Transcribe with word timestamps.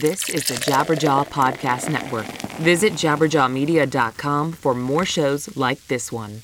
This 0.00 0.28
is 0.28 0.48
the 0.48 0.54
Jabberjaw 0.54 1.28
Podcast 1.28 1.88
Network. 1.88 2.26
Visit 2.58 2.94
jabberjawmedia.com 2.94 4.50
for 4.50 4.74
more 4.74 5.04
shows 5.04 5.56
like 5.56 5.86
this 5.86 6.10
one. 6.10 6.42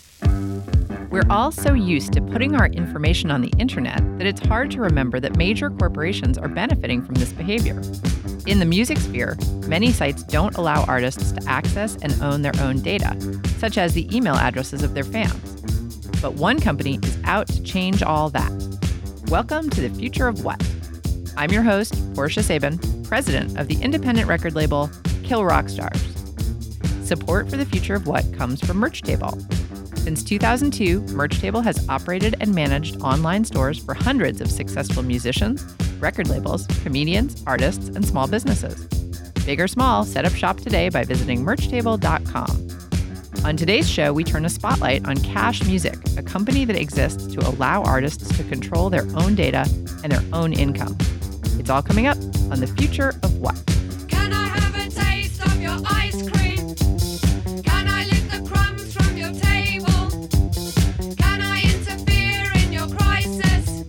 We're 1.10 1.26
all 1.28 1.50
so 1.50 1.74
used 1.74 2.12
to 2.12 2.20
putting 2.20 2.54
our 2.54 2.66
information 2.66 3.28
on 3.32 3.40
the 3.40 3.52
internet 3.58 3.98
that 4.18 4.26
it's 4.28 4.46
hard 4.46 4.70
to 4.70 4.80
remember 4.80 5.18
that 5.18 5.34
major 5.34 5.68
corporations 5.68 6.38
are 6.38 6.46
benefiting 6.46 7.02
from 7.02 7.16
this 7.16 7.32
behavior. 7.32 7.82
In 8.46 8.60
the 8.60 8.64
music 8.64 8.98
sphere, 8.98 9.36
many 9.66 9.90
sites 9.90 10.22
don't 10.22 10.56
allow 10.56 10.84
artists 10.84 11.32
to 11.32 11.42
access 11.48 11.96
and 12.02 12.12
own 12.22 12.42
their 12.42 12.54
own 12.60 12.80
data, 12.82 13.16
such 13.58 13.78
as 13.78 13.94
the 13.94 14.16
email 14.16 14.36
addresses 14.36 14.84
of 14.84 14.94
their 14.94 15.02
fans. 15.02 15.60
But 16.22 16.34
one 16.34 16.60
company 16.60 17.00
is 17.02 17.18
out 17.24 17.48
to 17.48 17.60
change 17.64 18.00
all 18.00 18.30
that. 18.30 18.52
Welcome 19.26 19.70
to 19.70 19.80
the 19.80 19.90
future 19.90 20.28
of 20.28 20.44
what? 20.44 20.64
I'm 21.36 21.50
your 21.50 21.62
host, 21.62 21.96
Portia 22.14 22.44
Sabin, 22.44 22.78
president 23.10 23.58
of 23.58 23.66
the 23.66 23.74
independent 23.82 24.28
record 24.28 24.54
label 24.54 24.88
Kill 25.24 25.44
Rock 25.44 25.68
Stars. 25.68 26.00
Support 27.02 27.50
for 27.50 27.56
the 27.56 27.64
future 27.64 27.96
of 27.96 28.06
what 28.06 28.24
comes 28.38 28.64
from 28.64 28.76
Merch 28.76 29.02
Table. 29.02 29.36
Since 29.96 30.22
2002, 30.22 31.00
Merch 31.12 31.40
Table 31.40 31.60
has 31.60 31.88
operated 31.88 32.36
and 32.38 32.54
managed 32.54 33.02
online 33.02 33.44
stores 33.44 33.82
for 33.82 33.94
hundreds 33.94 34.40
of 34.40 34.48
successful 34.48 35.02
musicians, 35.02 35.66
record 35.98 36.28
labels, 36.28 36.68
comedians, 36.84 37.42
artists, 37.48 37.88
and 37.88 38.06
small 38.06 38.28
businesses. 38.28 38.86
Big 39.44 39.60
or 39.60 39.66
small, 39.66 40.04
set 40.04 40.24
up 40.24 40.32
shop 40.32 40.58
today 40.58 40.88
by 40.88 41.02
visiting 41.02 41.44
merchtable.com. 41.44 42.68
On 43.44 43.56
today's 43.56 43.90
show, 43.90 44.12
we 44.12 44.22
turn 44.22 44.44
a 44.44 44.48
spotlight 44.48 45.04
on 45.08 45.16
Cash 45.16 45.64
Music, 45.64 45.96
a 46.16 46.22
company 46.22 46.64
that 46.64 46.76
exists 46.76 47.26
to 47.34 47.40
allow 47.40 47.82
artists 47.82 48.36
to 48.36 48.44
control 48.44 48.88
their 48.88 49.06
own 49.16 49.34
data 49.34 49.68
and 50.04 50.12
their 50.12 50.22
own 50.32 50.52
income. 50.52 50.96
It's 51.58 51.68
all 51.68 51.82
coming 51.82 52.06
up 52.06 52.16
on 52.50 52.60
the 52.60 52.66
future 52.66 53.10
of 53.22 53.38
what? 53.38 53.56
Can 54.08 54.32
I 54.32 54.46
have 54.48 54.74
a 54.74 54.90
taste 54.90 55.40
of 55.46 55.60
your 55.60 55.76
ice 55.86 56.20
cream? 56.28 56.74
Can 57.62 57.88
I 57.88 58.04
lick 58.06 58.28
the 58.30 58.42
crumbs 58.48 58.92
from 58.92 59.16
your 59.16 59.32
table? 59.32 60.10
Can 61.16 61.40
I 61.40 61.62
interfere 61.62 62.50
in 62.64 62.72
your 62.72 62.88
crisis? 62.88 63.84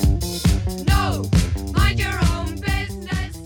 No, 0.88 1.30
mind 1.74 2.00
your 2.00 2.20
own 2.34 2.60
business. 2.60 3.38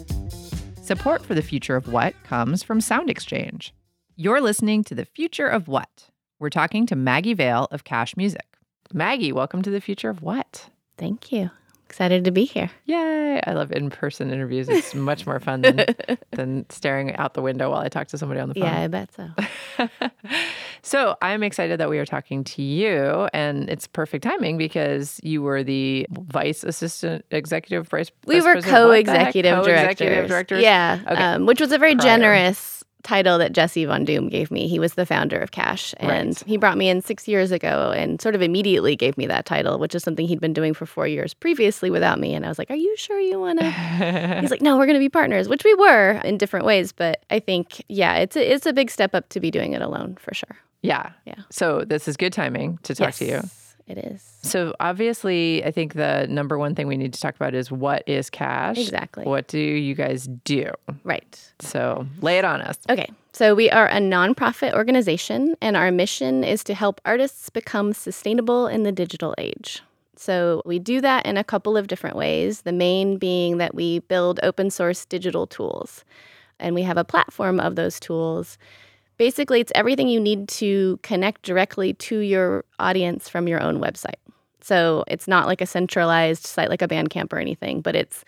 Support 0.81 1.25
for 1.25 1.33
the 1.33 1.41
future 1.41 1.75
of 1.75 1.87
what 1.87 2.13
comes 2.23 2.61
from 2.61 2.81
Sound 2.81 3.09
Exchange. 3.09 3.73
You're 4.17 4.41
listening 4.41 4.83
to 4.85 4.95
the 4.95 5.05
future 5.05 5.47
of 5.47 5.67
what? 5.67 6.09
We're 6.39 6.49
talking 6.49 6.85
to 6.87 6.95
Maggie 6.95 7.33
Vail 7.33 7.67
of 7.71 7.85
Cash 7.85 8.17
Music. 8.17 8.45
Maggie, 8.93 9.31
welcome 9.31 9.61
to 9.61 9.69
the 9.69 9.81
future 9.81 10.09
of 10.09 10.21
what? 10.21 10.69
Thank 10.97 11.31
you. 11.31 11.51
Excited 11.87 12.25
to 12.25 12.31
be 12.31 12.45
here. 12.45 12.69
Yay! 12.85 13.39
I 13.45 13.53
love 13.53 13.71
in-person 13.71 14.31
interviews. 14.31 14.67
It's 14.67 14.93
much 14.95 15.25
more 15.27 15.39
fun 15.39 15.61
than, 15.61 15.85
than 16.31 16.65
staring 16.69 17.15
out 17.15 17.35
the 17.35 17.41
window 17.41 17.69
while 17.69 17.79
I 17.81 17.89
talk 17.89 18.07
to 18.09 18.17
somebody 18.17 18.39
on 18.41 18.49
the 18.49 18.55
phone. 18.55 18.63
Yeah, 18.63 18.81
I 18.81 18.87
bet 18.87 19.09
so. 19.13 19.29
so 20.81 21.15
I'm 21.21 21.43
excited 21.43 21.79
that 21.79 21.89
we 21.89 21.99
are 21.99 22.05
talking 22.05 22.43
to 22.45 22.61
you, 22.61 23.29
and 23.33 23.69
it's 23.69 23.87
perfect 23.87 24.23
timing 24.23 24.57
because 24.57 25.19
you 25.23 25.41
were 25.41 25.63
the 25.63 26.07
vice 26.09 26.63
assistant 26.63 27.23
executive 27.31 27.87
vice. 27.87 28.11
We 28.25 28.35
vice 28.35 28.43
were 28.43 28.51
president- 28.53 28.87
what 28.87 29.05
the 29.05 29.11
heck? 29.11 29.19
co-executive 29.33 29.51
directors. 29.51 29.65
Co-executive 29.75 30.27
directors. 30.27 30.29
directors. 30.29 30.63
Yeah, 30.63 30.99
Okay. 31.11 31.21
um, 31.23 31.45
which 31.45 31.61
was 31.61 31.71
a 31.71 31.77
very 31.77 31.95
Prior. 31.95 32.05
generous 32.17 32.74
title 33.05 33.37
that 33.37 33.53
Jesse 33.53 33.85
Von 33.85 34.03
Doom 34.03 34.27
gave 34.27 34.51
me. 34.51 34.67
He 34.67 34.79
was 34.79 34.95
the 34.95 35.05
founder 35.05 35.39
of 35.39 35.51
Cash, 35.51 35.93
and 35.97 36.09
Right. 36.09 36.43
he 36.45 36.57
brought 36.57 36.77
me 36.77 36.89
in 36.89 37.01
six 37.01 37.27
years 37.27 37.51
ago, 37.53 37.93
and 37.95 38.19
sort 38.19 38.35
of 38.35 38.41
immediately 38.41 38.95
gave 38.97 39.17
me 39.17 39.25
that 39.27 39.45
title, 39.45 39.79
which 39.79 39.95
is 39.95 40.03
something 40.03 40.27
he'd 40.27 40.41
been 40.41 40.53
doing 40.53 40.73
for 40.73 40.85
four 40.85 41.07
years 41.07 41.33
previously 41.33 41.89
without 41.89 42.19
me. 42.19 42.33
And 42.33 42.45
I 42.45 42.49
was 42.49 42.57
like, 42.59 42.69
"Are 42.69 42.75
you 42.75 42.93
sure 42.97 43.19
you 43.19 43.39
want 43.39 43.59
to?" 43.59 43.69
He's 44.41 44.51
like, 44.51 44.61
"No, 44.61 44.77
we're 44.77 44.85
going 44.87 44.95
to 44.95 44.99
be 44.99 45.09
partners," 45.09 45.47
which 45.47 45.63
we 45.63 45.73
were 45.75 46.19
in 46.25 46.37
different 46.37 46.65
ways, 46.65 46.91
but 46.91 47.23
I 47.29 47.39
think, 47.39 47.81
yeah, 47.87 48.15
it's 48.17 48.35
a, 48.35 48.53
it's 48.53 48.65
a 48.65 48.73
big 48.73 48.89
step 48.91 49.15
up 49.15 49.29
to 49.29 49.39
be 49.39 49.51
doing 49.51 49.73
it 49.73 49.81
alone 49.81 50.17
for 50.19 50.33
sure. 50.33 50.57
yeah. 50.81 51.11
Yeah. 51.25 51.35
So 51.49 51.83
this 51.85 52.07
is 52.07 52.17
good 52.17 52.33
timing 52.33 52.79
to 52.83 52.93
talk 52.95 53.13
to 53.15 53.25
you. 53.25 53.41
It 53.87 53.99
is 53.99 54.23
So 54.41 54.73
obviously, 54.79 55.63
I 55.63 55.69
think 55.69 55.93
the 55.93 56.25
number 56.27 56.57
one 56.57 56.73
thing 56.73 56.87
we 56.87 56.97
need 56.97 57.13
to 57.13 57.19
talk 57.19 57.35
about 57.35 57.53
is 57.53 57.71
what 57.71 58.03
is 58.07 58.31
cash. 58.31 58.79
Exactly. 58.79 59.25
What 59.25 59.47
do 59.47 59.59
you 59.59 59.93
guys 59.93 60.27
do? 60.43 60.71
right. 61.03 61.51
So 61.59 62.07
lay 62.21 62.39
it 62.39 62.45
on 62.45 62.61
us. 62.61 62.77
Okay, 62.89 63.09
so 63.33 63.53
we 63.53 63.69
are 63.69 63.87
a 63.87 63.97
nonprofit 63.97 64.73
organization, 64.73 65.55
and 65.61 65.77
our 65.77 65.91
mission 65.91 66.43
is 66.43 66.63
to 66.63 66.73
help 66.73 66.99
artists 67.05 67.49
become 67.49 67.93
sustainable 67.93 68.67
in 68.67 68.83
the 68.83 68.91
digital 68.91 69.35
age. 69.37 69.83
So 70.17 70.61
we 70.65 70.79
do 70.79 71.01
that 71.01 71.25
in 71.25 71.37
a 71.37 71.43
couple 71.43 71.77
of 71.77 71.87
different 71.87 72.15
ways, 72.15 72.61
the 72.61 72.71
main 72.71 73.17
being 73.17 73.57
that 73.57 73.75
we 73.75 73.99
build 73.99 74.39
open 74.41 74.71
source 74.71 75.05
digital 75.05 75.45
tools, 75.45 76.03
and 76.59 76.73
we 76.73 76.83
have 76.83 76.97
a 76.97 77.03
platform 77.03 77.59
of 77.59 77.75
those 77.75 77.99
tools. 77.99 78.57
Basically, 79.17 79.59
it's 79.59 79.71
everything 79.75 80.07
you 80.07 80.19
need 80.19 80.47
to 80.49 80.99
connect 81.03 81.43
directly 81.43 81.93
to 81.93 82.19
your 82.19 82.65
audience 82.79 83.29
from 83.29 83.47
your 83.47 83.61
own 83.61 83.79
website. 83.79 84.19
So 84.61 85.03
it's 85.07 85.27
not 85.27 85.47
like 85.47 85.61
a 85.61 85.65
centralized 85.65 86.45
site 86.45 86.69
like 86.69 86.81
a 86.81 86.87
Bandcamp 86.87 87.31
or 87.31 87.37
anything, 87.37 87.81
but 87.81 87.95
it's 87.95 88.25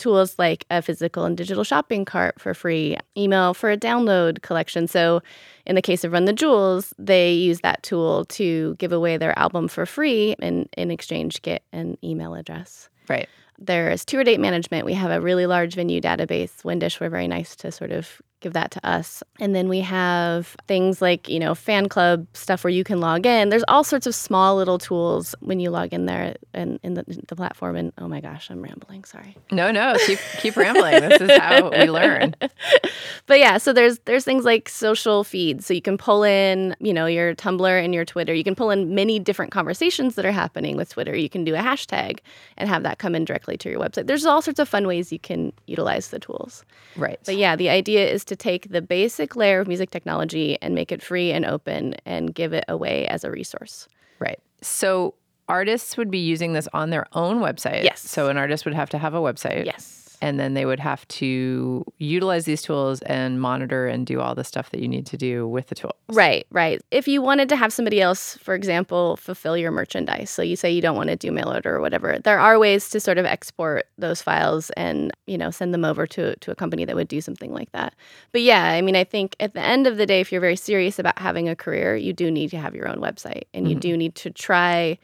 tools 0.00 0.38
like 0.38 0.64
a 0.70 0.82
physical 0.82 1.24
and 1.24 1.36
digital 1.36 1.62
shopping 1.62 2.04
cart 2.04 2.40
for 2.40 2.54
free, 2.54 2.96
email 3.16 3.54
for 3.54 3.70
a 3.70 3.76
download 3.76 4.42
collection. 4.42 4.88
So, 4.88 5.20
in 5.66 5.74
the 5.76 5.82
case 5.82 6.02
of 6.02 6.12
Run 6.12 6.24
the 6.24 6.32
Jewels, 6.32 6.94
they 6.98 7.32
use 7.32 7.60
that 7.60 7.82
tool 7.82 8.24
to 8.26 8.74
give 8.76 8.92
away 8.92 9.18
their 9.18 9.38
album 9.38 9.68
for 9.68 9.86
free 9.86 10.34
and 10.40 10.68
in 10.76 10.90
exchange 10.90 11.42
get 11.42 11.62
an 11.72 11.98
email 12.02 12.34
address. 12.34 12.88
Right. 13.08 13.28
There's 13.58 14.04
tour 14.04 14.24
date 14.24 14.40
management. 14.40 14.86
We 14.86 14.94
have 14.94 15.10
a 15.10 15.20
really 15.20 15.46
large 15.46 15.74
venue 15.74 16.00
database. 16.00 16.62
Windish 16.62 16.98
were 16.98 17.10
very 17.10 17.28
nice 17.28 17.54
to 17.56 17.70
sort 17.70 17.92
of 17.92 18.22
give 18.40 18.52
that 18.54 18.70
to 18.72 18.86
us. 18.86 19.22
And 19.38 19.54
then 19.54 19.68
we 19.68 19.80
have 19.80 20.56
things 20.66 21.00
like, 21.00 21.28
you 21.28 21.38
know, 21.38 21.54
fan 21.54 21.88
club 21.88 22.26
stuff 22.34 22.64
where 22.64 22.70
you 22.70 22.84
can 22.84 23.00
log 23.00 23.26
in. 23.26 23.50
There's 23.50 23.64
all 23.68 23.84
sorts 23.84 24.06
of 24.06 24.14
small 24.14 24.56
little 24.56 24.78
tools 24.78 25.34
when 25.40 25.60
you 25.60 25.70
log 25.70 25.92
in 25.92 26.06
there 26.06 26.36
and 26.54 26.80
in 26.82 26.94
the, 26.94 27.04
the 27.28 27.36
platform. 27.36 27.76
And 27.76 27.92
oh 27.98 28.08
my 28.08 28.20
gosh, 28.20 28.50
I'm 28.50 28.62
rambling. 28.62 29.04
Sorry. 29.04 29.36
No, 29.50 29.70
no, 29.70 29.96
keep 30.06 30.18
keep 30.38 30.56
rambling. 30.56 31.00
This 31.00 31.20
is 31.20 31.38
how 31.38 31.70
we 31.70 31.90
learn. 31.90 32.34
but 33.26 33.38
yeah, 33.38 33.58
so 33.58 33.72
there's 33.72 33.98
there's 34.00 34.24
things 34.24 34.44
like 34.44 34.68
social 34.68 35.24
feeds. 35.24 35.66
So 35.66 35.74
you 35.74 35.82
can 35.82 35.98
pull 35.98 36.22
in, 36.22 36.74
you 36.80 36.92
know, 36.92 37.06
your 37.06 37.34
Tumblr 37.34 37.84
and 37.84 37.94
your 37.94 38.04
Twitter. 38.04 38.34
You 38.34 38.44
can 38.44 38.54
pull 38.54 38.70
in 38.70 38.94
many 38.94 39.18
different 39.18 39.52
conversations 39.52 40.14
that 40.14 40.24
are 40.24 40.32
happening 40.32 40.76
with 40.76 40.90
Twitter. 40.90 41.14
You 41.14 41.28
can 41.28 41.44
do 41.44 41.54
a 41.54 41.58
hashtag 41.58 42.20
and 42.56 42.68
have 42.68 42.82
that 42.82 42.98
come 42.98 43.14
in 43.14 43.24
directly 43.24 43.56
to 43.58 43.70
your 43.70 43.80
website. 43.80 44.06
There's 44.06 44.24
all 44.24 44.42
sorts 44.42 44.58
of 44.58 44.68
fun 44.68 44.86
ways 44.86 45.12
you 45.12 45.18
can 45.18 45.52
utilize 45.66 46.08
the 46.08 46.18
tools. 46.18 46.64
Right. 46.96 47.18
But 47.24 47.36
yeah, 47.36 47.56
the 47.56 47.68
idea 47.68 48.08
is 48.08 48.24
to 48.30 48.36
take 48.36 48.70
the 48.70 48.80
basic 48.80 49.34
layer 49.34 49.58
of 49.58 49.66
music 49.66 49.90
technology 49.90 50.56
and 50.62 50.72
make 50.72 50.92
it 50.92 51.02
free 51.02 51.32
and 51.32 51.44
open 51.44 51.96
and 52.06 52.32
give 52.32 52.52
it 52.52 52.64
away 52.68 53.06
as 53.08 53.24
a 53.24 53.30
resource. 53.30 53.88
Right. 54.20 54.38
So 54.62 55.14
artists 55.48 55.96
would 55.96 56.12
be 56.12 56.18
using 56.18 56.52
this 56.52 56.68
on 56.72 56.90
their 56.90 57.06
own 57.12 57.40
website. 57.40 57.82
Yes. 57.82 58.00
So 58.00 58.28
an 58.28 58.36
artist 58.36 58.64
would 58.64 58.74
have 58.74 58.88
to 58.90 58.98
have 58.98 59.14
a 59.14 59.18
website. 59.18 59.66
Yes. 59.66 60.09
And 60.22 60.38
then 60.38 60.54
they 60.54 60.66
would 60.66 60.80
have 60.80 61.08
to 61.08 61.84
utilize 61.98 62.44
these 62.44 62.60
tools 62.62 63.00
and 63.02 63.40
monitor 63.40 63.86
and 63.86 64.06
do 64.06 64.20
all 64.20 64.34
the 64.34 64.44
stuff 64.44 64.70
that 64.70 64.80
you 64.80 64.88
need 64.88 65.06
to 65.06 65.16
do 65.16 65.48
with 65.48 65.68
the 65.68 65.74
tools. 65.74 65.94
Right, 66.08 66.46
right. 66.50 66.80
If 66.90 67.08
you 67.08 67.22
wanted 67.22 67.48
to 67.48 67.56
have 67.56 67.72
somebody 67.72 68.00
else, 68.02 68.36
for 68.42 68.54
example, 68.54 69.16
fulfill 69.16 69.56
your 69.56 69.70
merchandise, 69.70 70.28
so 70.28 70.42
you 70.42 70.56
say 70.56 70.70
you 70.70 70.82
don't 70.82 70.96
want 70.96 71.08
to 71.08 71.16
do 71.16 71.32
mail 71.32 71.50
order 71.52 71.74
or 71.74 71.80
whatever, 71.80 72.18
there 72.22 72.38
are 72.38 72.58
ways 72.58 72.90
to 72.90 73.00
sort 73.00 73.16
of 73.16 73.24
export 73.24 73.86
those 73.96 74.20
files 74.20 74.70
and 74.70 75.10
you 75.26 75.38
know 75.38 75.50
send 75.50 75.72
them 75.72 75.84
over 75.84 76.06
to 76.08 76.36
to 76.36 76.50
a 76.50 76.54
company 76.54 76.84
that 76.84 76.96
would 76.96 77.08
do 77.08 77.20
something 77.20 77.52
like 77.52 77.72
that. 77.72 77.94
But 78.32 78.42
yeah, 78.42 78.64
I 78.64 78.82
mean, 78.82 78.96
I 78.96 79.04
think 79.04 79.36
at 79.40 79.54
the 79.54 79.60
end 79.60 79.86
of 79.86 79.96
the 79.96 80.06
day, 80.06 80.20
if 80.20 80.30
you're 80.32 80.40
very 80.40 80.56
serious 80.56 80.98
about 80.98 81.18
having 81.18 81.48
a 81.48 81.56
career, 81.56 81.96
you 81.96 82.12
do 82.12 82.30
need 82.30 82.50
to 82.50 82.58
have 82.58 82.74
your 82.74 82.88
own 82.88 82.96
website, 82.98 83.44
and 83.54 83.68
you 83.68 83.76
Mhm. 83.76 83.80
do 83.80 83.96
need 83.96 84.14
to 84.16 84.30
try 84.30 84.98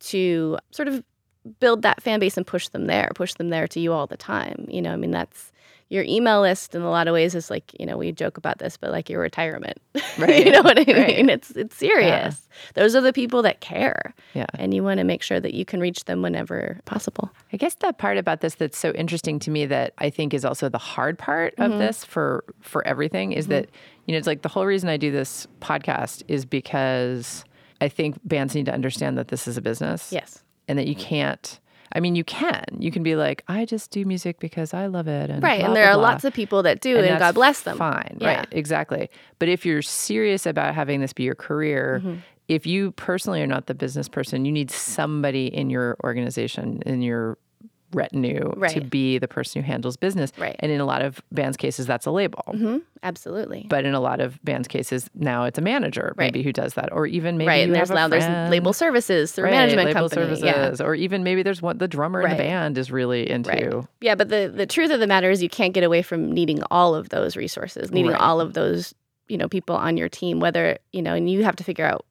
to 0.00 0.58
sort 0.70 0.88
of 0.88 1.02
build 1.60 1.82
that 1.82 2.02
fan 2.02 2.20
base 2.20 2.36
and 2.36 2.46
push 2.46 2.68
them 2.68 2.86
there, 2.86 3.10
push 3.14 3.34
them 3.34 3.50
there 3.50 3.66
to 3.68 3.80
you 3.80 3.92
all 3.92 4.06
the 4.06 4.16
time. 4.16 4.66
You 4.68 4.82
know, 4.82 4.92
I 4.92 4.96
mean, 4.96 5.10
that's 5.10 5.52
your 5.88 6.02
email 6.02 6.40
list 6.40 6.74
in 6.74 6.82
a 6.82 6.90
lot 6.90 7.06
of 7.06 7.14
ways 7.14 7.36
is 7.36 7.48
like, 7.48 7.72
you 7.78 7.86
know, 7.86 7.96
we 7.96 8.10
joke 8.10 8.36
about 8.38 8.58
this, 8.58 8.76
but 8.76 8.90
like 8.90 9.08
your 9.08 9.20
retirement. 9.20 9.78
Right. 10.18 10.46
you 10.46 10.50
know 10.50 10.62
what 10.62 10.78
I 10.78 10.84
mean? 10.84 10.96
Right. 10.96 11.28
It's 11.30 11.50
it's 11.52 11.76
serious. 11.76 12.48
Those 12.74 12.96
are 12.96 13.02
the 13.02 13.12
people 13.12 13.42
that 13.42 13.60
care. 13.60 14.14
Yeah. 14.34 14.46
And 14.54 14.72
you 14.72 14.82
want 14.82 14.96
to 14.98 15.04
make 15.04 15.22
sure 15.22 15.38
that 15.40 15.52
you 15.52 15.64
can 15.66 15.78
reach 15.78 16.06
them 16.06 16.22
whenever 16.22 16.80
possible. 16.86 17.30
I 17.52 17.58
guess 17.58 17.74
the 17.74 17.92
part 17.92 18.16
about 18.16 18.40
this 18.40 18.54
that's 18.54 18.78
so 18.78 18.92
interesting 18.92 19.38
to 19.40 19.50
me 19.50 19.66
that 19.66 19.92
I 19.98 20.08
think 20.10 20.32
is 20.32 20.44
also 20.44 20.68
the 20.70 20.78
hard 20.78 21.18
part 21.18 21.52
of 21.58 21.70
Mm-hmm. 21.70 21.78
this 21.80 22.02
for 22.04 22.44
for 22.62 22.84
everything 22.86 23.32
is 23.32 23.48
that 23.48 23.68
you 24.06 24.12
know 24.12 24.18
it's 24.18 24.26
like 24.26 24.40
the 24.42 24.48
whole 24.48 24.64
reason 24.64 24.88
I 24.88 24.96
do 24.96 25.10
this 25.12 25.46
podcast 25.60 26.22
is 26.28 26.44
because 26.46 27.44
I 27.82 27.88
think 27.88 28.16
bands 28.24 28.54
need 28.54 28.66
to 28.66 28.72
understand 28.74 29.18
that 29.18 29.28
this 29.28 29.46
is 29.46 29.56
a 29.58 29.62
business. 29.62 30.10
Yes. 30.12 30.42
And 30.68 30.78
that 30.78 30.86
you 30.86 30.94
can't 30.94 31.60
I 31.92 32.00
mean 32.00 32.16
you 32.16 32.24
can. 32.24 32.64
You 32.78 32.90
can 32.90 33.02
be 33.04 33.14
like 33.16 33.44
I 33.48 33.64
just 33.64 33.90
do 33.92 34.04
music 34.04 34.38
because 34.40 34.74
I 34.74 34.86
love 34.86 35.06
it 35.08 35.30
and 35.30 35.42
Right. 35.42 35.60
blah, 35.60 35.68
and 35.68 35.76
there 35.76 35.84
blah, 35.86 35.92
are 35.92 35.98
blah. 35.98 36.08
lots 36.10 36.24
of 36.24 36.32
people 36.34 36.62
that 36.64 36.80
do, 36.80 36.96
and, 36.96 37.06
that's 37.06 37.20
God 37.20 37.34
bless 37.36 37.62
them. 37.62 37.78
Fine, 37.78 38.18
Yeah. 38.20 38.38
right? 38.38 38.48
Exactly. 38.50 39.08
But 39.38 39.48
if 39.48 39.64
you're 39.64 39.82
serious 39.82 40.46
about 40.46 40.74
having 40.74 41.00
this 41.00 41.12
be 41.12 41.22
your 41.22 41.36
career, 41.36 42.00
Mm-hmm. 42.04 42.16
if 42.48 42.66
you 42.66 42.90
personally 42.92 43.40
are 43.40 43.46
not 43.46 43.66
the 43.66 43.74
business 43.74 44.08
person, 44.08 44.44
you 44.44 44.52
need 44.52 44.70
somebody 44.70 45.46
in 45.46 45.70
your 45.70 45.96
organization, 46.04 46.82
in 46.84 47.02
your 47.02 47.38
retinue 47.92 48.52
to 48.70 48.80
be 48.80 49.18
the 49.18 49.28
person 49.28 49.62
who 49.62 49.66
handles 49.66 49.96
business. 49.96 50.32
Right. 50.38 50.56
And 50.60 50.72
in 50.72 50.80
a 50.80 50.84
lot 50.84 51.02
of 51.02 51.20
bands' 51.32 51.56
cases, 51.56 51.86
that's 51.86 52.06
a 52.06 52.10
label. 52.10 52.42
hmm 52.50 52.78
Absolutely. 53.02 53.66
But 53.68 53.84
in 53.84 53.94
a 53.94 54.00
lot 54.00 54.20
of 54.20 54.42
bands' 54.42 54.66
cases, 54.66 55.08
now 55.14 55.44
it's 55.44 55.58
a 55.58 55.60
manager 55.62 56.12
Right. 56.16 56.26
maybe 56.32 56.42
who 56.42 56.52
does 56.52 56.74
that, 56.74 56.92
or 56.92 57.06
even 57.06 57.38
maybe 57.38 57.46
right. 57.48 57.70
there's 57.72 57.90
now 57.90 58.08
there's 58.08 58.50
label 58.50 58.72
services 58.72 59.32
through 59.32 59.44
Right, 59.44 59.50
management 59.52 59.86
label 59.88 60.00
company. 60.08 60.22
services, 60.38 60.80
Yeah. 60.80 60.86
or 60.86 60.94
even 60.94 61.22
maybe 61.22 61.42
there's 61.42 61.62
one 61.62 61.78
the 61.78 61.86
drummer 61.88 62.22
in 62.22 62.30
the 62.30 62.36
band 62.36 62.76
is 62.78 62.90
really 62.90 63.30
into. 63.30 63.50
Right. 63.50 63.84
Yeah, 64.00 64.14
but 64.16 64.28
the 64.28 64.52
the 64.54 64.66
truth 64.66 64.90
of 64.90 64.98
the 65.00 65.06
matter 65.06 65.30
is 65.30 65.42
you 65.42 65.48
can't 65.48 65.72
get 65.74 65.84
away 65.84 66.02
from 66.02 66.32
needing 66.32 66.62
all 66.70 66.94
of 66.94 67.10
those 67.10 67.36
resources, 67.36 67.92
needing 67.92 68.10
Right. 68.12 68.20
all 68.20 68.40
of 68.40 68.54
those, 68.54 68.92
you 69.28 69.38
know, 69.38 69.48
people 69.48 69.76
on 69.76 69.96
your 69.96 70.08
team, 70.08 70.40
whether, 70.40 70.78
you 70.92 71.02
know, 71.02 71.14
and 71.14 71.30
you 71.30 71.44
have 71.44 71.56
to 71.56 71.64
figure 71.64 71.86
out 71.86 72.04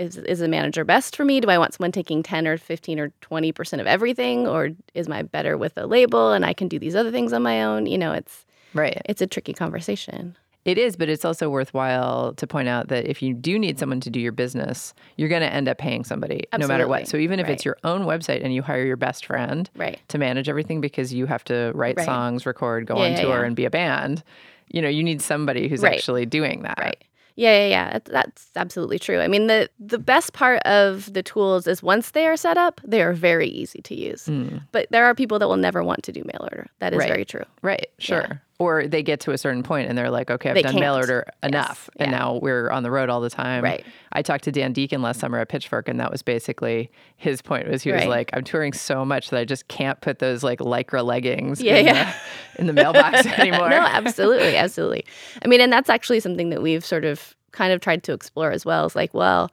is 0.00 0.16
is 0.16 0.40
a 0.40 0.48
manager 0.48 0.84
best 0.84 1.14
for 1.16 1.24
me? 1.24 1.40
Do 1.40 1.48
I 1.50 1.58
want 1.58 1.74
someone 1.74 1.92
taking 1.92 2.22
10 2.22 2.46
or 2.48 2.56
15 2.56 2.98
or 2.98 3.12
20% 3.20 3.80
of 3.80 3.86
everything 3.86 4.46
or 4.46 4.70
is 4.94 5.08
my 5.08 5.22
better 5.22 5.56
with 5.58 5.76
a 5.76 5.86
label 5.86 6.32
and 6.32 6.44
I 6.44 6.52
can 6.54 6.68
do 6.68 6.78
these 6.78 6.96
other 6.96 7.10
things 7.12 7.32
on 7.32 7.42
my 7.42 7.62
own? 7.62 7.86
You 7.86 7.98
know, 7.98 8.12
it's 8.12 8.46
Right. 8.74 9.00
it's 9.04 9.20
a 9.22 9.26
tricky 9.26 9.52
conversation. 9.52 10.36
It 10.66 10.76
is, 10.76 10.94
but 10.94 11.08
it's 11.08 11.24
also 11.24 11.48
worthwhile 11.48 12.34
to 12.34 12.46
point 12.46 12.68
out 12.68 12.88
that 12.88 13.06
if 13.06 13.22
you 13.22 13.32
do 13.32 13.58
need 13.58 13.78
someone 13.78 13.98
to 14.00 14.10
do 14.10 14.20
your 14.20 14.30
business, 14.32 14.92
you're 15.16 15.30
going 15.30 15.40
to 15.40 15.50
end 15.52 15.68
up 15.68 15.78
paying 15.78 16.04
somebody 16.04 16.44
no 16.58 16.68
matter 16.68 16.86
what. 16.86 17.08
So 17.08 17.16
even 17.16 17.40
if 17.40 17.48
it's 17.48 17.64
your 17.64 17.78
own 17.82 18.02
website 18.02 18.44
and 18.44 18.52
you 18.54 18.60
hire 18.60 18.84
your 18.84 18.98
best 18.98 19.24
friend 19.24 19.70
Right. 19.74 19.98
to 20.08 20.18
manage 20.18 20.50
everything 20.50 20.82
because 20.82 21.14
you 21.14 21.24
have 21.24 21.44
to 21.44 21.72
write 21.74 21.96
Right. 21.96 22.04
songs, 22.04 22.44
record, 22.44 22.86
go 22.86 22.96
Yeah, 22.98 23.04
on 23.04 23.12
yeah, 23.12 23.22
tour, 23.22 23.40
yeah. 23.40 23.46
and 23.46 23.56
be 23.56 23.64
a 23.64 23.70
band, 23.70 24.22
you 24.68 24.82
know, 24.82 24.88
you 24.90 25.02
need 25.02 25.22
somebody 25.22 25.66
who's 25.66 25.82
Right. 25.82 25.94
actually 25.94 26.26
doing 26.26 26.62
that. 26.62 26.78
Right. 26.78 27.02
Yeah, 27.36 27.56
yeah, 27.62 27.66
yeah. 27.68 27.98
That's 28.04 28.50
absolutely 28.56 28.98
true. 28.98 29.20
I 29.20 29.28
mean, 29.28 29.46
the 29.46 29.68
the 29.78 29.98
best 29.98 30.32
part 30.32 30.60
of 30.62 31.12
the 31.12 31.22
tools 31.22 31.66
is 31.66 31.82
once 31.82 32.10
they 32.10 32.26
are 32.26 32.36
set 32.36 32.58
up, 32.58 32.80
they 32.84 33.02
are 33.02 33.12
very 33.12 33.48
easy 33.48 33.80
to 33.82 33.94
use. 33.94 34.26
Mm. 34.26 34.62
But 34.72 34.88
there 34.90 35.04
are 35.06 35.14
people 35.14 35.38
that 35.38 35.48
will 35.48 35.56
never 35.56 35.82
want 35.82 36.02
to 36.04 36.12
do 36.12 36.22
mail 36.24 36.40
order. 36.42 36.66
That 36.80 36.92
is 36.92 36.98
Right. 36.98 37.08
very 37.08 37.24
true. 37.24 37.44
Right, 37.62 37.86
sure. 37.98 38.42
Or 38.60 38.86
they 38.86 39.02
get 39.02 39.20
to 39.20 39.30
a 39.32 39.38
certain 39.38 39.62
point 39.62 39.88
and 39.88 39.96
they're 39.96 40.10
like, 40.10 40.30
okay, 40.30 40.50
I've 40.50 40.54
They 40.54 40.60
done 40.62 40.74
mail 40.74 40.92
can't. 40.94 41.04
order 41.10 41.24
Yes, 41.42 41.48
enough. 41.50 41.90
And 41.96 42.10
now 42.10 42.38
we're 42.42 42.68
on 42.70 42.82
the 42.82 42.90
road 42.90 43.08
all 43.08 43.20
the 43.22 43.30
time. 43.30 43.64
Right. 43.64 43.84
I 44.12 44.20
talked 44.20 44.44
to 44.44 44.52
Dan 44.52 44.74
Deacon 44.74 45.00
last 45.00 45.18
summer 45.18 45.38
at 45.38 45.48
Pitchfork, 45.48 45.88
and 45.88 45.98
that 45.98 46.10
was 46.12 46.20
basically 46.20 46.90
his 47.16 47.40
point 47.40 47.68
was 47.68 47.82
he 47.82 47.90
was 47.90 48.00
Right. 48.02 48.08
like, 48.10 48.30
I'm 48.34 48.44
touring 48.44 48.74
so 48.74 49.02
much 49.04 49.30
that 49.30 49.40
I 49.40 49.46
just 49.46 49.66
can't 49.68 49.98
put 50.02 50.18
those 50.18 50.42
like 50.44 50.58
lycra 50.58 51.02
leggings 51.02 51.62
Yeah, 51.62 51.76
in, 51.76 51.86
yeah. 51.86 52.14
The, 52.54 52.60
in 52.60 52.66
the 52.66 52.72
mailbox 52.74 53.24
anymore. 53.38 53.70
no, 53.70 53.78
absolutely, 53.78 54.56
absolutely. 54.64 55.06
I 55.42 55.48
mean, 55.48 55.62
and 55.62 55.72
that's 55.72 55.88
actually 55.88 56.20
something 56.20 56.50
that 56.50 56.60
we've 56.60 56.84
sort 56.84 57.06
of 57.06 57.34
kind 57.52 57.72
of 57.72 57.80
tried 57.80 58.02
to 58.04 58.12
explore 58.12 58.50
as 58.52 58.66
well. 58.66 58.84
Is 58.84 58.94
like, 58.94 59.14
well, 59.14 59.50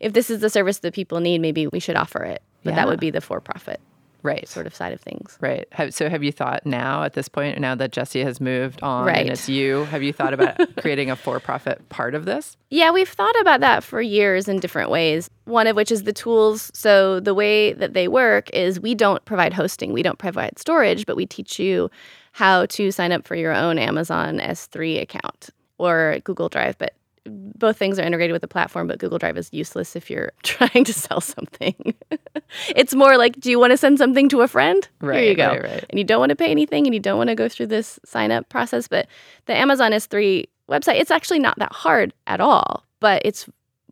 if 0.00 0.14
this 0.14 0.30
is 0.30 0.40
the 0.40 0.50
service 0.50 0.80
that 0.80 0.94
people 0.94 1.20
need, 1.20 1.40
maybe 1.40 1.68
we 1.68 1.78
should 1.78 1.96
offer 1.96 2.24
it. 2.24 2.42
But 2.64 2.70
Yeah. 2.70 2.76
that 2.76 2.88
would 2.88 2.98
be 2.98 3.10
the 3.10 3.20
for-profit 3.20 3.80
right. 4.22 4.48
sort 4.48 4.66
of 4.66 4.74
side 4.74 4.92
of 4.92 5.00
things. 5.00 5.36
Right. 5.40 5.66
Have, 5.72 5.94
so 5.94 6.08
have 6.08 6.22
you 6.22 6.32
thought 6.32 6.64
now 6.66 7.02
at 7.04 7.12
this 7.14 7.28
point, 7.28 7.58
now 7.58 7.74
that 7.74 7.92
Jesse 7.92 8.22
has 8.22 8.40
moved 8.40 8.82
on 8.82 9.06
Right. 9.06 9.18
and 9.18 9.30
it's 9.30 9.48
you, 9.48 9.84
have 9.84 10.02
you 10.02 10.12
thought 10.12 10.34
about 10.34 10.58
creating 10.78 11.10
a 11.10 11.16
for-profit 11.16 11.88
part 11.88 12.14
of 12.14 12.24
this? 12.24 12.56
Yeah, 12.70 12.90
we've 12.90 13.08
thought 13.08 13.38
about 13.40 13.60
that 13.60 13.82
for 13.84 14.00
years 14.00 14.48
in 14.48 14.60
different 14.60 14.90
ways. 14.90 15.30
One 15.44 15.66
of 15.66 15.76
which 15.76 15.90
is 15.90 16.02
the 16.02 16.12
tools. 16.12 16.70
So, 16.74 17.20
the 17.20 17.34
way 17.34 17.72
that 17.72 17.94
they 17.94 18.08
work 18.08 18.50
is 18.50 18.80
we 18.80 18.94
don't 18.94 19.24
provide 19.24 19.54
hosting, 19.54 19.92
we 19.92 20.02
don't 20.02 20.18
provide 20.18 20.58
storage, 20.58 21.06
but 21.06 21.16
we 21.16 21.24
teach 21.26 21.58
you 21.58 21.90
how 22.32 22.66
to 22.66 22.90
sign 22.92 23.12
up 23.12 23.26
for 23.26 23.34
your 23.34 23.52
own 23.54 23.78
Amazon 23.78 24.38
S3 24.38 25.00
account 25.00 25.50
or 25.78 26.18
Google 26.24 26.48
Drive. 26.48 26.76
But 26.78 26.92
both 27.30 27.76
things 27.76 27.98
are 27.98 28.02
integrated 28.02 28.32
with 28.32 28.42
the 28.42 28.48
platform, 28.48 28.86
but 28.86 28.98
Google 28.98 29.18
Drive 29.18 29.36
is 29.36 29.48
useless 29.52 29.96
if 29.96 30.10
you're 30.10 30.32
trying 30.42 30.84
to 30.84 30.92
sell 30.92 31.20
something. 31.20 31.94
it's 32.76 32.94
more 32.94 33.16
like, 33.16 33.38
do 33.40 33.50
you 33.50 33.58
want 33.58 33.72
to 33.72 33.76
send 33.76 33.98
something 33.98 34.28
to 34.30 34.40
a 34.42 34.48
friend? 34.48 34.88
Here 35.00 35.30
you 35.30 35.34
go. 35.34 35.48
right, 35.48 35.62
right. 35.62 35.84
And 35.90 35.98
you 35.98 36.04
don't 36.04 36.20
want 36.20 36.30
to 36.30 36.36
pay 36.36 36.50
anything 36.50 36.86
and 36.86 36.94
you 36.94 37.00
don't 37.00 37.18
want 37.18 37.28
to 37.28 37.34
go 37.34 37.48
through 37.48 37.66
this 37.66 37.98
sign 38.04 38.30
up 38.30 38.48
process. 38.48 38.88
But 38.88 39.06
the 39.46 39.56
Amazon 39.56 39.92
S3 39.92 40.44
website, 40.68 41.00
it's 41.00 41.10
actually 41.10 41.38
not 41.38 41.58
that 41.58 41.72
hard 41.72 42.12
at 42.26 42.40
all, 42.40 42.84
but 43.00 43.22
it's 43.24 43.48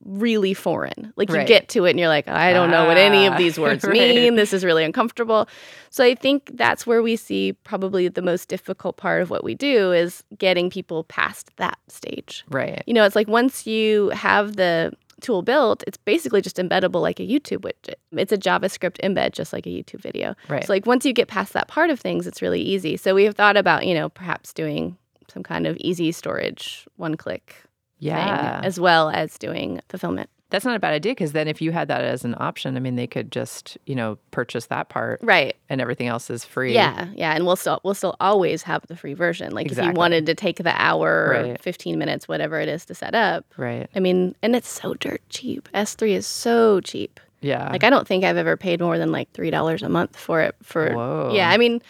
really 0.06 0.54
foreign. 0.54 1.12
Like 1.16 1.30
you 1.30 1.44
get 1.44 1.68
to 1.70 1.84
it 1.84 1.90
and 1.90 1.98
you're 1.98 2.08
like, 2.08 2.28
I 2.28 2.52
don't 2.52 2.70
know 2.70 2.86
what 2.86 2.96
any 2.96 3.26
Ah, 3.28 3.32
of 3.32 3.38
these 3.38 3.58
words 3.58 3.84
right. 3.84 3.92
mean. 3.92 4.36
This 4.36 4.52
is 4.52 4.64
really 4.64 4.84
uncomfortable. 4.84 5.48
So 5.90 6.04
I 6.04 6.14
think 6.14 6.50
that's 6.54 6.86
where 6.86 7.02
we 7.02 7.16
see 7.16 7.52
probably 7.52 8.08
the 8.08 8.22
most 8.22 8.48
difficult 8.48 8.96
part 8.96 9.22
of 9.22 9.30
what 9.30 9.42
we 9.44 9.54
do 9.54 9.92
is 9.92 10.22
getting 10.38 10.70
people 10.70 11.04
past 11.04 11.50
that 11.56 11.78
stage. 11.88 12.44
Right. 12.48 12.82
You 12.86 12.94
know, 12.94 13.04
it's 13.04 13.16
like 13.16 13.28
once 13.28 13.66
you 13.66 14.10
have 14.10 14.56
the 14.56 14.92
tool 15.20 15.42
built, 15.42 15.82
it's 15.86 15.96
basically 15.96 16.42
just 16.42 16.56
embeddable 16.58 17.00
like 17.00 17.18
a 17.18 17.22
YouTube 17.26 17.62
widget. 17.62 17.94
It's 18.12 18.32
a 18.32 18.38
JavaScript 18.38 18.98
embed, 19.02 19.32
just 19.32 19.52
like 19.52 19.66
a 19.66 19.70
YouTube 19.70 20.00
video. 20.02 20.34
Right. 20.48 20.64
So, 20.64 20.72
like, 20.72 20.84
once 20.86 21.06
you 21.06 21.12
get 21.14 21.26
past 21.26 21.54
that 21.54 21.68
part 21.68 21.88
of 21.88 21.98
things, 21.98 22.26
it's 22.26 22.42
really 22.42 22.60
easy. 22.60 22.98
So, 22.98 23.14
we 23.14 23.24
have 23.24 23.34
thought 23.34 23.56
about, 23.56 23.86
you 23.86 23.94
know, 23.94 24.10
perhaps 24.10 24.52
doing 24.52 24.98
some 25.32 25.42
kind 25.42 25.66
of 25.66 25.76
easy 25.78 26.12
storage, 26.12 26.86
one 26.96 27.16
click 27.16 27.56
Yeah. 27.98 28.60
as 28.64 28.78
well 28.80 29.10
as 29.10 29.38
doing 29.38 29.80
fulfillment. 29.88 30.30
That's 30.50 30.64
not 30.64 30.76
a 30.76 30.78
bad 30.78 30.92
idea 30.92 31.10
because 31.10 31.32
then 31.32 31.48
if 31.48 31.60
you 31.60 31.72
had 31.72 31.88
that 31.88 32.02
as 32.04 32.24
an 32.24 32.36
option, 32.38 32.76
I 32.76 32.80
mean, 32.80 32.94
they 32.94 33.08
could 33.08 33.32
just, 33.32 33.76
you 33.84 33.96
know, 33.96 34.16
purchase 34.30 34.66
that 34.66 34.88
part 34.88 35.18
Right. 35.20 35.56
and 35.68 35.80
everything 35.80 36.06
else 36.06 36.30
is 36.30 36.44
free. 36.44 36.72
Yeah. 36.72 37.08
Yeah. 37.16 37.34
And 37.34 37.44
we'll 37.46 37.56
still 37.56 37.80
we'll 37.82 37.94
still 37.94 38.14
always 38.20 38.62
have 38.62 38.86
the 38.86 38.94
free 38.94 39.14
version. 39.14 39.52
Like 39.52 39.72
if 39.72 39.76
you 39.78 39.90
wanted 39.90 40.24
to 40.26 40.36
take 40.36 40.58
the 40.58 40.72
hour 40.80 41.26
or 41.26 41.30
Right. 41.32 41.60
15 41.60 41.98
minutes, 41.98 42.28
whatever 42.28 42.60
it 42.60 42.68
is 42.68 42.84
to 42.86 42.94
set 42.94 43.12
up. 43.16 43.44
Right. 43.56 43.90
I 43.96 43.98
mean, 43.98 44.36
and 44.40 44.54
it's 44.54 44.68
so 44.68 44.94
dirt 44.94 45.20
cheap. 45.30 45.68
S3 45.74 46.10
is 46.10 46.28
so 46.28 46.80
cheap. 46.80 47.18
Yeah. 47.40 47.68
Like 47.70 47.82
I 47.82 47.90
don't 47.90 48.06
think 48.06 48.22
I've 48.24 48.36
ever 48.36 48.56
paid 48.56 48.80
more 48.80 48.98
than 48.98 49.10
like 49.10 49.30
three 49.32 49.50
dollars 49.50 49.82
a 49.82 49.88
month 49.88 50.16
for 50.16 50.42
it. 50.42 50.54
For 50.62 50.92
Whoa. 50.94 51.32
yeah, 51.34 51.50
I 51.50 51.56
mean, 51.56 51.82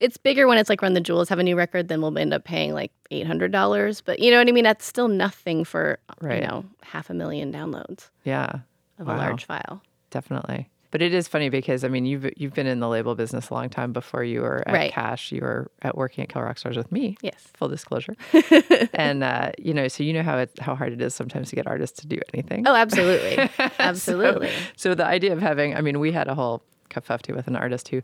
it's 0.00 0.16
bigger 0.16 0.46
when 0.46 0.58
it's 0.58 0.68
like 0.70 0.80
Run 0.82 0.94
the 0.94 1.00
Jewels 1.00 1.28
have 1.28 1.38
a 1.38 1.42
new 1.42 1.56
record, 1.56 1.88
then 1.88 2.00
we'll 2.00 2.16
end 2.18 2.32
up 2.32 2.44
paying 2.44 2.72
like 2.74 2.92
eight 3.10 3.26
hundred 3.26 3.52
dollars. 3.52 4.00
But 4.00 4.18
you 4.20 4.30
know 4.30 4.38
what 4.38 4.48
I 4.48 4.52
mean? 4.52 4.64
That's 4.64 4.84
still 4.84 5.08
nothing 5.08 5.64
for 5.64 5.98
Right. 6.20 6.40
you 6.42 6.46
know 6.48 6.64
half 6.82 7.10
a 7.10 7.14
million 7.14 7.52
downloads 7.52 8.10
yeah. 8.24 8.60
of 8.98 9.06
Wow. 9.06 9.16
a 9.16 9.18
large 9.18 9.44
file. 9.44 9.82
Definitely. 10.10 10.68
But 10.90 11.02
it 11.02 11.12
is 11.12 11.28
funny 11.28 11.50
because 11.50 11.84
I 11.84 11.88
mean 11.88 12.06
you've 12.06 12.30
you've 12.38 12.54
been 12.54 12.66
in 12.66 12.80
the 12.80 12.88
label 12.88 13.14
business 13.14 13.50
a 13.50 13.54
long 13.54 13.68
time 13.68 13.92
before 13.92 14.24
you 14.24 14.40
were 14.40 14.62
at 14.66 14.72
Right. 14.72 14.90
Cash. 14.92 15.32
You 15.32 15.42
were 15.42 15.70
at 15.82 15.98
working 15.98 16.22
at 16.22 16.30
Kill 16.30 16.40
Rock 16.42 16.56
Stars 16.58 16.76
with 16.78 16.90
me. 16.90 17.16
Yes. 17.20 17.46
Full 17.58 17.68
disclosure. 17.68 18.14
and 18.94 19.22
uh, 19.22 19.50
you 19.58 19.74
know, 19.74 19.88
so 19.88 20.02
you 20.02 20.12
know 20.14 20.22
how 20.22 20.38
it 20.38 20.50
how 20.60 20.74
hard 20.74 20.92
it 20.94 21.02
is 21.02 21.14
sometimes 21.14 21.50
to 21.50 21.56
get 21.56 21.66
artists 21.66 22.00
to 22.00 22.06
do 22.06 22.18
anything. 22.32 22.66
Oh, 22.66 22.74
absolutely, 22.74 23.50
absolutely. 23.78 24.50
So 24.76 24.94
the 24.94 25.04
idea 25.04 25.32
of 25.34 25.42
having, 25.42 25.76
I 25.76 25.82
mean, 25.82 25.98
we 26.00 26.10
had 26.12 26.26
a 26.28 26.34
whole 26.34 26.62
kafufti 26.88 27.34
with 27.36 27.48
an 27.48 27.56
artist 27.56 27.88
who, 27.88 28.00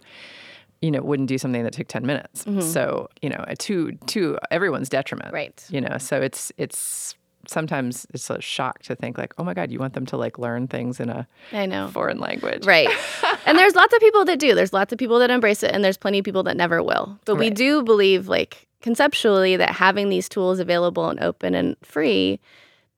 you 0.84 0.90
know, 0.90 1.00
wouldn't 1.00 1.28
do 1.28 1.38
something 1.38 1.62
that 1.64 1.72
took 1.72 1.88
10 1.88 2.04
minutes. 2.04 2.44
So, 2.72 3.08
you 3.22 3.30
know, 3.30 3.42
to 3.66 3.92
to 4.14 4.38
everyone's 4.50 4.88
detriment. 4.90 5.28
Mm-hmm. 5.28 5.34
Right. 5.34 5.64
You 5.70 5.80
know, 5.80 5.96
so 5.98 6.20
it's 6.20 6.52
it's 6.58 7.14
sometimes 7.46 8.06
it's 8.14 8.30
a 8.30 8.40
shock 8.40 8.82
to 8.82 8.94
think 8.96 9.18
like, 9.18 9.32
oh 9.38 9.44
my 9.44 9.54
God, 9.54 9.70
you 9.70 9.78
want 9.78 9.92
them 9.94 10.06
to 10.06 10.16
like 10.16 10.38
learn 10.38 10.66
things 10.68 11.00
in 11.00 11.08
a 11.10 11.26
I 11.52 11.66
know. 11.66 11.88
foreign 11.88 12.18
language. 12.18 12.64
Right. 12.66 12.88
and 13.46 13.58
there's 13.58 13.74
lots 13.74 13.92
of 13.94 14.00
people 14.00 14.24
that 14.26 14.38
do. 14.38 14.54
There's 14.54 14.72
lots 14.72 14.92
of 14.92 14.98
people 14.98 15.18
that 15.20 15.30
embrace 15.30 15.62
it, 15.62 15.70
and 15.72 15.84
there's 15.84 15.96
plenty 15.98 16.18
of 16.20 16.24
people 16.24 16.42
that 16.44 16.56
never 16.56 16.82
will. 16.82 17.18
But 17.26 17.36
we 17.36 17.50
do 17.50 17.82
believe, 17.82 18.28
like, 18.28 18.66
conceptually, 18.80 19.56
that 19.56 19.70
having 19.70 20.08
these 20.08 20.28
tools 20.28 20.58
available 20.58 21.08
and 21.10 21.20
open 21.20 21.54
and 21.54 21.76
free 21.82 22.40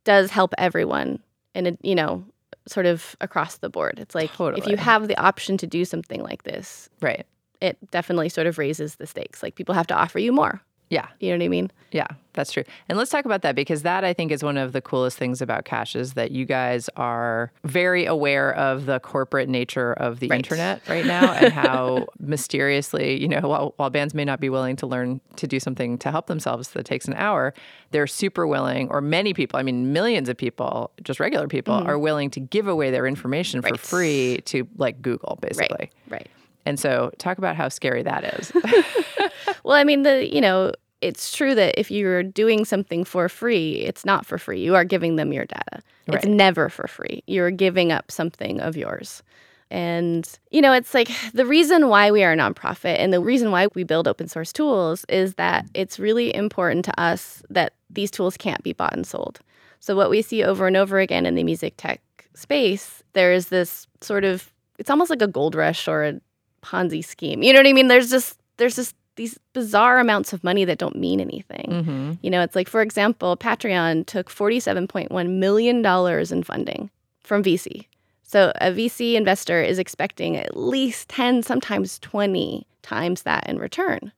does 0.04 0.30
help 0.30 0.54
everyone 0.58 1.18
and, 1.54 1.66
it- 1.68 1.78
you 1.82 1.94
know, 1.96 2.24
sort 2.68 2.86
of 2.86 3.16
across 3.20 3.58
the 3.58 3.68
board. 3.68 3.98
It's 3.98 4.14
like 4.14 4.30
if 4.40 4.66
you 4.66 4.76
have 4.76 5.08
the 5.08 5.16
option 5.20 5.56
to 5.58 5.66
do 5.66 5.84
something 5.84 6.22
like 6.22 6.42
this, 6.44 6.88
Right. 7.00 7.26
It 7.60 7.78
definitely 7.90 8.28
sort 8.28 8.46
of 8.46 8.58
raises 8.58 8.96
the 8.96 9.06
stakes. 9.06 9.42
Like, 9.42 9.54
people 9.54 9.74
have 9.74 9.86
to 9.88 9.94
offer 9.94 10.18
you 10.18 10.32
more. 10.32 10.60
Yeah. 10.88 11.08
You 11.18 11.30
know 11.30 11.38
what 11.38 11.44
I 11.44 11.48
mean? 11.48 11.72
Yeah, 11.90 12.06
that's 12.34 12.52
true. 12.52 12.62
And 12.88 12.96
let's 12.96 13.10
talk 13.10 13.24
about 13.24 13.42
that 13.42 13.56
because 13.56 13.82
that 13.82 14.04
I 14.04 14.12
think 14.12 14.30
is 14.30 14.44
one 14.44 14.56
of 14.56 14.72
the 14.72 14.80
coolest 14.80 15.18
things 15.18 15.42
about 15.42 15.64
Cash 15.64 15.96
is 15.96 16.12
that 16.12 16.30
you 16.30 16.44
guys 16.44 16.88
are 16.96 17.50
very 17.64 18.04
aware 18.06 18.54
of 18.54 18.86
the 18.86 19.00
corporate 19.00 19.48
nature 19.48 19.94
of 19.94 20.20
the 20.20 20.28
Right. 20.28 20.36
internet 20.36 20.82
right 20.88 21.04
now 21.04 21.32
and 21.32 21.52
how 21.52 22.06
mysteriously, 22.20 23.20
you 23.20 23.26
know, 23.26 23.40
while, 23.40 23.74
while 23.78 23.90
bands 23.90 24.14
may 24.14 24.24
not 24.24 24.38
be 24.38 24.48
willing 24.48 24.76
to 24.76 24.86
learn 24.86 25.20
to 25.36 25.48
do 25.48 25.58
something 25.58 25.98
to 25.98 26.12
help 26.12 26.28
themselves 26.28 26.68
that 26.70 26.84
takes 26.84 27.06
an 27.08 27.14
hour, 27.14 27.52
they're 27.90 28.06
super 28.06 28.46
willing, 28.46 28.88
or 28.88 29.00
many 29.00 29.34
people, 29.34 29.58
I 29.58 29.64
mean, 29.64 29.92
millions 29.92 30.28
of 30.28 30.36
people, 30.36 30.92
just 31.02 31.18
regular 31.18 31.48
people, 31.48 31.74
are 31.74 31.98
willing 31.98 32.30
to 32.30 32.38
give 32.40 32.68
away 32.68 32.92
their 32.92 33.06
information 33.08 33.60
for 33.60 33.70
Mm-hmm. 33.70 33.76
Free 33.76 34.40
to 34.46 34.68
like 34.76 35.02
Google, 35.02 35.36
basically. 35.40 35.90
Right. 36.08 36.20
Right. 36.20 36.28
And 36.66 36.78
so 36.78 37.10
talk 37.18 37.38
about 37.38 37.56
how 37.56 37.68
scary 37.68 38.02
that 38.02 38.24
is. 38.38 38.52
Well, 39.64 39.76
I 39.76 39.82
mean, 39.82 40.02
the 40.02 40.32
you 40.32 40.40
know, 40.40 40.72
it's 41.00 41.36
true 41.36 41.54
that 41.56 41.78
if 41.78 41.90
you're 41.90 42.22
doing 42.22 42.64
something 42.64 43.04
for 43.04 43.28
free, 43.28 43.76
it's 43.76 44.04
not 44.04 44.24
for 44.24 44.38
free. 44.38 44.62
You 44.62 44.76
are 44.76 44.84
giving 44.84 45.16
them 45.16 45.32
your 45.32 45.44
data. 45.44 45.82
It's 46.06 46.24
never 46.24 46.68
for 46.68 46.86
free. 46.86 47.24
You're 47.26 47.50
giving 47.50 47.90
up 47.90 48.12
something 48.12 48.60
of 48.60 48.76
yours. 48.76 49.24
And, 49.70 50.28
you 50.50 50.60
know, 50.60 50.72
it's 50.72 50.94
like 50.94 51.10
the 51.34 51.44
reason 51.44 51.88
why 51.88 52.12
we 52.12 52.22
are 52.22 52.32
a 52.32 52.36
nonprofit 52.36 53.00
and 53.00 53.12
the 53.12 53.20
reason 53.20 53.50
why 53.50 53.66
we 53.74 53.82
build 53.82 54.06
open 54.06 54.28
source 54.28 54.52
tools 54.52 55.04
is 55.08 55.34
that 55.34 55.66
it's 55.74 55.98
really 55.98 56.32
important 56.32 56.84
to 56.84 57.00
us 57.00 57.42
that 57.50 57.72
these 57.90 58.12
tools 58.12 58.36
can't 58.36 58.62
be 58.62 58.72
bought 58.72 58.94
and 58.94 59.04
sold. 59.06 59.40
So, 59.80 59.96
what 59.96 60.10
we 60.10 60.22
see 60.22 60.44
over 60.44 60.68
and 60.68 60.76
over 60.76 61.00
again 61.00 61.26
in 61.26 61.34
the 61.34 61.42
music 61.42 61.74
tech 61.76 62.00
space, 62.34 63.02
there 63.14 63.32
is 63.32 63.48
this 63.48 63.88
sort 64.00 64.24
of, 64.24 64.52
it's 64.78 64.90
almost 64.90 65.10
like 65.10 65.22
a 65.22 65.26
gold 65.26 65.56
rush 65.56 65.88
or 65.88 66.04
a 66.04 66.20
Ponzi 66.66 67.04
scheme. 67.04 67.42
You 67.42 67.52
know 67.52 67.60
what 67.60 67.66
I 67.66 67.72
mean? 67.72 67.88
There's 67.88 68.10
just 68.10 68.38
there's 68.56 68.76
just 68.76 68.94
these 69.14 69.38
bizarre 69.52 69.98
amounts 69.98 70.32
of 70.32 70.44
money 70.44 70.64
that 70.64 70.78
don't 70.78 70.96
mean 70.96 71.20
anything. 71.20 71.68
Mm-hmm. 71.70 72.12
You 72.22 72.30
know, 72.30 72.42
it's 72.42 72.56
like 72.56 72.68
for 72.68 72.82
example, 72.82 73.36
Patreon 73.36 74.06
took 74.06 74.28
$47.1 74.28 75.28
million 75.38 75.84
in 75.84 76.42
funding 76.42 76.90
from 77.20 77.42
VC. 77.42 77.86
So 78.22 78.52
a 78.56 78.72
VC 78.72 79.14
investor 79.14 79.62
is 79.62 79.78
expecting 79.78 80.36
at 80.36 80.56
least 80.56 81.08
10, 81.10 81.44
sometimes 81.44 81.98
20 82.00 82.66
times 82.82 83.22
that 83.22 83.48
in 83.48 83.58
return. 83.58 84.12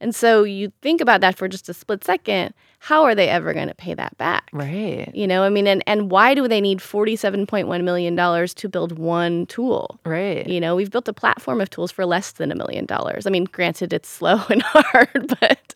And 0.00 0.14
so 0.14 0.42
you 0.42 0.72
think 0.82 1.00
about 1.00 1.20
that 1.22 1.36
for 1.38 1.48
just 1.48 1.68
a 1.68 1.74
split 1.74 2.04
second, 2.04 2.52
how 2.80 3.04
are 3.04 3.14
they 3.14 3.28
ever 3.28 3.54
going 3.54 3.68
to 3.68 3.74
pay 3.74 3.94
that 3.94 4.16
back? 4.18 4.50
Right. 4.52 5.10
You 5.14 5.26
know, 5.26 5.42
I 5.42 5.48
mean, 5.48 5.66
and, 5.66 5.82
and 5.86 6.10
why 6.10 6.34
do 6.34 6.46
they 6.46 6.60
need 6.60 6.80
$47.1 6.80 7.82
million 7.82 8.46
to 8.46 8.68
build 8.68 8.98
one 8.98 9.46
tool? 9.46 9.98
Right. 10.04 10.46
You 10.46 10.60
know, 10.60 10.76
we've 10.76 10.90
built 10.90 11.08
a 11.08 11.14
platform 11.14 11.60
of 11.60 11.70
tools 11.70 11.90
for 11.90 12.04
less 12.04 12.32
than 12.32 12.52
a 12.52 12.54
million 12.54 12.84
dollars. 12.84 13.26
I 13.26 13.30
mean, 13.30 13.44
granted, 13.44 13.92
it's 13.92 14.08
slow 14.08 14.40
and 14.50 14.62
hard, 14.62 15.34
but 15.40 15.74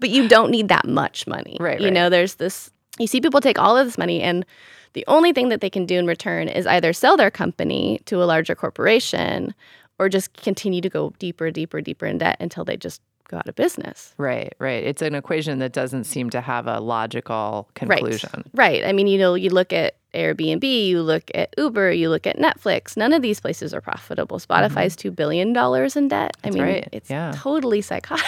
but 0.00 0.10
you 0.10 0.28
don't 0.28 0.50
need 0.50 0.68
that 0.68 0.86
much 0.86 1.26
money. 1.26 1.56
Right, 1.60 1.80
You 1.80 1.86
right. 1.86 1.92
know, 1.92 2.08
there's 2.08 2.36
this. 2.36 2.70
You 2.98 3.06
see 3.06 3.20
people 3.20 3.40
take 3.40 3.58
all 3.58 3.76
of 3.78 3.86
this 3.86 3.96
money, 3.96 4.20
and 4.20 4.44
the 4.92 5.04
only 5.06 5.32
thing 5.32 5.48
that 5.48 5.60
they 5.60 5.70
can 5.70 5.86
do 5.86 5.98
in 5.98 6.06
return 6.06 6.48
is 6.48 6.66
either 6.66 6.92
sell 6.92 7.16
their 7.16 7.30
company 7.30 8.00
to 8.06 8.22
a 8.22 8.26
larger 8.26 8.54
corporation, 8.54 9.54
or 9.98 10.08
just 10.08 10.32
continue 10.34 10.80
to 10.80 10.90
go 10.90 11.12
deeper, 11.18 11.50
deeper, 11.50 11.80
deeper 11.80 12.06
in 12.06 12.18
debt 12.18 12.36
until 12.40 12.64
they 12.64 12.76
just 12.76 13.00
go 13.28 13.38
out 13.38 13.48
of 13.48 13.54
business. 13.54 14.14
Right, 14.18 14.54
right. 14.58 14.84
It's 14.84 15.02
an 15.02 15.14
equation 15.14 15.58
that 15.60 15.72
doesn't 15.72 16.04
seem 16.04 16.30
to 16.30 16.40
have 16.40 16.66
a 16.66 16.80
logical 16.80 17.68
conclusion. 17.74 18.44
Right. 18.54 18.82
right. 18.82 18.84
I 18.84 18.92
mean, 18.92 19.06
you 19.06 19.18
know, 19.18 19.34
you 19.34 19.50
look 19.50 19.72
at 19.72 19.96
Airbnb, 20.14 20.62
you 20.86 21.02
look 21.02 21.30
at 21.34 21.54
Uber, 21.56 21.92
you 21.92 22.10
look 22.10 22.26
at 22.26 22.36
Netflix. 22.38 22.96
None 22.96 23.12
of 23.12 23.22
these 23.22 23.40
places 23.40 23.72
are 23.72 23.80
profitable. 23.80 24.38
Spotify's 24.38 24.94
$2 24.96 25.14
billion 25.14 25.48
in 25.48 26.08
debt. 26.08 26.36
I 26.44 26.48
Mm-hmm. 26.48 26.52
That's 26.52 26.54
mean, 26.54 26.62
right. 26.64 26.88
it's 26.92 27.10
Yeah. 27.10 27.32
totally 27.34 27.80
psychotic. 27.80 28.24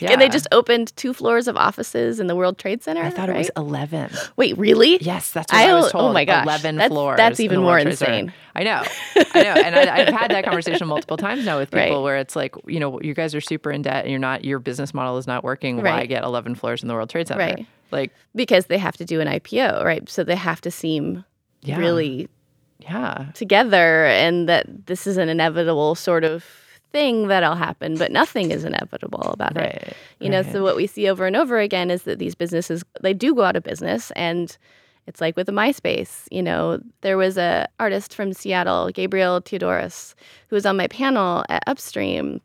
Yeah. 0.00 0.10
and 0.12 0.20
they 0.20 0.28
just 0.28 0.46
opened 0.52 0.96
two 0.96 1.12
floors 1.12 1.46
of 1.48 1.56
offices 1.56 2.20
in 2.20 2.26
the 2.26 2.34
World 2.34 2.58
Trade 2.58 2.82
Center. 2.82 3.02
I 3.02 3.10
thought 3.10 3.28
it 3.28 3.36
was 3.36 3.50
11. 3.56 4.10
Wait, 4.36 4.56
really? 4.56 4.98
Yes, 5.00 5.30
that's 5.32 5.52
what 5.52 5.60
I, 5.60 5.70
I 5.70 5.74
was 5.74 5.92
told. 5.92 6.10
oh 6.10 6.12
my 6.12 6.24
gosh. 6.24 6.44
11 6.44 6.76
That's- 6.76 6.90
floors. 6.90 7.16
that's 7.18 7.40
even 7.40 7.60
more 7.60 7.72
World 7.72 7.82
Trade 7.86 7.98
Center. 7.98 8.12
insane. 8.14 8.32
I 8.54 8.62
know. 8.62 8.82
I 9.34 9.42
know. 9.42 9.52
And 9.62 9.76
I, 9.76 9.96
I've 9.98 10.14
had 10.14 10.30
that 10.30 10.44
conversation 10.44 10.86
multiple 10.88 11.18
times 11.18 11.44
now 11.44 11.58
with 11.58 11.70
people 11.70 11.96
Right. 11.96 12.02
where 12.02 12.16
it's 12.16 12.34
like, 12.34 12.54
you 12.66 12.80
know, 12.80 12.98
you 13.02 13.12
guys 13.12 13.34
are 13.34 13.40
super 13.42 13.70
in 13.70 13.82
debt 13.82 14.04
and 14.04 14.10
you're 14.10 14.18
not, 14.18 14.44
your 14.44 14.58
business 14.58 14.94
model 14.94 15.18
is 15.18 15.26
not 15.26 15.44
working. 15.44 15.76
Why 15.76 15.82
Right. 15.82 16.08
get 16.08 16.24
11 16.24 16.54
floors 16.54 16.80
in 16.82 16.88
the 16.88 16.94
World 16.94 17.10
Trade 17.10 17.28
Center? 17.28 17.40
Right. 17.40 17.66
Like, 17.90 18.12
Because 18.34 18.66
they 18.66 18.78
have 18.78 18.96
to 18.98 19.04
do 19.04 19.20
an 19.20 19.28
IPO, 19.28 19.84
right? 19.84 20.08
So 20.08 20.24
they 20.24 20.36
have 20.36 20.60
to 20.62 20.70
seem 20.70 21.24
yeah. 21.62 21.78
really 21.78 22.28
Yeah. 22.80 23.26
together 23.34 24.06
and 24.06 24.48
that 24.48 24.86
this 24.86 25.06
is 25.06 25.16
an 25.16 25.28
inevitable 25.28 25.94
sort 25.94 26.24
of 26.24 26.44
thing 26.92 27.28
that'll 27.28 27.54
happen, 27.56 27.96
but 27.98 28.12
nothing 28.12 28.50
is 28.50 28.64
inevitable 28.64 29.22
about 29.32 29.56
it. 29.56 29.60
Right. 29.60 29.92
You 30.20 30.30
know, 30.30 30.42
so 30.42 30.62
what 30.62 30.76
we 30.76 30.86
see 30.86 31.08
over 31.08 31.26
and 31.26 31.36
over 31.36 31.58
again 31.58 31.90
is 31.90 32.02
that 32.04 32.18
these 32.18 32.34
businesses 32.34 32.84
they 33.00 33.12
do 33.12 33.34
go 33.34 33.42
out 33.42 33.56
of 33.56 33.62
business 33.64 34.10
and 34.12 34.56
it's 35.06 35.20
like 35.20 35.36
with 35.36 35.46
the 35.46 35.52
MySpace, 35.52 36.26
you 36.32 36.42
know, 36.42 36.80
there 37.02 37.16
was 37.16 37.36
a 37.38 37.66
artist 37.78 38.14
from 38.14 38.32
Seattle, 38.32 38.90
Gabriel 38.90 39.40
Teodros, 39.40 40.14
who 40.48 40.56
was 40.56 40.66
on 40.66 40.76
my 40.76 40.88
panel 40.88 41.44
at 41.48 41.62
Upstream 41.66 42.40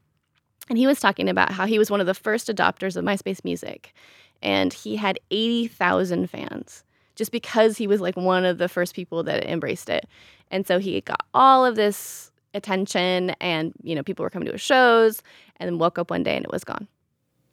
and 0.70 0.78
he 0.78 0.88
was 0.88 1.00
talking 1.00 1.28
about 1.30 1.52
how 1.52 1.66
he 1.66 1.78
was 1.80 1.90
one 1.92 2.00
of 2.00 2.08
the 2.08 2.14
first 2.14 2.48
adopters 2.48 2.96
of 2.96 3.04
MySpace 3.04 3.44
music 3.44 3.94
and 4.42 4.74
he 4.74 4.96
had 4.96 5.20
80,000 5.30 6.30
fans 6.30 6.84
just 7.16 7.32
because 7.32 7.78
he 7.78 7.88
was 7.88 8.02
like 8.02 8.16
one 8.16 8.46
of 8.46 8.58
the 8.58 8.70
first 8.70 8.96
people 8.96 9.24
that 9.24 9.46
embraced 9.46 9.90
it. 9.90 10.08
And 10.50 10.66
so 10.66 10.80
he 10.80 11.02
got 11.02 11.26
all 11.34 11.66
of 11.66 11.76
this 11.76 12.32
attention 12.54 13.32
and, 13.42 13.74
you 13.84 13.96
know, 13.96 14.04
people 14.04 14.24
were 14.24 14.30
coming 14.30 14.48
to 14.48 14.54
his 14.54 14.62
shows 14.62 15.22
and 15.58 15.68
then 15.68 15.78
woke 15.78 16.00
up 16.00 16.10
one 16.10 16.24
day 16.24 16.36
and 16.36 16.46
it 16.46 16.52
was 16.52 16.64
gone. 16.64 16.88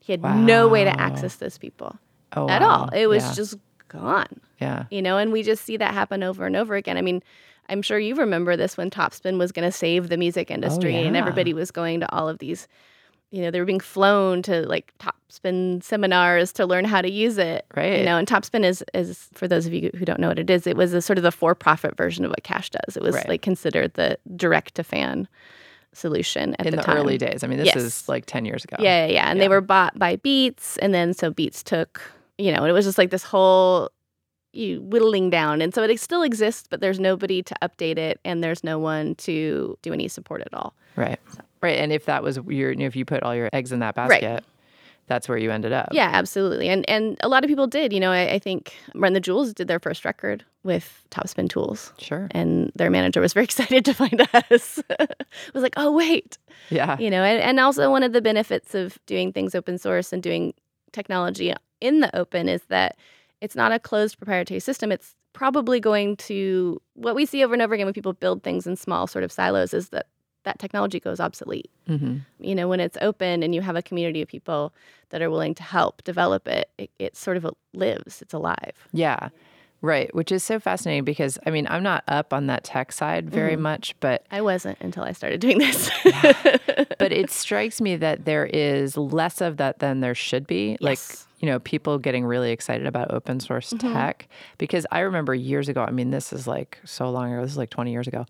He 0.00 0.12
had 0.12 0.22
no 0.22 0.68
way 0.68 0.84
to 0.84 1.00
access 1.00 1.36
those 1.36 1.58
people 1.58 1.96
oh, 2.34 2.48
at 2.48 2.62
wow. 2.62 2.68
all. 2.68 2.88
It 2.88 3.08
was 3.08 3.22
yeah. 3.22 3.34
just 3.34 3.58
gone, 3.88 4.40
yeah. 4.58 4.84
you 4.90 5.02
know, 5.02 5.18
and 5.18 5.32
we 5.32 5.42
just 5.42 5.64
see 5.64 5.76
that 5.76 5.92
happen 5.92 6.22
over 6.22 6.46
and 6.46 6.56
over 6.56 6.74
again. 6.74 6.96
I 6.96 7.02
mean, 7.02 7.22
I'm 7.68 7.82
sure 7.82 7.98
you 7.98 8.14
remember 8.14 8.56
this 8.56 8.76
when 8.76 8.90
Topspin 8.90 9.38
was 9.38 9.52
going 9.52 9.68
to 9.68 9.76
save 9.76 10.08
the 10.08 10.16
music 10.16 10.48
oh, 10.50 10.54
industry 10.54 10.96
and 10.96 11.14
yeah. 11.14 11.20
everybody 11.20 11.52
was 11.52 11.70
going 11.70 12.00
to 12.00 12.10
all 12.14 12.28
of 12.28 12.38
these, 12.38 12.68
you 13.30 13.42
know, 13.42 13.50
they 13.50 13.60
were 13.60 13.66
being 13.66 13.80
flown 13.80 14.40
to 14.42 14.62
like 14.66 14.92
Topspin 14.98 15.82
seminars 15.82 16.52
to 16.54 16.64
learn 16.66 16.84
how 16.86 17.02
to 17.02 17.10
use 17.10 17.36
it. 17.38 17.66
Right. 17.76 17.98
You 17.98 18.04
know, 18.04 18.16
and 18.16 18.26
Topspin 18.26 18.64
is, 18.64 18.82
is 18.94 19.28
for 19.34 19.46
those 19.46 19.66
of 19.66 19.72
you 19.74 19.90
who 19.98 20.04
don't 20.06 20.18
know 20.18 20.28
what 20.28 20.38
it 20.38 20.48
is, 20.48 20.66
it 20.66 20.76
was 20.76 20.94
a 20.94 21.02
sort 21.02 21.18
of 21.18 21.22
the 21.24 21.32
for 21.32 21.54
profit 21.54 21.96
version 21.96 22.24
of 22.24 22.30
what 22.30 22.42
Cash 22.42 22.70
does. 22.70 22.96
It 22.96 23.02
was 23.02 23.14
Right. 23.14 23.28
like 23.28 23.42
considered 23.42 23.92
the 23.94 24.18
direct 24.36 24.76
to 24.76 24.84
fan 24.84 25.28
solution 25.92 26.54
at 26.58 26.66
In 26.66 26.76
the, 26.76 26.82
time. 26.82 26.96
early 26.96 27.18
days. 27.18 27.42
I 27.42 27.46
mean, 27.48 27.58
this 27.58 27.66
Yes. 27.66 27.76
is 27.76 28.08
like 28.08 28.24
10 28.26 28.44
years 28.44 28.64
ago. 28.64 28.76
Yeah, 28.78 29.06
yeah, 29.06 29.12
yeah. 29.12 29.30
And 29.30 29.38
Yeah. 29.38 29.44
they 29.44 29.48
were 29.48 29.60
bought 29.60 29.98
by 29.98 30.16
Beats, 30.16 30.76
and 30.78 30.94
then 30.94 31.12
so 31.12 31.30
Beats 31.30 31.62
took, 31.62 32.00
you 32.38 32.52
know, 32.52 32.58
and 32.62 32.68
it 32.68 32.72
was 32.72 32.84
just 32.84 32.98
like 32.98 33.10
this 33.10 33.24
whole 33.24 33.90
you 34.54 34.80
whittling 34.80 35.28
down, 35.28 35.60
and 35.60 35.74
so 35.74 35.82
it 35.82 36.00
still 36.00 36.22
exists, 36.22 36.66
but 36.70 36.80
there's 36.80 36.98
nobody 36.98 37.42
to 37.42 37.54
update 37.62 37.98
it, 37.98 38.18
and 38.24 38.42
there's 38.42 38.64
no 38.64 38.78
one 38.78 39.14
to 39.16 39.76
do 39.82 39.92
any 39.92 40.08
support 40.08 40.40
at 40.40 40.54
all. 40.54 40.74
Right. 40.96 41.18
Right. 41.62 41.78
And 41.78 41.92
if 41.92 42.04
that 42.06 42.22
was 42.22 42.38
your, 42.48 42.72
if 42.72 42.94
you 42.96 43.04
put 43.04 43.22
all 43.22 43.34
your 43.34 43.50
eggs 43.52 43.72
in 43.72 43.80
that 43.80 43.96
Right. 43.96 44.20
basket, 44.22 44.44
that's 45.06 45.26
where 45.28 45.38
you 45.38 45.50
ended 45.50 45.72
up. 45.72 45.88
Yeah, 45.92 46.10
absolutely. 46.12 46.68
And 46.68 46.88
and 46.88 47.16
a 47.22 47.28
lot 47.28 47.42
of 47.42 47.48
people 47.48 47.66
did. 47.66 47.92
You 47.94 48.00
know, 48.00 48.10
I, 48.12 48.32
I 48.32 48.38
think 48.38 48.74
Run 48.94 49.14
the 49.14 49.20
Jewels 49.20 49.54
did 49.54 49.66
their 49.66 49.78
first 49.80 50.04
record 50.04 50.44
with 50.64 51.02
Topspin 51.10 51.48
Tools. 51.48 51.94
Sure. 51.98 52.28
And 52.32 52.70
their 52.74 52.90
manager 52.90 53.20
was 53.22 53.32
very 53.32 53.44
excited 53.50 53.84
to 53.86 53.94
find 53.94 54.20
us. 54.50 54.82
was 55.54 55.62
like, 55.62 55.72
oh 55.78 55.90
wait, 55.92 56.36
Yeah. 56.68 56.98
you 56.98 57.08
know 57.10 57.22
and, 57.24 57.40
and 57.42 57.58
also 57.60 57.90
one 57.90 58.02
of 58.02 58.12
the 58.12 58.20
benefits 58.20 58.74
of 58.74 58.98
doing 59.06 59.32
things 59.32 59.54
open 59.54 59.78
source 59.78 60.12
and 60.12 60.22
doing 60.22 60.52
technology 60.92 61.54
in 61.80 62.00
the 62.00 62.14
open 62.16 62.48
is 62.48 62.62
that 62.68 62.96
it's 63.40 63.54
not 63.54 63.72
a 63.72 63.78
closed 63.78 64.18
proprietary 64.18 64.58
system 64.60 64.90
it's 64.90 65.14
probably 65.32 65.78
going 65.78 66.16
to 66.16 66.80
what 66.94 67.14
we 67.14 67.24
see 67.24 67.44
over 67.44 67.52
and 67.54 67.62
over 67.62 67.72
again 67.74 67.86
when 67.86 67.94
people 67.94 68.12
build 68.14 68.42
things 68.42 68.66
in 68.66 68.74
small 68.74 69.06
sort 69.06 69.22
of 69.22 69.30
silos 69.30 69.72
is 69.72 69.90
that 69.90 70.06
that 70.44 70.58
technology 70.58 71.00
goes 71.00 71.20
obsolete 71.20 71.70
hmm 71.86 72.18
you 72.40 72.54
know 72.54 72.68
when 72.68 72.80
it's 72.80 72.96
open 73.00 73.42
and 73.42 73.54
you 73.54 73.60
have 73.60 73.76
a 73.76 73.82
community 73.82 74.22
of 74.22 74.28
people 74.28 74.72
that 75.10 75.20
are 75.22 75.30
willing 75.30 75.54
to 75.54 75.62
help 75.62 76.02
develop 76.04 76.46
it 76.48 76.70
it, 76.78 76.90
it 76.98 77.16
sort 77.16 77.36
of 77.36 77.46
lives 77.74 78.22
it's 78.22 78.32
alive 78.34 78.74
Yeah. 78.92 79.28
Right. 79.80 80.12
Which 80.12 80.32
is 80.32 80.42
so 80.42 80.58
fascinating 80.58 81.04
because, 81.04 81.38
I 81.46 81.50
mean, 81.50 81.68
I'm 81.70 81.84
not 81.84 82.02
up 82.08 82.32
on 82.32 82.46
that 82.48 82.64
tech 82.64 82.90
side 82.90 83.30
very 83.30 83.52
Mm-hmm. 83.54 83.62
much, 83.62 83.94
but 84.00 84.26
i 84.28 84.40
wasn't 84.40 84.76
until 84.80 85.04
i 85.04 85.12
started 85.12 85.40
doing 85.40 85.58
this 85.58 85.88
but 86.98 87.12
it 87.12 87.30
strikes 87.42 87.80
me 87.80 87.94
that 87.96 88.24
there 88.24 88.44
is 88.46 88.96
less 88.96 89.40
of 89.40 89.56
that 89.58 89.78
than 89.78 90.00
there 90.00 90.16
should 90.16 90.46
be. 90.48 90.76
Like, 90.80 90.98
you 91.38 91.46
know, 91.46 91.60
people 91.60 91.98
getting 91.98 92.24
really 92.24 92.50
excited 92.50 92.86
about 92.88 93.12
open 93.12 93.38
source 93.40 93.72
Mm-hmm. 93.72 93.92
tech. 93.92 94.28
Because 94.58 94.84
I 94.90 95.00
remember 95.00 95.32
years 95.34 95.68
ago, 95.68 95.82
I 95.84 95.92
mean, 95.92 96.10
this 96.10 96.32
is 96.32 96.48
like 96.48 96.78
so 96.84 97.08
long 97.10 97.32
ago, 97.32 97.42
this 97.42 97.52
is 97.52 97.56
like 97.58 97.70
20 97.70 97.92
years 97.92 98.08
ago, 98.08 98.26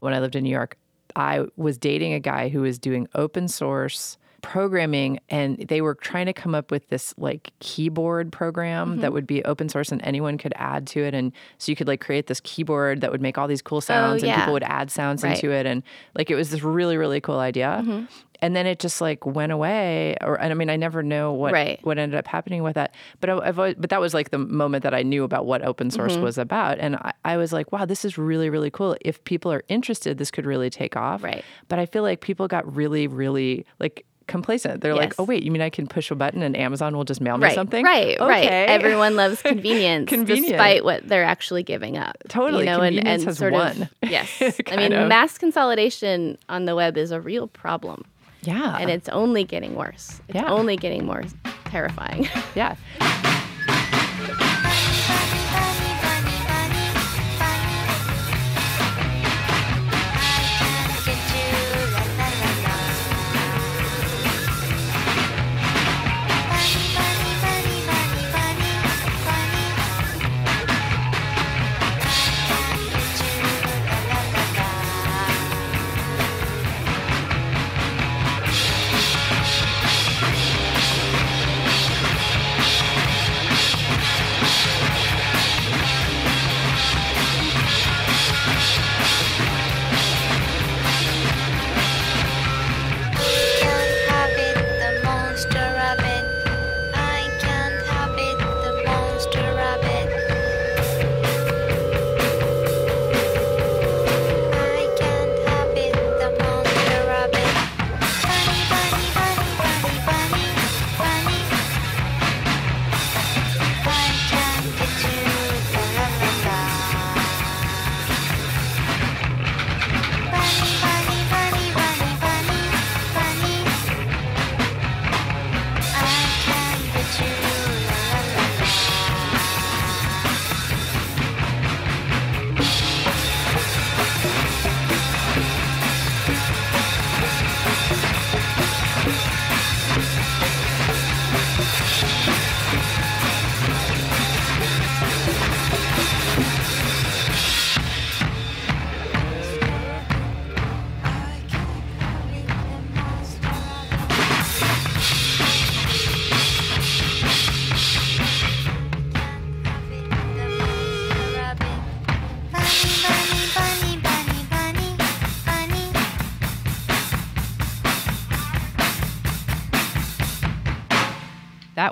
when 0.00 0.12
I 0.12 0.20
lived 0.20 0.36
in 0.36 0.44
New 0.44 0.50
York, 0.50 0.76
I 1.16 1.46
was 1.56 1.78
dating 1.78 2.12
a 2.12 2.20
guy 2.20 2.48
who 2.48 2.62
was 2.62 2.78
doing 2.78 3.08
open 3.14 3.48
source 3.48 4.18
programming 4.42 5.18
and 5.28 5.58
they 5.68 5.80
were 5.80 5.94
trying 5.94 6.26
to 6.26 6.32
come 6.32 6.54
up 6.54 6.70
with 6.70 6.88
this 6.88 7.14
like 7.18 7.50
keyboard 7.60 8.32
program 8.32 8.70
Mm-hmm. 8.92 9.00
that 9.00 9.12
would 9.12 9.26
be 9.26 9.44
open 9.44 9.68
source 9.68 9.90
and 9.92 10.00
anyone 10.04 10.38
could 10.38 10.52
add 10.56 10.86
to 10.88 11.00
it 11.04 11.14
and 11.14 11.32
so 11.58 11.70
you 11.72 11.76
could 11.76 11.86
like 11.88 12.00
create 12.00 12.26
this 12.26 12.40
keyboard 12.40 13.00
that 13.02 13.10
would 13.12 13.20
make 13.20 13.36
all 13.38 13.46
these 13.48 13.62
cool 13.62 13.80
sounds 13.80 14.22
and 14.22 14.30
Oh, 14.30 14.34
yeah. 14.34 14.40
people 14.40 14.52
would 14.54 14.62
add 14.62 14.90
sounds 14.90 15.22
Right. 15.22 15.36
Mm-hmm. 15.36 15.46
into 15.46 15.56
it 15.56 15.66
and 15.66 15.82
like 16.14 16.30
it 16.30 16.34
was 16.34 16.50
this 16.50 16.62
really 16.62 16.96
really 16.96 17.20
cool 17.20 17.38
idea 17.38 18.06
and 18.42 18.56
then 18.56 18.66
it 18.66 18.78
just 18.78 19.00
like 19.02 19.26
went 19.26 19.52
away 19.52 20.16
or 20.22 20.34
and 20.40 20.50
i 20.50 20.54
mean 20.54 20.70
i 20.70 20.76
never 20.76 21.02
know 21.02 21.32
what 21.32 21.52
Right. 21.52 21.78
what 21.82 21.98
ended 21.98 22.18
up 22.18 22.26
happening 22.26 22.62
with 22.62 22.74
that 22.74 22.94
but 23.20 23.28
I, 23.30 23.38
I've 23.38 23.58
always, 23.58 23.74
but 23.78 23.90
that 23.90 24.00
was 24.00 24.14
like 24.14 24.30
the 24.30 24.38
moment 24.38 24.82
that 24.82 24.94
i 24.94 25.02
knew 25.02 25.24
about 25.24 25.46
what 25.46 25.62
open 25.62 25.90
source 25.90 26.14
Mm-hmm. 26.14 26.22
was 26.22 26.38
about 26.38 26.78
and 26.78 26.96
I, 26.96 27.12
I 27.24 27.36
was 27.36 27.52
like 27.52 27.70
wow 27.72 27.84
this 27.84 28.04
is 28.04 28.16
really 28.18 28.48
really 28.50 28.70
cool 28.70 28.96
if 29.02 29.22
people 29.24 29.52
are 29.52 29.62
interested 29.68 30.18
this 30.18 30.30
could 30.30 30.46
really 30.46 30.70
take 30.70 30.96
off 30.96 31.22
Right. 31.22 31.44
but 31.68 31.78
i 31.78 31.86
feel 31.86 32.02
like 32.02 32.20
people 32.20 32.48
got 32.48 32.64
really 32.74 33.06
really 33.06 33.66
like 33.78 34.06
complacent 34.30 34.80
they're 34.80 34.94
like 34.94 35.12
oh 35.18 35.24
wait 35.24 35.42
you 35.42 35.50
mean 35.50 35.60
i 35.60 35.68
can 35.68 35.86
push 35.86 36.10
a 36.10 36.14
button 36.14 36.42
and 36.42 36.56
amazon 36.56 36.96
will 36.96 37.04
just 37.04 37.20
mail 37.20 37.36
me 37.36 37.44
right 37.44 37.54
something 37.54 37.84
right 37.84 38.18
right 38.20 38.44
Okay. 38.46 38.64
everyone 38.66 39.16
loves 39.16 39.42
convenience 39.52 40.08
Convenient. 40.08 40.48
despite 40.48 40.84
what 40.84 41.06
they're 41.06 41.24
actually 41.24 41.62
giving 41.62 41.98
up 41.98 42.16
Totally. 42.28 42.60
you 42.64 42.70
know 42.70 42.80
and, 42.80 42.96
Convenience 42.96 43.22
and 43.22 43.28
has 43.28 43.38
sort 43.38 43.52
won. 43.52 43.82
of 43.82 43.88
yes 44.10 44.40
i 44.68 44.76
mean 44.76 44.92
of. 44.92 45.08
mass 45.08 45.36
consolidation 45.36 46.38
on 46.48 46.64
the 46.64 46.74
web 46.74 46.96
is 46.96 47.10
a 47.10 47.20
real 47.20 47.48
problem 47.48 48.04
yeah 48.42 48.78
and 48.78 48.88
it's 48.90 49.08
only 49.10 49.44
getting 49.44 49.74
worse 49.74 50.20
it's 50.28 50.36
Yeah. 50.36 50.50
only 50.50 50.76
getting 50.76 51.04
more 51.04 51.24
terrifying 51.66 52.28
yeah 52.54 52.76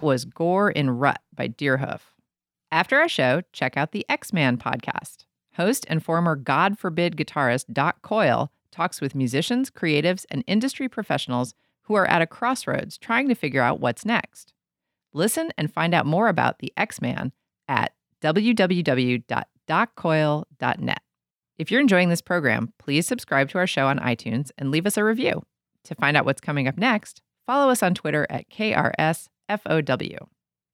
was 0.08 0.24
Gore 0.24 0.70
in 0.70 0.88
Rut 0.88 1.20
by 1.36 1.48
Deerhoof. 1.48 2.00
After 2.72 2.96
our 2.96 3.10
show, 3.10 3.42
check 3.52 3.76
out 3.76 3.92
the 3.92 4.06
X 4.08 4.32
Man 4.32 4.56
podcast. 4.56 5.26
Host 5.56 5.84
and 5.86 6.02
former 6.02 6.34
God 6.34 6.78
Forbid 6.78 7.14
guitarist 7.14 7.74
Doc 7.74 8.00
Coyle 8.00 8.50
talks 8.70 9.02
with 9.02 9.14
musicians, 9.14 9.70
creatives, 9.70 10.24
and 10.30 10.42
industry 10.46 10.88
professionals 10.88 11.52
who 11.82 11.94
are 11.94 12.08
at 12.08 12.22
a 12.22 12.26
crossroads 12.26 12.96
trying 12.96 13.28
to 13.28 13.34
figure 13.34 13.60
out 13.60 13.80
what's 13.80 14.06
next. 14.06 14.54
Listen 15.12 15.52
and 15.58 15.70
find 15.70 15.94
out 15.94 16.06
more 16.06 16.28
about 16.28 16.60
the 16.60 16.72
X 16.74 17.02
Man 17.02 17.32
at 17.68 17.92
www.doccoyle.net. 18.22 21.02
If 21.58 21.70
you're 21.70 21.82
enjoying 21.82 22.08
this 22.08 22.22
program, 22.22 22.72
please 22.78 23.06
subscribe 23.06 23.50
to 23.50 23.58
our 23.58 23.66
show 23.66 23.88
on 23.88 23.98
iTunes 23.98 24.52
and 24.56 24.70
leave 24.70 24.86
us 24.86 24.96
a 24.96 25.04
review. 25.04 25.42
To 25.84 25.94
find 25.94 26.16
out 26.16 26.24
what's 26.24 26.40
coming 26.40 26.66
up 26.66 26.78
next, 26.78 27.20
follow 27.46 27.70
us 27.70 27.82
on 27.82 27.94
Twitter 27.94 28.26
at 28.30 28.48
KRSFOW. 29.48 30.28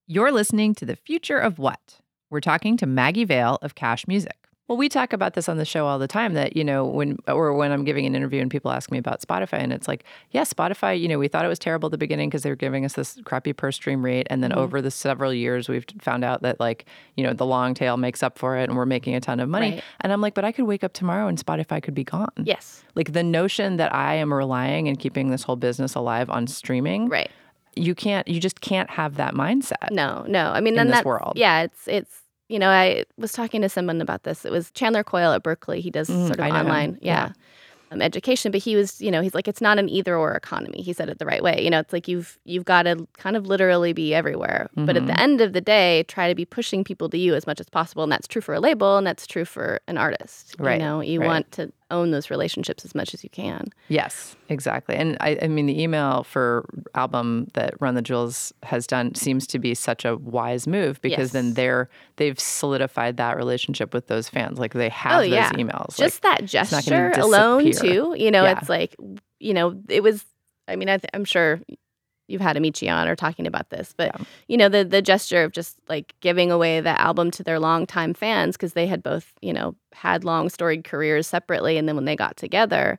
You're 0.06 0.32
listening 0.32 0.74
to 0.76 0.84
The 0.84 0.96
Future 0.96 1.38
of 1.38 1.58
What? 1.58 2.00
We're 2.30 2.40
talking 2.40 2.76
to 2.78 2.86
Maggie 2.86 3.24
Vail 3.24 3.58
of 3.62 3.74
Cash 3.74 4.06
Music. 4.06 4.36
Well, 4.66 4.78
we 4.78 4.88
talk 4.88 5.12
about 5.12 5.34
this 5.34 5.46
on 5.50 5.58
the 5.58 5.66
show 5.66 5.84
all 5.86 5.98
the 5.98 6.08
time 6.08 6.32
that, 6.34 6.56
you 6.56 6.64
know, 6.64 6.86
when 6.86 7.18
or 7.28 7.52
when 7.52 7.70
I'm 7.70 7.84
giving 7.84 8.06
an 8.06 8.14
interview 8.14 8.40
and 8.40 8.50
people 8.50 8.70
ask 8.70 8.90
me 8.90 8.96
about 8.96 9.20
Spotify 9.20 9.58
and 9.58 9.74
it's 9.74 9.86
like, 9.86 10.04
yeah, 10.30 10.42
Spotify, 10.42 10.98
you 10.98 11.06
know, 11.06 11.18
we 11.18 11.28
thought 11.28 11.44
it 11.44 11.48
was 11.48 11.58
terrible 11.58 11.88
at 11.88 11.90
the 11.90 11.98
beginning 11.98 12.30
because 12.30 12.42
they 12.44 12.48
were 12.50 12.56
giving 12.56 12.82
us 12.86 12.94
this 12.94 13.18
crappy 13.26 13.52
per 13.52 13.70
stream 13.70 14.02
rate 14.02 14.26
and 14.30 14.42
then 14.42 14.50
Mm-hmm. 14.52 14.60
over 14.60 14.80
the 14.80 14.90
several 14.90 15.34
years 15.34 15.68
we've 15.68 15.84
found 16.00 16.24
out 16.24 16.40
that 16.42 16.58
like, 16.60 16.86
you 17.14 17.22
know, 17.24 17.34
the 17.34 17.44
long 17.44 17.74
tail 17.74 17.98
makes 17.98 18.22
up 18.22 18.38
for 18.38 18.56
it 18.56 18.64
and 18.64 18.76
we're 18.76 18.86
making 18.86 19.14
a 19.14 19.20
ton 19.20 19.38
of 19.38 19.50
money. 19.50 19.72
Right. 19.72 19.84
And 20.00 20.12
I'm 20.14 20.22
like, 20.22 20.32
but 20.32 20.46
I 20.46 20.52
could 20.52 20.64
wake 20.64 20.82
up 20.82 20.94
tomorrow 20.94 21.28
and 21.28 21.38
Spotify 21.38 21.82
could 21.82 21.94
be 21.94 22.04
gone. 22.04 22.32
Yes. 22.42 22.82
Like 22.94 23.12
the 23.12 23.22
notion 23.22 23.76
that 23.76 23.94
I 23.94 24.14
am 24.14 24.32
relying 24.32 24.88
and 24.88 24.98
keeping 24.98 25.28
this 25.30 25.42
whole 25.42 25.56
business 25.56 25.94
alive 25.94 26.30
on 26.30 26.46
streaming, 26.46 27.10
Right. 27.10 27.30
You 27.76 27.94
can't 27.94 28.26
you 28.28 28.40
just 28.40 28.60
can't 28.60 28.90
have 28.90 29.16
that 29.16 29.34
mindset. 29.34 29.90
No, 29.90 30.24
no. 30.28 30.50
I 30.50 30.60
mean, 30.60 30.74
in 30.74 30.76
then 30.76 30.88
this 30.88 31.04
world. 31.04 31.32
Yeah, 31.36 31.62
it's 31.62 31.86
it's. 31.88 32.20
You 32.50 32.58
know, 32.58 32.68
I 32.68 33.04
was 33.16 33.32
talking 33.32 33.62
to 33.62 33.70
someone 33.70 34.02
about 34.02 34.24
this. 34.24 34.44
It 34.44 34.52
was 34.52 34.70
Chandler 34.72 35.02
Coyle 35.02 35.32
at 35.32 35.42
Berklee. 35.42 35.80
He 35.80 35.90
does 35.90 36.08
Mm, 36.10 36.26
sort 36.26 36.40
of 36.40 36.46
online, 36.46 36.98
Yeah. 37.00 37.30
yeah, 37.30 37.32
Um, 37.90 38.02
education. 38.02 38.52
But 38.52 38.60
he 38.60 38.76
was, 38.76 39.00
you 39.00 39.10
know, 39.10 39.22
he's 39.22 39.34
like, 39.34 39.48
it's 39.48 39.62
not 39.62 39.78
an 39.78 39.88
either 39.88 40.14
or 40.14 40.34
economy. 40.34 40.82
He 40.82 40.92
said 40.92 41.08
it 41.08 41.18
the 41.18 41.24
right 41.24 41.42
way. 41.42 41.62
You 41.64 41.70
know, 41.70 41.78
it's 41.80 41.92
like 41.92 42.06
you've 42.06 42.38
you've 42.44 42.66
got 42.66 42.82
to 42.82 43.08
kind 43.16 43.34
of 43.36 43.46
literally 43.46 43.94
be 43.94 44.14
everywhere. 44.14 44.68
But 44.76 44.94
at 44.98 45.06
the 45.06 45.18
end 45.18 45.40
of 45.40 45.54
the 45.54 45.62
day, 45.62 46.02
try 46.06 46.28
to 46.28 46.34
be 46.34 46.44
pushing 46.44 46.84
people 46.84 47.08
to 47.08 47.16
you 47.18 47.34
as 47.34 47.46
much 47.46 47.60
as 47.60 47.68
possible, 47.70 48.02
and 48.02 48.12
that's 48.12 48.28
true 48.28 48.42
for 48.42 48.52
a 48.54 48.60
label, 48.60 48.98
and 48.98 49.06
that's 49.06 49.26
true 49.26 49.46
for 49.46 49.80
an 49.88 49.96
artist. 49.96 50.54
Right, 50.58 50.74
You 50.74 50.78
know, 50.86 51.00
you 51.00 51.20
right. 51.20 51.26
want 51.26 51.50
to 51.52 51.72
own 51.94 52.10
those 52.10 52.28
relationships 52.28 52.84
as 52.84 52.94
much 52.94 53.14
as 53.14 53.24
you 53.24 53.30
can. 53.30 53.68
Yes, 53.88 54.36
exactly. 54.48 54.96
And 54.96 55.16
I, 55.20 55.38
I 55.40 55.48
mean, 55.48 55.66
the 55.66 55.80
email 55.82 56.24
for 56.24 56.66
album 56.94 57.48
that 57.54 57.74
Run 57.80 57.94
the 57.94 58.02
Jewels 58.02 58.52
has 58.64 58.86
done 58.86 59.14
seems 59.14 59.46
to 59.46 59.58
be 59.58 59.74
such 59.74 60.04
a 60.04 60.16
wise 60.16 60.66
move 60.66 61.00
because 61.00 61.30
then 61.32 61.46
Yes. 61.46 61.54
they're 61.54 61.88
they've 62.16 62.38
solidified 62.38 63.16
that 63.16 63.36
relationship 63.36 63.94
with 63.94 64.08
those 64.08 64.28
fans. 64.28 64.58
Like 64.58 64.74
they 64.74 64.90
have 64.90 65.20
oh, 65.22 65.28
those 65.28 65.52
emails. 65.52 65.86
Oh, 65.90 65.94
Just 65.96 66.22
like, 66.22 66.38
that 66.40 66.44
gesture 66.46 67.12
alone, 67.16 67.72
too. 67.72 68.14
You 68.18 68.30
know, 68.30 68.44
Yeah. 68.44 68.58
it's 68.58 68.68
like, 68.68 68.96
you 69.40 69.54
know, 69.54 69.80
it 69.88 70.02
was. 70.02 70.24
I 70.66 70.76
mean, 70.76 70.88
I 70.88 70.96
th- 70.96 71.10
I'm 71.14 71.24
sure 71.24 71.60
you've 72.28 72.40
had 72.40 72.56
Amaechi 72.56 72.92
on 72.92 73.06
or 73.08 73.14
talking 73.16 73.46
about 73.46 73.70
this, 73.70 73.94
but 73.96 74.12
Yeah. 74.18 74.24
you 74.48 74.56
know, 74.56 74.68
the 74.68 74.84
the 74.84 75.02
gesture 75.02 75.42
of 75.44 75.52
just 75.52 75.78
like 75.88 76.14
giving 76.20 76.50
away 76.50 76.80
the 76.80 76.98
album 77.00 77.30
to 77.32 77.42
their 77.42 77.58
longtime 77.60 78.14
fans 78.14 78.56
because 78.56 78.72
they 78.72 78.86
had 78.86 79.02
both, 79.02 79.32
you 79.42 79.52
know, 79.52 79.74
had 79.92 80.24
long 80.24 80.48
storied 80.48 80.84
careers 80.84 81.26
separately, 81.26 81.76
and 81.76 81.86
then 81.88 81.96
when 81.96 82.04
they 82.06 82.16
got 82.16 82.36
together, 82.36 82.98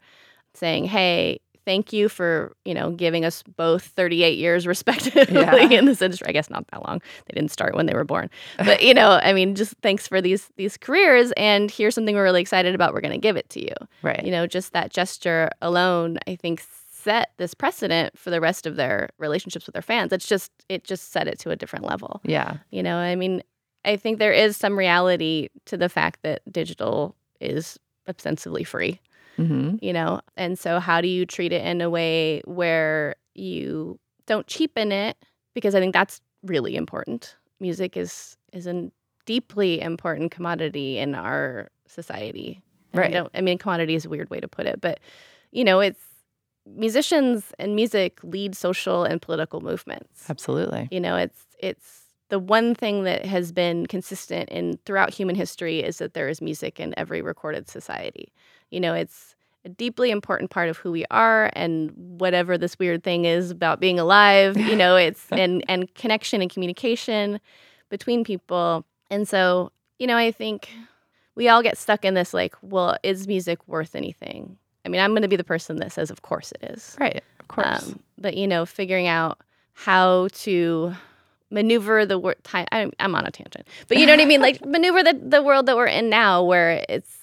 saying, 0.54 0.86
"Hey." 0.86 1.40
Thank 1.68 1.92
you 1.92 2.10
for 2.10 2.56
you 2.64 2.76
know 2.76 2.92
giving 2.92 3.26
us 3.26 3.42
both 3.42 3.86
38 3.86 4.38
years 4.38 4.68
respectively 4.76 5.34
Yeah. 5.42 5.56
in 5.72 5.86
this 5.86 6.00
industry. 6.00 6.28
I 6.30 6.32
guess 6.32 6.48
not 6.48 6.68
that 6.68 6.86
long. 6.88 7.02
They 7.26 7.34
didn't 7.34 7.50
start 7.50 7.74
when 7.76 7.88
they 7.88 7.96
were 7.96 8.04
born, 8.04 8.30
but 8.60 8.84
you 8.84 8.94
know, 8.94 9.20
I 9.24 9.34
mean, 9.34 9.56
just 9.56 9.74
thanks 9.82 10.08
for 10.08 10.22
these 10.22 10.48
these 10.58 10.78
careers. 10.78 11.32
And 11.36 11.72
here's 11.72 11.96
something 11.96 12.14
we're 12.16 12.22
really 12.22 12.42
excited 12.42 12.76
about. 12.76 12.94
We're 12.94 13.02
going 13.02 13.20
to 13.20 13.28
give 13.28 13.36
it 13.36 13.50
to 13.50 13.62
you. 13.64 13.74
right. 14.04 14.24
You 14.24 14.30
know, 14.30 14.46
just 14.46 14.74
that 14.74 14.92
gesture 14.94 15.50
alone, 15.60 16.20
I 16.28 16.36
think, 16.36 16.62
set 17.06 17.32
this 17.38 17.54
precedent 17.54 18.18
for 18.18 18.30
the 18.32 18.42
rest 18.42 18.66
of 18.66 18.76
their 18.76 19.10
relationships 19.20 19.66
with 19.66 19.74
their 19.74 19.82
fans. 19.82 20.12
It's 20.12 20.28
just 20.28 20.52
it 20.68 20.84
just 20.84 21.12
set 21.12 21.28
it 21.28 21.40
to 21.40 21.52
a 21.52 21.56
different 21.56 21.86
level. 21.86 22.20
yeah. 22.24 22.58
You 22.72 22.84
know, 22.84 22.98
I 22.98 23.16
mean, 23.16 23.42
I 23.86 23.96
think 23.96 24.20
there 24.20 24.34
is 24.34 24.58
some 24.58 24.78
reality 24.78 25.50
to 25.66 25.78
the 25.78 25.90
fact 25.90 26.22
that 26.24 26.42
digital 26.52 27.16
is 27.40 27.80
ostensibly 28.08 28.64
free 28.64 29.00
hmm 29.38 29.76
you 29.82 29.92
know 29.92 30.22
and 30.38 30.58
so 30.58 30.80
how 30.80 31.02
do 31.02 31.08
you 31.08 31.26
treat 31.26 31.52
it 31.52 31.66
in 31.66 31.82
a 31.82 31.90
way 31.90 32.42
where 32.46 33.16
you 33.34 34.00
don't 34.28 34.48
cheapen 34.48 34.92
it 34.92 35.18
because 35.54 35.76
i 35.76 35.80
think 35.80 35.94
that's 35.94 36.22
really 36.44 36.76
important 36.78 37.36
music 37.60 37.98
is 37.98 38.38
is 38.54 38.68
a 38.68 38.90
deeply 39.26 39.82
important 39.82 40.32
commodity 40.32 40.98
in 41.00 41.16
our 41.16 41.70
society 41.88 42.62
Right. 42.94 43.16
I, 43.18 43.28
I 43.34 43.42
mean 43.42 43.58
commodity 43.58 43.96
is 43.96 44.06
a 44.06 44.10
weird 44.10 44.30
way 44.30 44.40
to 44.40 44.48
put 44.48 44.66
it 44.68 44.80
but 44.80 45.00
you 45.52 45.64
know 45.66 45.82
it's 45.82 46.04
musicians 46.66 47.54
and 47.60 47.76
music 47.76 48.20
lead 48.24 48.56
social 48.56 49.04
and 49.04 49.22
political 49.22 49.62
movements. 49.62 50.30
Absolutely. 50.30 50.88
you 50.92 51.00
know 51.00 51.16
it's 51.16 51.46
it's 51.60 52.02
the 52.30 52.40
one 52.40 52.74
thing 52.74 53.04
that 53.04 53.24
has 53.26 53.52
been 53.52 53.86
consistent 53.86 54.50
in 54.50 54.80
throughout 54.86 55.14
human 55.14 55.36
history 55.36 55.84
is 55.84 56.00
that 56.00 56.16
there 56.16 56.28
is 56.28 56.42
music 56.42 56.80
in 56.80 56.94
every 56.98 57.22
recorded 57.22 57.70
society. 57.70 58.34
You 58.72 58.80
know 58.80 58.94
it's 58.94 59.36
a 59.64 59.70
deeply 59.70 60.12
important 60.12 60.52
part 60.52 60.70
of 60.70 60.78
who 60.78 60.92
we 60.92 61.06
are 61.10 61.50
and 61.54 61.92
whatever 61.96 62.58
this 62.58 62.78
weird 62.78 63.04
thing 63.04 63.26
is 63.26 63.50
about 63.50 63.80
being 63.80 64.00
alive 64.00 64.56
you 64.58 64.76
know 64.76 64.96
it's 65.08 65.28
and 65.32 65.64
and 65.68 65.94
connection 65.96 66.42
and 66.42 66.52
communication 66.52 67.40
between 67.90 68.24
people. 68.24 68.86
And 69.12 69.28
so 69.28 69.72
you 70.00 70.08
know 70.08 70.18
i 70.18 70.32
think 70.32 70.70
we 71.36 71.48
all 71.48 71.62
get 71.62 71.78
stuck 71.78 72.06
in 72.06 72.14
this 72.14 72.34
like 72.34 72.56
well 72.62 72.98
is 73.04 73.28
music 73.28 73.66
worth 73.68 73.96
anything 73.96 74.58
i 74.86 74.90
mean 74.90 75.02
i'm 75.02 75.12
going 75.12 75.22
to 75.22 75.28
be 75.28 75.36
the 75.36 75.44
person 75.44 75.78
that 75.78 75.92
says 75.92 76.10
of 76.12 76.22
course 76.22 76.52
it 76.62 76.72
is 76.72 76.96
Right. 77.00 77.24
Of 77.40 77.48
course. 77.48 77.88
um, 77.90 78.00
but 78.18 78.36
you 78.38 78.48
know, 78.48 78.66
figuring 78.66 79.08
out 79.08 79.40
how 79.74 80.30
to 80.30 80.94
maneuver 81.52 82.06
the 82.06 82.18
world. 82.18 82.38
Time- 82.44 82.66
I'm, 82.72 82.92
I'm 83.00 83.14
on 83.14 83.26
a 83.26 83.32
tangent, 83.32 83.68
but 83.88 83.98
you 83.98 84.06
know 84.06 84.14
what 84.14 84.22
I 84.22 84.26
mean. 84.26 84.42
Like 84.42 84.66
maneuver 84.76 85.04
the 85.04 85.14
the 85.14 85.44
world 85.44 85.68
that 85.68 85.76
we're 85.76 85.86
in 85.86 86.10
now, 86.10 86.44
where 86.44 86.84
it's 86.90 87.18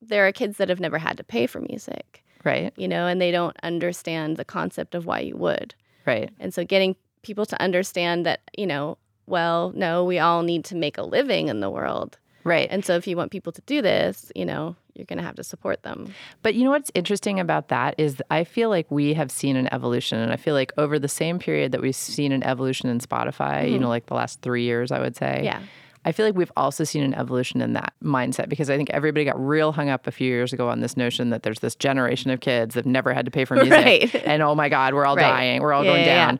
there 0.00 0.26
are 0.26 0.32
kids 0.32 0.56
that 0.56 0.68
have 0.70 0.80
never 0.80 0.98
had 0.98 1.16
to 1.18 1.24
pay 1.24 1.46
for 1.46 1.60
music, 1.60 2.24
right. 2.44 2.72
you 2.76 2.88
know, 2.88 3.06
and 3.06 3.20
they 3.20 3.30
don't 3.30 3.56
understand 3.62 4.36
the 4.38 4.44
concept 4.44 4.94
of 4.94 5.04
why 5.04 5.20
you 5.20 5.36
would. 5.36 5.74
Right. 6.06 6.30
And 6.40 6.54
so, 6.54 6.64
getting 6.64 6.96
people 7.22 7.44
to 7.46 7.60
understand 7.60 8.24
that, 8.24 8.40
you 8.56 8.66
know, 8.66 8.96
well, 9.26 9.72
no, 9.74 10.04
we 10.04 10.18
all 10.18 10.42
need 10.42 10.64
to 10.66 10.74
make 10.76 10.96
a 10.96 11.02
living 11.02 11.48
in 11.48 11.60
the 11.60 11.70
world. 11.70 12.18
Right. 12.46 12.68
And 12.70 12.84
so, 12.84 12.94
if 12.96 13.06
you 13.06 13.16
want 13.16 13.32
people 13.32 13.52
to 13.52 13.60
do 13.66 13.82
this, 13.82 14.30
you 14.36 14.44
know, 14.46 14.76
you're 14.94 15.04
going 15.04 15.18
to 15.18 15.24
have 15.24 15.34
to 15.34 15.44
support 15.44 15.82
them. 15.82 16.14
But 16.42 16.54
you 16.54 16.64
know 16.64 16.70
what's 16.70 16.90
interesting 16.94 17.38
about 17.40 17.68
that 17.68 17.96
is 17.98 18.22
I 18.30 18.44
feel 18.44 18.70
like 18.70 18.90
we 18.90 19.14
have 19.14 19.30
seen 19.30 19.56
an 19.56 19.68
evolution. 19.74 20.18
And 20.18 20.32
I 20.32 20.36
feel 20.36 20.54
like 20.54 20.72
over 20.78 20.98
the 20.98 21.08
same 21.08 21.38
period 21.38 21.72
that 21.72 21.82
we've 21.82 21.94
seen 21.96 22.30
an 22.32 22.42
evolution 22.44 22.88
in 22.88 23.00
Spotify, 23.00 23.70
you 23.70 23.78
know, 23.78 23.88
like 23.88 24.06
the 24.06 24.14
last 24.14 24.40
three 24.42 24.62
years, 24.62 24.92
I 24.92 25.00
would 25.00 25.16
say. 25.16 25.34
Mm-hmm. 25.38 25.44
Yeah. 25.44 25.60
I 26.04 26.12
feel 26.12 26.24
like 26.24 26.36
we've 26.36 26.52
also 26.56 26.84
seen 26.84 27.02
an 27.02 27.14
evolution 27.14 27.60
in 27.60 27.72
that 27.72 27.92
mindset 28.00 28.48
because 28.48 28.70
I 28.70 28.76
think 28.76 28.90
everybody 28.90 29.24
got 29.24 29.44
real 29.44 29.72
hung 29.72 29.88
up 29.88 30.06
a 30.06 30.12
few 30.12 30.28
years 30.28 30.52
ago 30.52 30.68
on 30.68 30.80
this 30.80 30.96
notion 30.96 31.30
that 31.30 31.42
there's 31.42 31.58
this 31.58 31.74
generation 31.74 32.30
of 32.30 32.38
kids 32.38 32.76
that 32.76 32.86
never 32.86 33.12
had 33.12 33.24
to 33.24 33.32
pay 33.32 33.44
for 33.44 33.56
music. 33.56 33.72
Right. 33.72 34.14
And 34.24 34.40
oh 34.40 34.54
my 34.54 34.68
God, 34.68 34.94
we're 34.94 35.04
all 35.04 35.16
Right. 35.16 35.22
dying. 35.22 35.62
We're 35.62 35.72
all 35.72 35.84
Yeah, 35.84 35.90
going 35.90 36.04
yeah, 36.04 36.30
yeah. 36.30 36.36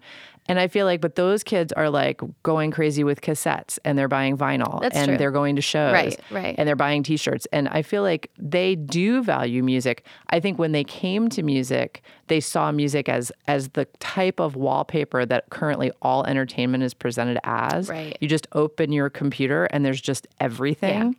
And 0.48 0.58
I 0.60 0.68
feel 0.68 0.86
like, 0.86 1.00
but 1.00 1.16
those 1.16 1.42
kids 1.42 1.72
are 1.72 1.90
like 1.90 2.20
going 2.42 2.70
crazy 2.70 3.02
with 3.04 3.20
cassettes 3.20 3.78
and 3.84 3.98
they're 3.98 4.08
buying 4.08 4.36
vinyl 4.36 4.80
That's 4.80 4.96
and 4.96 5.08
true. 5.08 5.16
they're 5.18 5.30
going 5.32 5.56
to 5.56 5.62
shows 5.62 5.92
Right, 5.92 6.20
right. 6.30 6.54
and 6.56 6.68
they're 6.68 6.76
buying 6.76 7.02
t-shirts. 7.02 7.46
And 7.52 7.68
I 7.68 7.82
feel 7.82 8.02
like 8.02 8.30
they 8.38 8.76
do 8.76 9.22
value 9.22 9.62
music. 9.62 10.06
I 10.30 10.38
think 10.40 10.58
when 10.58 10.72
they 10.72 10.84
came 10.84 11.28
to 11.30 11.42
music, 11.42 12.02
they 12.28 12.40
saw 12.40 12.70
music 12.72 13.08
as 13.08 13.32
as 13.48 13.68
the 13.70 13.86
type 14.00 14.40
of 14.40 14.54
wallpaper 14.56 15.26
that 15.26 15.50
currently 15.50 15.90
all 16.02 16.24
entertainment 16.24 16.82
is 16.84 16.94
presented 16.94 17.38
as. 17.44 17.88
Right. 17.88 18.16
You 18.20 18.28
just 18.28 18.46
open 18.52 18.92
your 18.92 19.10
computer 19.10 19.64
and 19.66 19.84
there's 19.84 20.00
just 20.00 20.26
everything. 20.40 21.02
Yeah. 21.02 21.10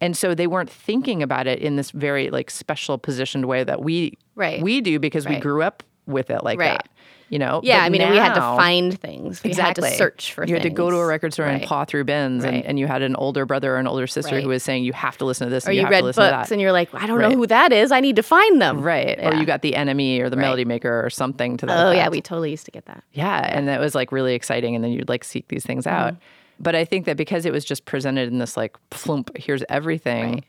And 0.00 0.16
so 0.16 0.34
they 0.34 0.48
weren't 0.48 0.70
thinking 0.70 1.22
about 1.22 1.46
it 1.46 1.60
in 1.60 1.76
this 1.76 1.92
very 1.92 2.30
like 2.30 2.50
special 2.50 2.98
positioned 2.98 3.44
way 3.46 3.62
that 3.62 3.82
we 3.82 4.18
Right. 4.34 4.60
we 4.60 4.80
do 4.80 4.98
because 4.98 5.28
we 5.28 5.38
grew 5.38 5.62
up 5.62 5.82
with 6.06 6.30
it 6.30 6.42
like 6.42 6.58
Right. 6.58 6.70
that. 6.78 6.88
You 7.32 7.38
know? 7.38 7.60
Yeah, 7.64 7.78
But 7.78 7.84
I 7.84 7.88
mean, 7.88 8.10
we 8.10 8.16
had 8.18 8.34
to 8.34 8.40
find 8.40 9.00
things. 9.00 9.42
We 9.42 9.48
Exactly. 9.48 9.88
had 9.88 9.92
to 9.92 9.96
search 9.98 10.34
for 10.34 10.42
things. 10.42 10.50
You 10.50 10.56
things. 10.56 10.64
had 10.64 10.70
to 10.70 10.76
go 10.76 10.90
to 10.90 10.96
a 10.98 11.06
record 11.06 11.32
store 11.32 11.46
and 11.46 11.62
paw 11.62 11.86
through 11.86 12.04
bins, 12.04 12.44
and, 12.44 12.56
Right. 12.56 12.64
and 12.66 12.78
you 12.78 12.86
had 12.86 13.00
an 13.00 13.16
older 13.16 13.46
brother 13.46 13.74
or 13.74 13.78
an 13.78 13.86
older 13.86 14.06
sister 14.06 14.34
Right. 14.34 14.42
who 14.44 14.50
was 14.50 14.62
saying, 14.62 14.84
You 14.84 14.92
have 14.92 15.16
to 15.16 15.24
listen 15.24 15.46
to 15.46 15.50
this, 15.50 15.66
Or 15.66 15.70
and 15.70 15.76
you, 15.76 15.80
you 15.80 15.86
have 15.86 15.90
read 15.92 16.00
to 16.00 16.04
listen 16.08 16.24
to 16.24 16.30
books 16.30 16.48
that. 16.50 16.52
and 16.54 16.60
you're 16.60 16.72
like, 16.72 16.90
I 16.94 17.06
don't 17.06 17.18
Right. 17.18 17.30
know 17.30 17.36
who 17.38 17.46
that 17.46 17.72
is. 17.72 17.90
I 17.90 18.00
need 18.00 18.16
to 18.16 18.22
find 18.22 18.60
them. 18.60 18.82
Right. 18.82 19.18
Or 19.18 19.34
you 19.34 19.46
got 19.46 19.62
the 19.62 19.72
NME 19.74 20.20
or 20.20 20.28
the 20.28 20.36
Right. 20.36 20.42
melody 20.42 20.66
maker 20.66 21.02
or 21.04 21.08
something 21.08 21.56
to 21.56 21.64
that. 21.66 21.86
Oh, 21.86 21.90
yeah. 21.92 22.10
We 22.10 22.20
totally 22.20 22.50
used 22.50 22.66
to 22.66 22.70
get 22.70 22.84
that. 22.84 23.02
Yeah, 23.14 23.40
and 23.40 23.66
that 23.66 23.80
was 23.80 23.94
like 23.94 24.12
really 24.12 24.34
exciting. 24.34 24.74
And 24.74 24.84
then 24.84 24.92
you'd 24.92 25.08
like 25.08 25.24
seek 25.24 25.48
these 25.48 25.64
things 25.64 25.86
out. 25.86 26.08
Mm-hmm. 26.12 26.22
But 26.60 26.76
I 26.76 26.84
think 26.84 27.06
that 27.06 27.16
because 27.16 27.46
it 27.46 27.52
was 27.52 27.64
just 27.64 27.86
presented 27.86 28.28
in 28.30 28.38
this 28.40 28.58
like 28.58 28.76
flump, 28.90 29.30
here's 29.38 29.64
everything, 29.70 30.32
Right. 30.34 30.44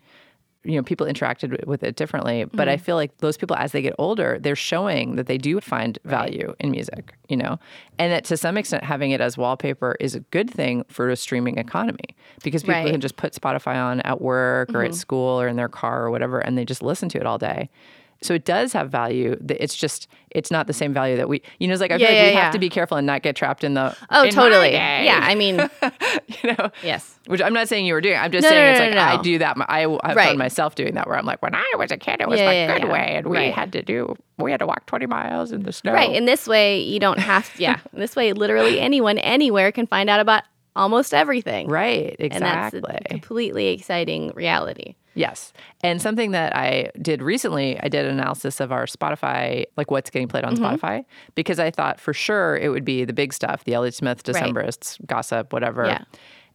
You 0.63 0.75
know 0.75 0.83
people 0.83 1.05
interacted 1.05 1.65
with 1.65 1.83
it 1.83 1.95
differently 1.95 2.45
but 2.45 2.69
i 2.69 2.77
mm. 2.77 2.81
feel 2.81 2.95
like 2.95 3.17
those 3.17 3.37
people 3.37 3.55
as 3.55 3.71
they 3.71 3.81
get 3.81 3.93
older 3.97 4.37
they're 4.39 4.55
showing 4.55 5.15
that 5.15 5.27
they 5.27 5.37
do 5.37 5.59
find 5.59 5.99
value 6.05 6.53
in 6.59 6.71
music 6.71 7.13
you 7.33 7.37
know? 7.37 7.57
And 7.97 8.11
that 8.11 8.25
to 8.25 8.37
some 8.37 8.57
extent 8.57 8.83
having 8.83 9.09
it 9.09 9.19
as 9.19 9.37
wallpaper 9.39 9.95
is 9.99 10.13
a 10.13 10.19
good 10.19 10.49
thing 10.49 10.85
for 10.87 11.09
a 11.09 11.15
streaming 11.15 11.57
economy 11.57 12.15
because 12.43 12.61
people 12.61 12.75
Right. 12.75 12.91
can 12.91 13.01
just 13.01 13.17
put 13.17 13.33
spotify 13.33 13.75
on 13.75 14.01
at 14.01 14.21
work 14.21 14.69
or 14.73 14.83
at 14.83 14.91
mm-hmm. 14.91 14.95
school 14.95 15.41
or 15.41 15.47
in 15.47 15.55
their 15.55 15.67
car 15.67 16.05
or 16.05 16.11
whatever 16.11 16.39
and 16.39 16.57
they 16.57 16.65
just 16.65 16.83
listen 16.83 17.09
to 17.09 17.19
it 17.19 17.25
all 17.25 17.39
day 17.39 17.69
so 18.23 18.33
it 18.33 18.45
does 18.45 18.73
have 18.73 18.89
value. 18.89 19.37
It's 19.49 19.75
just 19.75 20.07
it's 20.31 20.49
not 20.49 20.65
the 20.67 20.73
same 20.73 20.93
value 20.93 21.15
that 21.17 21.29
we 21.29 21.41
you 21.59 21.67
know 21.67 21.73
it's 21.73 21.81
like 21.81 21.91
I 21.91 21.97
feel 21.97 22.07
Yeah, 22.07 22.13
like 22.13 22.27
we 22.27 22.33
yeah, 22.33 22.43
have 22.43 22.53
to 22.53 22.59
be 22.59 22.69
careful 22.69 22.97
and 22.97 23.05
not 23.05 23.21
get 23.21 23.35
trapped 23.35 23.63
in 23.63 23.73
the 23.75 23.95
Oh, 24.09 24.23
"In 24.23 24.31
totally. 24.31 24.71
day," 24.71 25.05
Yeah, 25.05 25.19
I 25.21 25.35
mean, 25.35 25.57
you 26.43 26.53
know 26.57 26.71
yes. 26.81 27.19
which 27.27 27.41
I'm 27.41 27.53
not 27.53 27.67
saying 27.67 27.85
you 27.85 27.93
were 27.93 28.01
doing. 28.01 28.17
I'm 28.17 28.31
just 28.31 28.43
No, 28.43 28.49
saying 28.49 28.65
no, 28.65 28.71
it's 28.71 28.79
no, 28.79 28.85
like 28.85 28.95
no, 28.95 29.01
I 29.19 29.21
do 29.21 29.37
that. 29.39 29.55
I 29.69 29.79
have 29.81 30.15
Right. 30.15 30.25
found 30.27 30.37
myself 30.39 30.75
doing 30.75 30.95
that 30.95 31.07
where 31.07 31.17
I'm 31.17 31.25
like, 31.25 31.41
when 31.41 31.53
I 31.55 31.71
was 31.77 31.91
a 31.91 31.97
kid, 31.97 32.19
it 32.21 32.27
was 32.27 32.39
Yeah, 32.39 32.49
the 32.49 32.55
yeah, 32.55 32.67
good 32.79 32.87
yeah. 32.87 32.91
way, 32.93 33.15
and 33.17 33.27
we 33.27 33.37
Right. 33.37 33.53
had 33.53 33.71
to 33.73 33.81
do 33.83 34.15
we 34.37 34.49
had 34.51 34.59
to 34.61 34.65
walk 34.65 34.85
20 34.87 35.05
miles 35.05 35.51
in 35.51 35.63
the 35.63 35.71
snow. 35.71 35.93
Right. 35.93 36.11
In 36.13 36.25
this 36.25 36.47
way, 36.47 36.81
you 36.81 36.99
don't 36.99 37.19
have 37.19 37.49
yeah. 37.57 37.79
In 37.93 37.99
this 37.99 38.15
way, 38.15 38.33
literally 38.33 38.79
anyone, 38.79 39.17
anywhere 39.19 39.71
can 39.71 39.85
find 39.87 40.09
out 40.09 40.19
about 40.19 40.43
almost 40.75 41.13
everything. 41.13 41.67
right. 41.67 42.15
And 42.19 42.31
that's 42.43 42.73
Exactly. 42.73 42.97
a 43.05 43.09
completely 43.09 43.67
exciting 43.69 44.31
reality. 44.35 44.95
Yes. 45.15 45.53
And 45.83 46.01
something 46.01 46.31
that 46.31 46.55
I 46.55 46.89
did 46.99 47.21
recently, 47.21 47.79
I 47.79 47.87
did 47.87 48.05
an 48.05 48.13
analysis 48.19 48.59
of 48.59 48.71
our 48.71 48.85
Spotify, 48.87 49.65
like 49.77 49.91
what's 49.91 50.09
getting 50.09 50.27
played 50.27 50.43
on 50.43 50.55
Mm-hmm. 50.55 50.63
Spotify, 50.65 51.05
because 51.35 51.59
I 51.59 51.69
thought 51.69 51.99
for 51.99 52.13
sure 52.13 52.57
it 52.57 52.69
would 52.69 52.83
be 52.85 53.05
the 53.05 53.13
big 53.13 53.31
stuff, 53.33 53.63
the 53.65 53.75
Elliott 53.75 53.93
Smith, 53.93 54.27
Right. 54.27 54.35
Decemberists, 54.35 54.97
gossip, 55.05 55.53
whatever. 55.53 55.85
Yeah. 55.85 56.03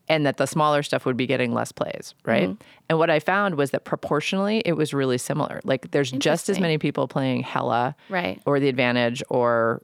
And 0.08 0.24
that 0.26 0.38
the 0.38 0.46
smaller 0.46 0.82
stuff 0.82 1.04
would 1.04 1.18
be 1.18 1.26
getting 1.26 1.52
less 1.52 1.70
plays, 1.70 2.14
right? 2.24 2.48
Mm-hmm. 2.48 2.62
And 2.88 2.98
what 2.98 3.10
I 3.10 3.20
found 3.20 3.56
was 3.56 3.70
that 3.72 3.84
proportionally 3.84 4.62
it 4.64 4.72
was 4.72 4.92
really 4.94 5.18
similar. 5.18 5.60
Like 5.64 5.90
there's 5.92 6.10
just 6.10 6.48
as 6.48 6.58
many 6.58 6.78
people 6.78 7.06
playing 7.06 7.42
Hella 7.42 7.94
Right. 8.08 8.40
or 8.46 8.58
The 8.58 8.68
Advantage 8.68 9.22
or 9.28 9.82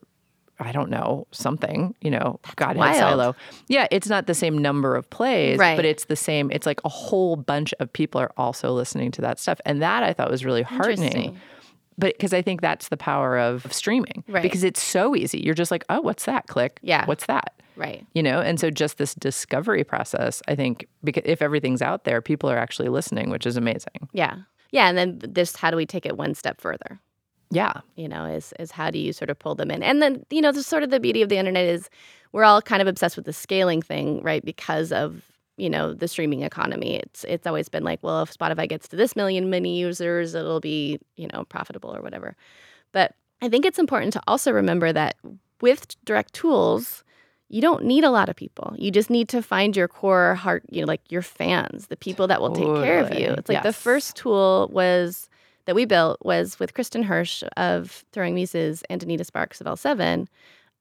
I 0.61 0.73
don't 0.73 0.89
know, 0.91 1.27
something, 1.33 1.95
you 2.01 2.11
know, 2.11 2.39
Godhead 2.57 2.77
wild. 2.77 2.97
Silo. 2.97 3.37
Yeah, 3.69 3.89
it's 3.91 4.09
not 4.09 4.27
the 4.27 4.35
same 4.35 4.57
number 4.59 4.95
of 4.95 5.09
plays, 5.11 5.59
Right. 5.59 5.77
but 5.77 5.85
it's 5.85 6.05
the 6.05 6.17
same. 6.17 6.51
It's 6.53 6.67
like 6.67 6.81
a 6.85 6.89
whole 6.89 7.37
bunch 7.37 7.75
of 7.81 7.93
people 7.93 8.21
are 8.21 8.31
also 8.37 8.73
listening 8.73 9.11
to 9.13 9.21
that 9.23 9.39
stuff. 9.41 9.61
And 9.67 9.83
that 9.83 10.03
I 10.05 10.13
thought 10.13 10.31
was 10.31 10.45
really 10.45 10.63
heartening. 10.63 11.37
But 11.99 12.15
because 12.17 12.33
I 12.33 12.43
think 12.43 12.61
that's 12.61 12.89
the 12.89 12.97
power 12.97 13.39
of 13.39 13.73
streaming. 13.73 14.25
Right. 14.29 14.43
Because 14.43 14.65
it's 14.65 14.83
so 14.83 15.15
easy. 15.15 15.41
You're 15.41 15.55
just 15.55 15.71
like, 15.71 15.85
oh, 15.89 16.01
what's 16.01 16.25
that? 16.25 16.47
Click. 16.49 16.79
Yeah. 16.83 17.05
What's 17.07 17.27
that? 17.27 17.55
Right. 17.77 18.07
You 18.15 18.23
know, 18.23 18.41
and 18.41 18.59
so 18.61 18.71
just 18.71 18.99
this 18.99 19.15
discovery 19.15 19.83
process, 19.85 20.43
I 20.49 20.55
think, 20.55 20.87
because 21.03 21.23
if 21.27 21.43
everything's 21.43 21.83
out 21.83 22.05
there, 22.05 22.21
people 22.21 22.49
are 22.51 22.59
actually 22.59 22.89
listening, 22.89 23.31
which 23.31 23.47
is 23.47 23.57
amazing. 23.57 24.09
Yeah. 24.13 24.37
Yeah. 24.71 24.89
And 24.89 24.99
then 24.99 25.21
this, 25.23 25.57
how 25.57 25.71
do 25.71 25.77
we 25.77 25.87
take 25.87 26.07
it 26.07 26.17
one 26.17 26.35
step 26.35 26.61
further? 26.61 27.01
Yeah. 27.55 27.81
you 27.97 28.09
know 28.09 28.25
is 28.25 28.53
is 28.59 28.71
how 28.71 28.91
do 28.91 28.99
you 28.99 29.13
sort 29.13 29.31
of 29.31 29.39
pull 29.39 29.55
them 29.55 29.71
in? 29.71 29.83
And 29.83 30.03
then 30.03 30.25
you 30.31 30.41
know 30.43 30.53
the 30.53 30.63
sort 30.63 30.83
of 30.83 30.91
the 30.91 31.01
beauty 31.01 31.23
of 31.23 31.29
the 31.29 31.39
internet 31.39 31.65
is 31.65 31.89
we're 32.33 32.45
all 32.45 32.61
kind 32.61 32.83
of 32.83 32.89
obsessed 32.89 33.17
with 33.17 33.27
the 33.27 33.33
scaling 33.33 33.81
thing 33.81 34.23
right 34.23 34.45
because 34.45 34.93
of 34.93 35.23
you 35.57 35.71
know 35.71 35.95
the 35.95 36.09
streaming 36.09 36.43
economy. 36.43 36.97
It's 36.97 37.25
it's 37.25 37.47
always 37.47 37.69
been 37.69 37.85
like 37.85 38.03
well 38.03 38.23
if 38.23 38.37
spotify 38.37 38.69
gets 38.69 38.89
to 38.89 38.97
this 38.97 39.15
million 39.17 39.51
mini 39.51 39.79
users 39.79 40.35
it'll 40.35 40.61
be 40.61 40.99
you 41.17 41.29
know 41.33 41.45
profitable 41.45 41.95
or 41.95 42.03
whatever. 42.03 42.37
But 42.93 43.15
i 43.43 43.49
think 43.49 43.65
it's 43.67 43.79
important 43.79 44.13
to 44.13 44.23
also 44.27 44.53
remember 44.53 44.93
that 44.93 45.17
with 45.61 45.87
direct 46.05 46.33
tools 46.35 47.05
you 47.51 47.61
don't 47.61 47.85
need 47.85 48.05
a 48.05 48.11
lot 48.11 48.29
of 48.29 48.37
people. 48.37 48.75
You 48.79 48.91
just 48.91 49.11
need 49.11 49.29
to 49.29 49.43
find 49.43 49.77
your 49.77 49.87
core 49.87 50.35
heart 50.35 50.65
you 50.71 50.81
know 50.81 50.87
like 50.89 51.03
your 51.11 51.23
fans 51.23 51.87
the 51.89 51.97
people 51.97 52.27
that 52.29 52.41
will 52.41 52.51
take 52.55 52.83
care 52.85 52.99
of 53.01 53.15
you. 53.19 53.29
It's 53.29 53.49
like 53.49 53.63
the 53.63 53.73
first 53.73 54.17
tool 54.17 54.69
was 54.73 55.29
that 55.67 55.75
we 55.75 55.85
built 55.85 56.19
was 56.23 56.59
with 56.59 56.75
Kristin 56.75 57.05
Hersh 57.05 57.43
of 57.57 58.05
Throwing 58.13 58.35
Muses 58.35 58.83
and 58.91 59.01
Donita 59.01 59.25
Sparks 59.25 59.61
of 59.61 59.67
L7. 59.67 60.27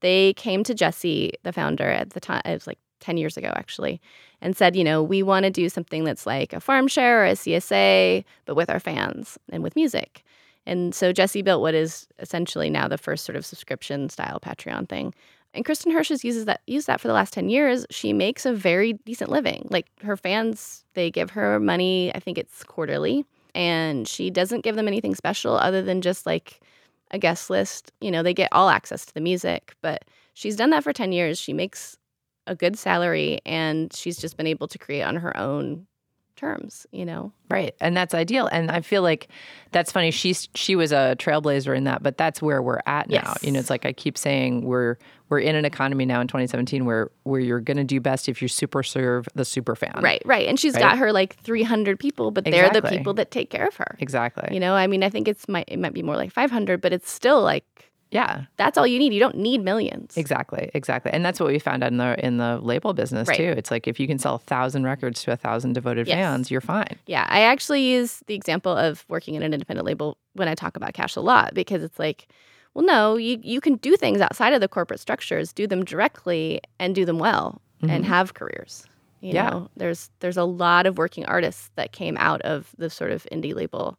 They 0.01 0.33
came 0.33 0.63
to 0.63 0.73
Jesse, 0.73 1.33
the 1.43 1.53
founder, 1.53 1.89
at 1.89 2.11
the 2.11 2.19
time, 2.19 2.41
it 2.45 2.53
was 2.53 2.67
like 2.67 2.79
10 2.99 3.17
years 3.17 3.37
ago 3.37 3.51
actually, 3.55 4.01
and 4.41 4.55
said, 4.55 4.75
you 4.75 4.83
know, 4.83 5.01
we 5.03 5.23
want 5.23 5.43
to 5.43 5.49
do 5.49 5.69
something 5.69 6.03
that's 6.03 6.25
like 6.25 6.53
a 6.53 6.59
farm 6.59 6.87
share 6.87 7.23
or 7.23 7.27
a 7.27 7.33
CSA, 7.33 8.23
but 8.45 8.55
with 8.55 8.69
our 8.69 8.79
fans 8.79 9.37
and 9.51 9.63
with 9.63 9.75
music. 9.75 10.23
And 10.65 10.95
so 10.95 11.11
Jesse 11.11 11.41
built 11.41 11.61
what 11.61 11.73
is 11.73 12.07
essentially 12.19 12.69
now 12.69 12.87
the 12.87 12.97
first 12.97 13.25
sort 13.25 13.35
of 13.35 13.45
subscription 13.45 14.09
style 14.09 14.39
Patreon 14.39 14.87
thing. 14.87 15.13
And 15.53 15.65
Kristin 15.65 15.93
Hersh 15.93 16.09
has 16.09 16.23
uses 16.23 16.45
that 16.45 16.61
used 16.65 16.87
that 16.87 16.99
for 16.99 17.07
the 17.07 17.13
last 17.13 17.33
10 17.33 17.49
years. 17.49 17.85
She 17.91 18.11
makes 18.11 18.45
a 18.45 18.53
very 18.53 18.93
decent 18.93 19.29
living. 19.29 19.67
Like 19.69 19.87
her 20.01 20.17
fans, 20.17 20.83
they 20.93 21.11
give 21.11 21.29
her 21.31 21.59
money, 21.59 22.13
I 22.15 22.19
think 22.19 22.37
it's 22.37 22.63
quarterly 22.63 23.25
and 23.55 24.07
she 24.07 24.29
doesn't 24.29 24.63
give 24.63 24.75
them 24.75 24.87
anything 24.87 25.15
special 25.15 25.55
other 25.57 25.81
than 25.81 26.01
just 26.01 26.25
like 26.25 26.61
a 27.11 27.19
guest 27.19 27.49
list. 27.49 27.91
You 28.01 28.11
know, 28.11 28.23
they 28.23 28.33
get 28.33 28.49
all 28.51 28.69
access 28.69 29.05
to 29.05 29.13
the 29.13 29.21
music, 29.21 29.75
but 29.81 30.05
she's 30.33 30.55
done 30.55 30.71
that 30.71 30.83
for 30.83 30.93
10 30.93 31.11
years. 31.11 31.39
She 31.39 31.53
makes 31.53 31.97
a 32.47 32.55
good 32.55 32.77
salary 32.77 33.39
and 33.45 33.93
she's 33.93 34.17
just 34.17 34.37
been 34.37 34.47
able 34.47 34.67
to 34.67 34.77
create 34.77 35.03
on 35.03 35.15
her 35.17 35.35
own 35.37 35.87
terms, 36.43 36.85
you 36.91 37.05
know. 37.05 37.31
Right. 37.49 37.73
And 37.79 37.95
that's 37.95 38.13
ideal. 38.13 38.47
And 38.47 38.69
I 38.69 38.81
feel 38.81 39.01
like 39.01 39.27
that's 39.71 39.91
funny. 39.91 40.11
She's 40.11 40.49
she 40.55 40.75
was 40.75 40.91
a 40.91 41.15
trailblazer 41.17 41.75
in 41.75 41.85
that, 41.85 42.03
but 42.03 42.17
that's 42.17 42.41
where 42.41 42.61
we're 42.61 42.81
at 42.85 43.09
now. 43.09 43.33
Yes. 43.35 43.43
You 43.43 43.51
know, 43.51 43.59
it's 43.59 43.69
like 43.69 43.85
I 43.85 43.93
keep 43.93 44.17
saying 44.17 44.65
we're 44.65 44.97
we're 45.29 45.39
in 45.39 45.55
an 45.55 45.65
economy 45.65 46.05
now 46.05 46.19
in 46.21 46.27
2017 46.27 46.85
where 46.85 47.09
where 47.23 47.39
you're 47.39 47.61
gonna 47.61 47.83
do 47.83 47.99
best 48.01 48.27
if 48.27 48.41
you 48.41 48.47
super 48.47 48.83
serve 48.83 49.27
the 49.35 49.45
super 49.45 49.75
fan. 49.75 49.99
Right, 50.01 50.21
right. 50.25 50.47
And 50.47 50.59
she's 50.59 50.73
Right. 50.73 50.81
got 50.81 50.97
her 50.97 51.11
like 51.13 51.35
300 51.43 51.97
people, 51.99 52.31
but 52.31 52.43
they're 52.45 52.69
the 52.71 52.81
people 52.81 53.13
that 53.15 53.31
take 53.31 53.49
care 53.49 53.67
of 53.67 53.75
her. 53.77 53.95
Exactly. 53.99 54.53
You 54.53 54.59
know, 54.59 54.73
I 54.73 54.87
mean, 54.87 55.03
I 55.03 55.09
think 55.09 55.27
it's 55.27 55.47
might 55.47 55.65
it 55.69 55.77
might 55.79 55.93
be 55.93 56.03
more 56.03 56.15
like 56.17 56.31
500, 56.31 56.81
but 56.81 56.91
it's 56.93 57.09
still 57.09 57.41
like 57.41 57.91
yeah. 58.13 58.45
that's 58.57 58.77
all 58.77 58.85
you 58.87 58.99
need. 58.99 59.13
You 59.13 59.19
don't 59.19 59.37
need 59.37 59.61
millions. 59.63 60.15
Exactly, 60.17 60.69
exactly, 60.73 61.11
and 61.11 61.25
that's 61.25 61.39
what 61.39 61.49
we 61.49 61.59
found 61.59 61.83
out 61.83 61.91
in 61.91 61.97
the 61.97 62.25
in 62.25 62.37
the 62.37 62.59
label 62.61 62.93
business 62.93 63.27
Right. 63.27 63.37
too. 63.37 63.53
It's 63.57 63.71
like 63.71 63.87
if 63.87 63.99
you 63.99 64.07
can 64.07 64.19
sell 64.19 64.35
a 64.35 64.39
thousand 64.39 64.83
records 64.85 65.21
to 65.23 65.31
a 65.31 65.35
thousand 65.37 65.73
devoted 65.73 66.07
Yes. 66.07 66.15
fans, 66.15 66.51
you're 66.51 66.61
fine. 66.61 66.97
Yeah, 67.07 67.25
I 67.29 67.41
actually 67.41 67.81
use 67.83 68.21
the 68.27 68.35
example 68.35 68.71
of 68.75 69.03
working 69.09 69.35
at 69.35 69.43
an 69.43 69.53
independent 69.53 69.85
label 69.85 70.17
when 70.33 70.47
I 70.47 70.55
talk 70.55 70.77
about 70.77 70.93
cash 70.93 71.15
a 71.15 71.21
lot 71.21 71.53
because 71.53 71.83
it's 71.83 71.99
like, 71.99 72.27
well, 72.73 72.85
no, 72.85 73.17
you 73.17 73.39
you 73.43 73.59
can 73.61 73.75
do 73.75 73.95
things 73.97 74.21
outside 74.21 74.53
of 74.53 74.61
the 74.61 74.67
corporate 74.67 74.99
structures, 74.99 75.51
do 75.53 75.67
them 75.67 75.83
directly 75.83 76.61
and 76.79 76.95
do 76.95 77.05
them 77.05 77.19
well 77.19 77.61
and 77.81 78.05
have 78.05 78.33
careers. 78.33 78.85
You 79.19 79.29
Mm-hmm. 79.29 79.35
Yeah. 79.35 79.49
know, 79.49 79.69
there's 79.77 80.09
there's 80.19 80.37
a 80.37 80.43
lot 80.43 80.85
of 80.85 80.97
working 80.97 81.25
artists 81.25 81.69
that 81.75 81.91
came 81.93 82.17
out 82.17 82.41
of 82.41 82.71
the 82.77 82.89
sort 82.89 83.11
of 83.11 83.25
indie 83.31 83.55
label 83.55 83.97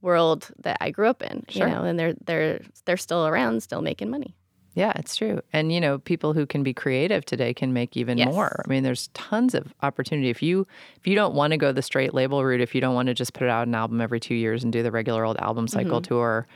world 0.00 0.48
that 0.62 0.76
I 0.80 0.90
grew 0.90 1.06
up 1.08 1.22
in, 1.22 1.44
Sure. 1.48 1.66
you 1.68 1.74
know, 1.74 1.84
and 1.84 1.98
they're 1.98 2.14
they're 2.24 2.60
they're 2.84 2.96
still 2.96 3.26
around, 3.26 3.62
still 3.62 3.82
making 3.82 4.10
money. 4.10 4.34
Yeah, 4.74 4.92
it's 4.94 5.16
true. 5.16 5.40
And 5.52 5.72
you 5.72 5.80
know, 5.80 5.98
people 5.98 6.34
who 6.34 6.46
can 6.46 6.62
be 6.62 6.72
creative 6.72 7.24
today 7.24 7.52
can 7.52 7.72
make 7.72 7.96
even 7.96 8.16
Yes. 8.16 8.28
more. 8.32 8.62
I 8.64 8.68
mean, 8.68 8.84
there's 8.84 9.08
tons 9.08 9.54
of 9.54 9.74
opportunity. 9.82 10.28
If 10.30 10.40
you 10.42 10.66
if 11.00 11.06
you 11.08 11.16
don't 11.16 11.34
want 11.34 11.50
to 11.52 11.56
go 11.56 11.72
the 11.72 11.82
straight 11.82 12.14
label 12.14 12.44
route, 12.44 12.60
if 12.60 12.74
you 12.76 12.80
don't 12.80 12.94
want 12.94 13.08
to 13.08 13.14
just 13.14 13.32
put 13.32 13.48
out 13.48 13.66
an 13.66 13.74
album 13.74 14.00
every 14.00 14.20
2 14.20 14.34
years 14.34 14.62
and 14.62 14.72
do 14.72 14.82
the 14.84 14.92
regular 14.92 15.24
old 15.24 15.36
album 15.38 15.66
cycle 15.66 16.00
tour, 16.00 16.46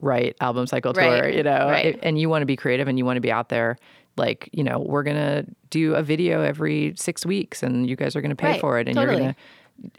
right, 0.00 0.34
album 0.40 0.66
cycle 0.66 0.92
tour, 0.92 1.02
Mm-hmm. 1.04 1.36
You 1.36 1.42
know, 1.44 1.68
right. 1.68 1.96
and 2.02 2.18
you 2.18 2.28
want 2.28 2.42
to 2.42 2.46
be 2.46 2.56
creative 2.56 2.88
and 2.88 2.98
you 2.98 3.04
want 3.04 3.18
to 3.18 3.20
be 3.20 3.30
out 3.30 3.50
there 3.50 3.76
like, 4.16 4.48
you 4.52 4.64
know, 4.64 4.80
we're 4.80 5.04
going 5.04 5.16
to 5.16 5.46
do 5.70 5.94
a 5.94 6.02
video 6.02 6.42
every 6.42 6.94
6 6.96 7.24
weeks 7.24 7.62
and 7.62 7.88
you 7.88 7.94
guys 7.94 8.16
are 8.16 8.20
going 8.20 8.30
to 8.30 8.36
pay 8.36 8.52
Right, 8.52 8.60
for 8.60 8.80
it 8.80 8.88
and 8.88 8.96
totally. 8.96 9.18
you're 9.18 9.22
going 9.22 9.34
to 9.34 9.40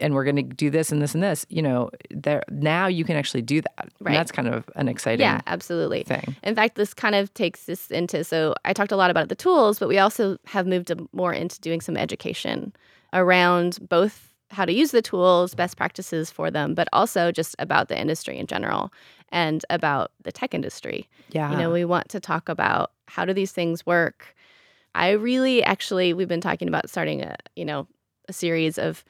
and 0.00 0.14
we're 0.14 0.24
going 0.24 0.36
to 0.36 0.42
do 0.42 0.70
this 0.70 0.92
and 0.92 1.02
this 1.02 1.14
and 1.14 1.22
this, 1.22 1.46
you 1.48 1.62
know, 1.62 1.90
there 2.10 2.42
now 2.50 2.86
you 2.86 3.04
can 3.04 3.16
actually 3.16 3.42
do 3.42 3.60
that. 3.60 3.88
Right. 4.00 4.12
And 4.12 4.14
that's 4.16 4.32
kind 4.32 4.48
of 4.48 4.68
an 4.76 4.88
exciting 4.88 5.20
Yeah, 5.20 5.40
absolutely. 5.46 6.04
thing. 6.04 6.36
In 6.42 6.54
fact, 6.54 6.76
this 6.76 6.94
kind 6.94 7.14
of 7.14 7.32
takes 7.34 7.64
this 7.64 7.90
into 7.90 8.24
so 8.24 8.54
I 8.64 8.72
talked 8.72 8.92
a 8.92 8.96
lot 8.96 9.10
about 9.10 9.28
the 9.28 9.34
tools, 9.34 9.78
but 9.78 9.88
we 9.88 9.98
also 9.98 10.38
have 10.46 10.66
moved 10.66 10.92
more 11.12 11.32
into 11.32 11.60
doing 11.60 11.80
some 11.80 11.96
education 11.96 12.72
around 13.12 13.78
both 13.88 14.32
how 14.50 14.64
to 14.66 14.72
use 14.72 14.90
the 14.90 15.02
tools, 15.02 15.54
best 15.54 15.76
practices 15.76 16.30
for 16.30 16.50
them, 16.50 16.74
but 16.74 16.86
also 16.92 17.32
just 17.32 17.56
about 17.58 17.88
the 17.88 17.98
industry 17.98 18.38
in 18.38 18.46
general 18.46 18.92
and 19.30 19.64
about 19.70 20.12
the 20.24 20.32
tech 20.32 20.52
industry. 20.52 21.08
Yeah. 21.30 21.50
You 21.50 21.56
know, 21.56 21.70
we 21.72 21.84
want 21.86 22.10
to 22.10 22.20
talk 22.20 22.48
about 22.48 22.92
how 23.08 23.24
do 23.24 23.32
these 23.32 23.52
things 23.52 23.86
work. 23.86 24.34
I 24.94 25.12
really 25.12 25.64
actually 25.64 26.12
we've 26.12 26.28
been 26.28 26.42
talking 26.42 26.68
about 26.68 26.90
starting 26.90 27.22
a, 27.22 27.36
you 27.56 27.64
know, 27.64 27.88
a 28.28 28.32
series 28.32 28.78
of 28.78 29.04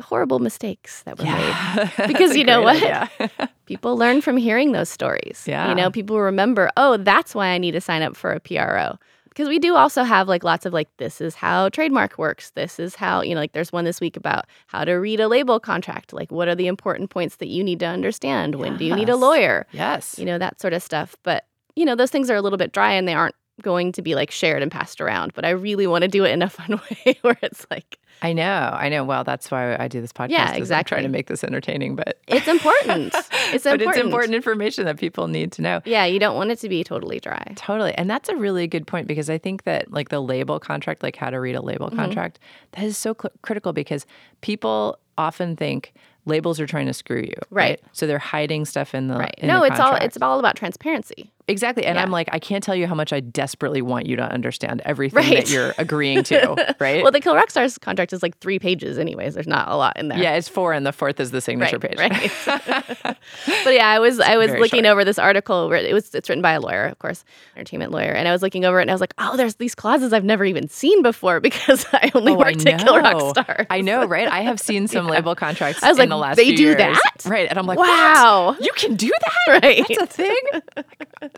horrible 0.00 0.38
mistakes 0.38 1.02
that 1.02 1.18
were 1.18 1.24
made. 1.24 1.90
Because 2.08 2.36
you 2.36 2.44
know 2.44 2.62
what? 2.62 3.10
people 3.66 3.96
learn 3.96 4.20
from 4.20 4.36
hearing 4.36 4.72
those 4.72 4.88
stories. 4.88 5.44
Yeah. 5.46 5.68
You 5.68 5.74
know, 5.74 5.90
people 5.90 6.20
remember, 6.20 6.70
oh, 6.76 6.96
that's 6.96 7.34
why 7.34 7.48
I 7.48 7.58
need 7.58 7.72
to 7.72 7.80
sign 7.80 8.02
up 8.02 8.16
for 8.16 8.32
a 8.32 8.40
PRO. 8.40 8.98
Because 9.28 9.48
we 9.48 9.60
do 9.60 9.76
also 9.76 10.02
have 10.02 10.26
like 10.26 10.42
lots 10.42 10.66
of 10.66 10.72
like, 10.72 10.88
this 10.96 11.20
is 11.20 11.36
how 11.36 11.68
trademark 11.68 12.18
works. 12.18 12.50
This 12.50 12.80
is 12.80 12.96
how, 12.96 13.22
you 13.22 13.34
know, 13.34 13.40
like 13.40 13.52
there's 13.52 13.70
one 13.70 13.84
this 13.84 14.00
week 14.00 14.16
about 14.16 14.46
how 14.66 14.84
to 14.84 14.94
read 14.94 15.20
a 15.20 15.28
label 15.28 15.60
contract. 15.60 16.12
Like, 16.12 16.32
what 16.32 16.48
are 16.48 16.56
the 16.56 16.66
important 16.66 17.10
points 17.10 17.36
that 17.36 17.46
you 17.46 17.62
need 17.62 17.78
to 17.78 17.86
understand? 17.86 18.56
When 18.56 18.76
do 18.76 18.84
you 18.84 18.96
need 18.96 19.08
a 19.08 19.16
lawyer? 19.16 19.66
yes. 19.70 20.18
You 20.18 20.24
know, 20.24 20.38
that 20.38 20.60
sort 20.60 20.72
of 20.72 20.82
stuff. 20.82 21.14
But, 21.22 21.44
you 21.76 21.84
know, 21.84 21.94
those 21.94 22.10
things 22.10 22.30
are 22.30 22.34
a 22.34 22.42
little 22.42 22.56
bit 22.56 22.72
dry 22.72 22.92
and 22.92 23.06
they 23.06 23.14
aren't 23.14 23.36
going 23.62 23.92
to 23.92 24.02
be 24.02 24.14
like 24.14 24.30
shared 24.30 24.62
and 24.62 24.70
passed 24.70 25.00
around, 25.00 25.34
but 25.34 25.44
I 25.44 25.50
really 25.50 25.86
want 25.86 26.02
to 26.02 26.08
do 26.08 26.24
it 26.24 26.30
in 26.30 26.42
a 26.42 26.48
fun 26.50 26.80
way 27.04 27.18
where 27.22 27.38
it's 27.42 27.66
like 27.70 27.98
I 28.20 28.32
know, 28.32 28.70
I 28.76 28.88
know. 28.88 29.04
Well, 29.04 29.22
that's 29.22 29.48
why 29.48 29.76
I 29.78 29.86
do 29.86 30.00
this 30.00 30.12
podcast. 30.12 30.30
Yeah, 30.30 30.46
is 30.46 30.50
I'm 30.50 30.56
exactly. 30.58 30.88
trying 30.96 31.02
to 31.04 31.08
make 31.08 31.28
this 31.28 31.44
entertaining, 31.44 31.94
but 31.94 32.18
it's 32.26 32.48
important. 32.48 33.14
It's 33.50 33.64
but 33.64 33.74
important. 33.80 33.96
it's 33.96 34.04
important 34.04 34.34
information 34.34 34.84
that 34.86 34.98
people 34.98 35.28
need 35.28 35.52
to 35.52 35.62
know. 35.62 35.80
Yeah, 35.86 36.04
you 36.04 36.18
don't 36.18 36.36
want 36.36 36.50
it 36.50 36.58
to 36.58 36.68
be 36.68 36.82
totally 36.84 37.18
dry. 37.20 37.52
Totally. 37.56 37.94
And 37.94 38.10
that's 38.10 38.28
a 38.28 38.36
really 38.36 38.66
good 38.66 38.86
point 38.86 39.06
because 39.06 39.30
I 39.30 39.38
think 39.38 39.62
that 39.62 39.90
like 39.90 40.08
the 40.10 40.20
label 40.20 40.58
contract, 40.60 41.02
like 41.02 41.16
how 41.16 41.30
to 41.30 41.38
read 41.40 41.54
a 41.54 41.62
label 41.62 41.86
Mm-hmm. 41.88 41.96
contract, 41.96 42.40
that 42.72 42.82
is 42.84 42.98
so 42.98 43.14
cl- 43.18 43.32
critical 43.42 43.72
because 43.72 44.04
people 44.42 44.98
often 45.16 45.56
think 45.56 45.94
labels 46.26 46.60
are 46.60 46.66
trying 46.66 46.86
to 46.86 46.92
screw 46.92 47.20
you. 47.22 47.34
Right. 47.50 47.80
So 47.92 48.06
they're 48.06 48.18
hiding 48.18 48.64
stuff 48.66 48.94
in 48.94 49.08
the 49.08 49.16
Right. 49.16 49.34
in 49.38 49.46
No, 49.48 49.60
the 49.60 49.66
it's 49.68 49.80
all 49.80 49.94
it's 49.94 50.18
all 50.20 50.38
about 50.38 50.56
transparency. 50.56 51.32
Exactly. 51.48 51.84
And 51.86 51.96
Yeah. 51.96 52.02
I'm 52.02 52.10
like, 52.10 52.28
I 52.30 52.38
can't 52.38 52.62
tell 52.62 52.74
you 52.76 52.86
how 52.86 52.94
much 52.94 53.12
I 53.12 53.20
desperately 53.20 53.82
want 53.82 54.06
you 54.06 54.16
to 54.16 54.22
understand 54.22 54.82
everything 54.84 55.16
Right. 55.24 55.36
that 55.44 55.50
you're 55.50 55.74
agreeing 55.78 56.22
to. 56.24 56.74
Right. 56.78 57.02
Well, 57.02 57.10
the 57.10 57.20
Kill 57.20 57.34
Rock 57.34 57.50
Stars 57.50 57.76
contract 57.78 58.12
is 58.12 58.22
like 58.22 58.38
three 58.38 58.58
pages, 58.58 58.98
anyways. 58.98 59.34
There's 59.34 59.46
not 59.48 59.68
a 59.68 59.74
lot 59.76 59.96
in 59.96 60.08
there. 60.08 60.18
yeah, 60.18 60.34
it's 60.34 60.48
four 60.48 60.72
and 60.72 60.86
the 60.86 60.92
fourth 60.92 61.18
is 61.18 61.30
the 61.32 61.40
signature 61.40 61.78
right, 61.78 62.10
page. 62.12 62.46
Right. 62.46 62.92
but 63.64 63.74
yeah, 63.74 63.88
I 63.88 63.98
was 63.98 64.20
I 64.20 64.36
was 64.36 64.48
Very 64.48 64.60
looking 64.60 64.84
short. 64.84 64.92
over 64.92 65.04
this 65.04 65.18
article 65.18 65.68
where 65.68 65.78
it 65.78 65.92
was 65.92 66.14
it's 66.14 66.28
written 66.28 66.42
by 66.42 66.52
a 66.52 66.60
lawyer, 66.60 66.84
of 66.84 66.98
course, 66.98 67.24
entertainment 67.56 67.90
lawyer, 67.92 68.12
and 68.12 68.28
I 68.28 68.32
was 68.32 68.42
looking 68.42 68.64
over 68.64 68.78
it 68.78 68.82
and 68.82 68.90
I 68.90 68.94
was 68.94 69.00
like, 69.00 69.14
oh, 69.18 69.36
there's 69.36 69.56
these 69.56 69.74
clauses 69.74 70.12
I've 70.12 70.24
never 70.24 70.44
even 70.44 70.68
seen 70.68 71.02
before 71.02 71.40
because 71.40 71.84
I 71.92 72.10
only 72.14 72.32
Oh, 72.32 72.36
I 72.36 72.38
worked 72.52 72.66
at 72.66 72.80
Kill 72.80 72.96
Rock. 73.00 73.36
Stars. 73.36 73.66
I 73.70 73.80
know, 73.80 74.04
right? 74.04 74.28
I 74.28 74.42
have 74.42 74.60
seen 74.60 74.86
some 74.88 75.06
label 75.06 75.34
contracts 75.34 75.82
I 75.82 75.88
was 75.88 75.96
in 75.98 76.02
like, 76.02 76.08
the 76.10 76.16
last 76.16 76.36
"They 76.36 76.54
do 76.54 76.62
years. 76.64 76.76
that? 76.76 77.00
Right. 77.24 77.48
And 77.48 77.58
I'm 77.58 77.66
like, 77.66 77.78
Wow. 77.78 78.48
what? 78.56 78.60
You 78.64 78.70
can 78.76 78.94
do 78.94 79.08
that? 79.08 79.62
Right. 79.62 79.84
That's 79.88 80.02
a 80.02 80.06
thing? 80.06 80.42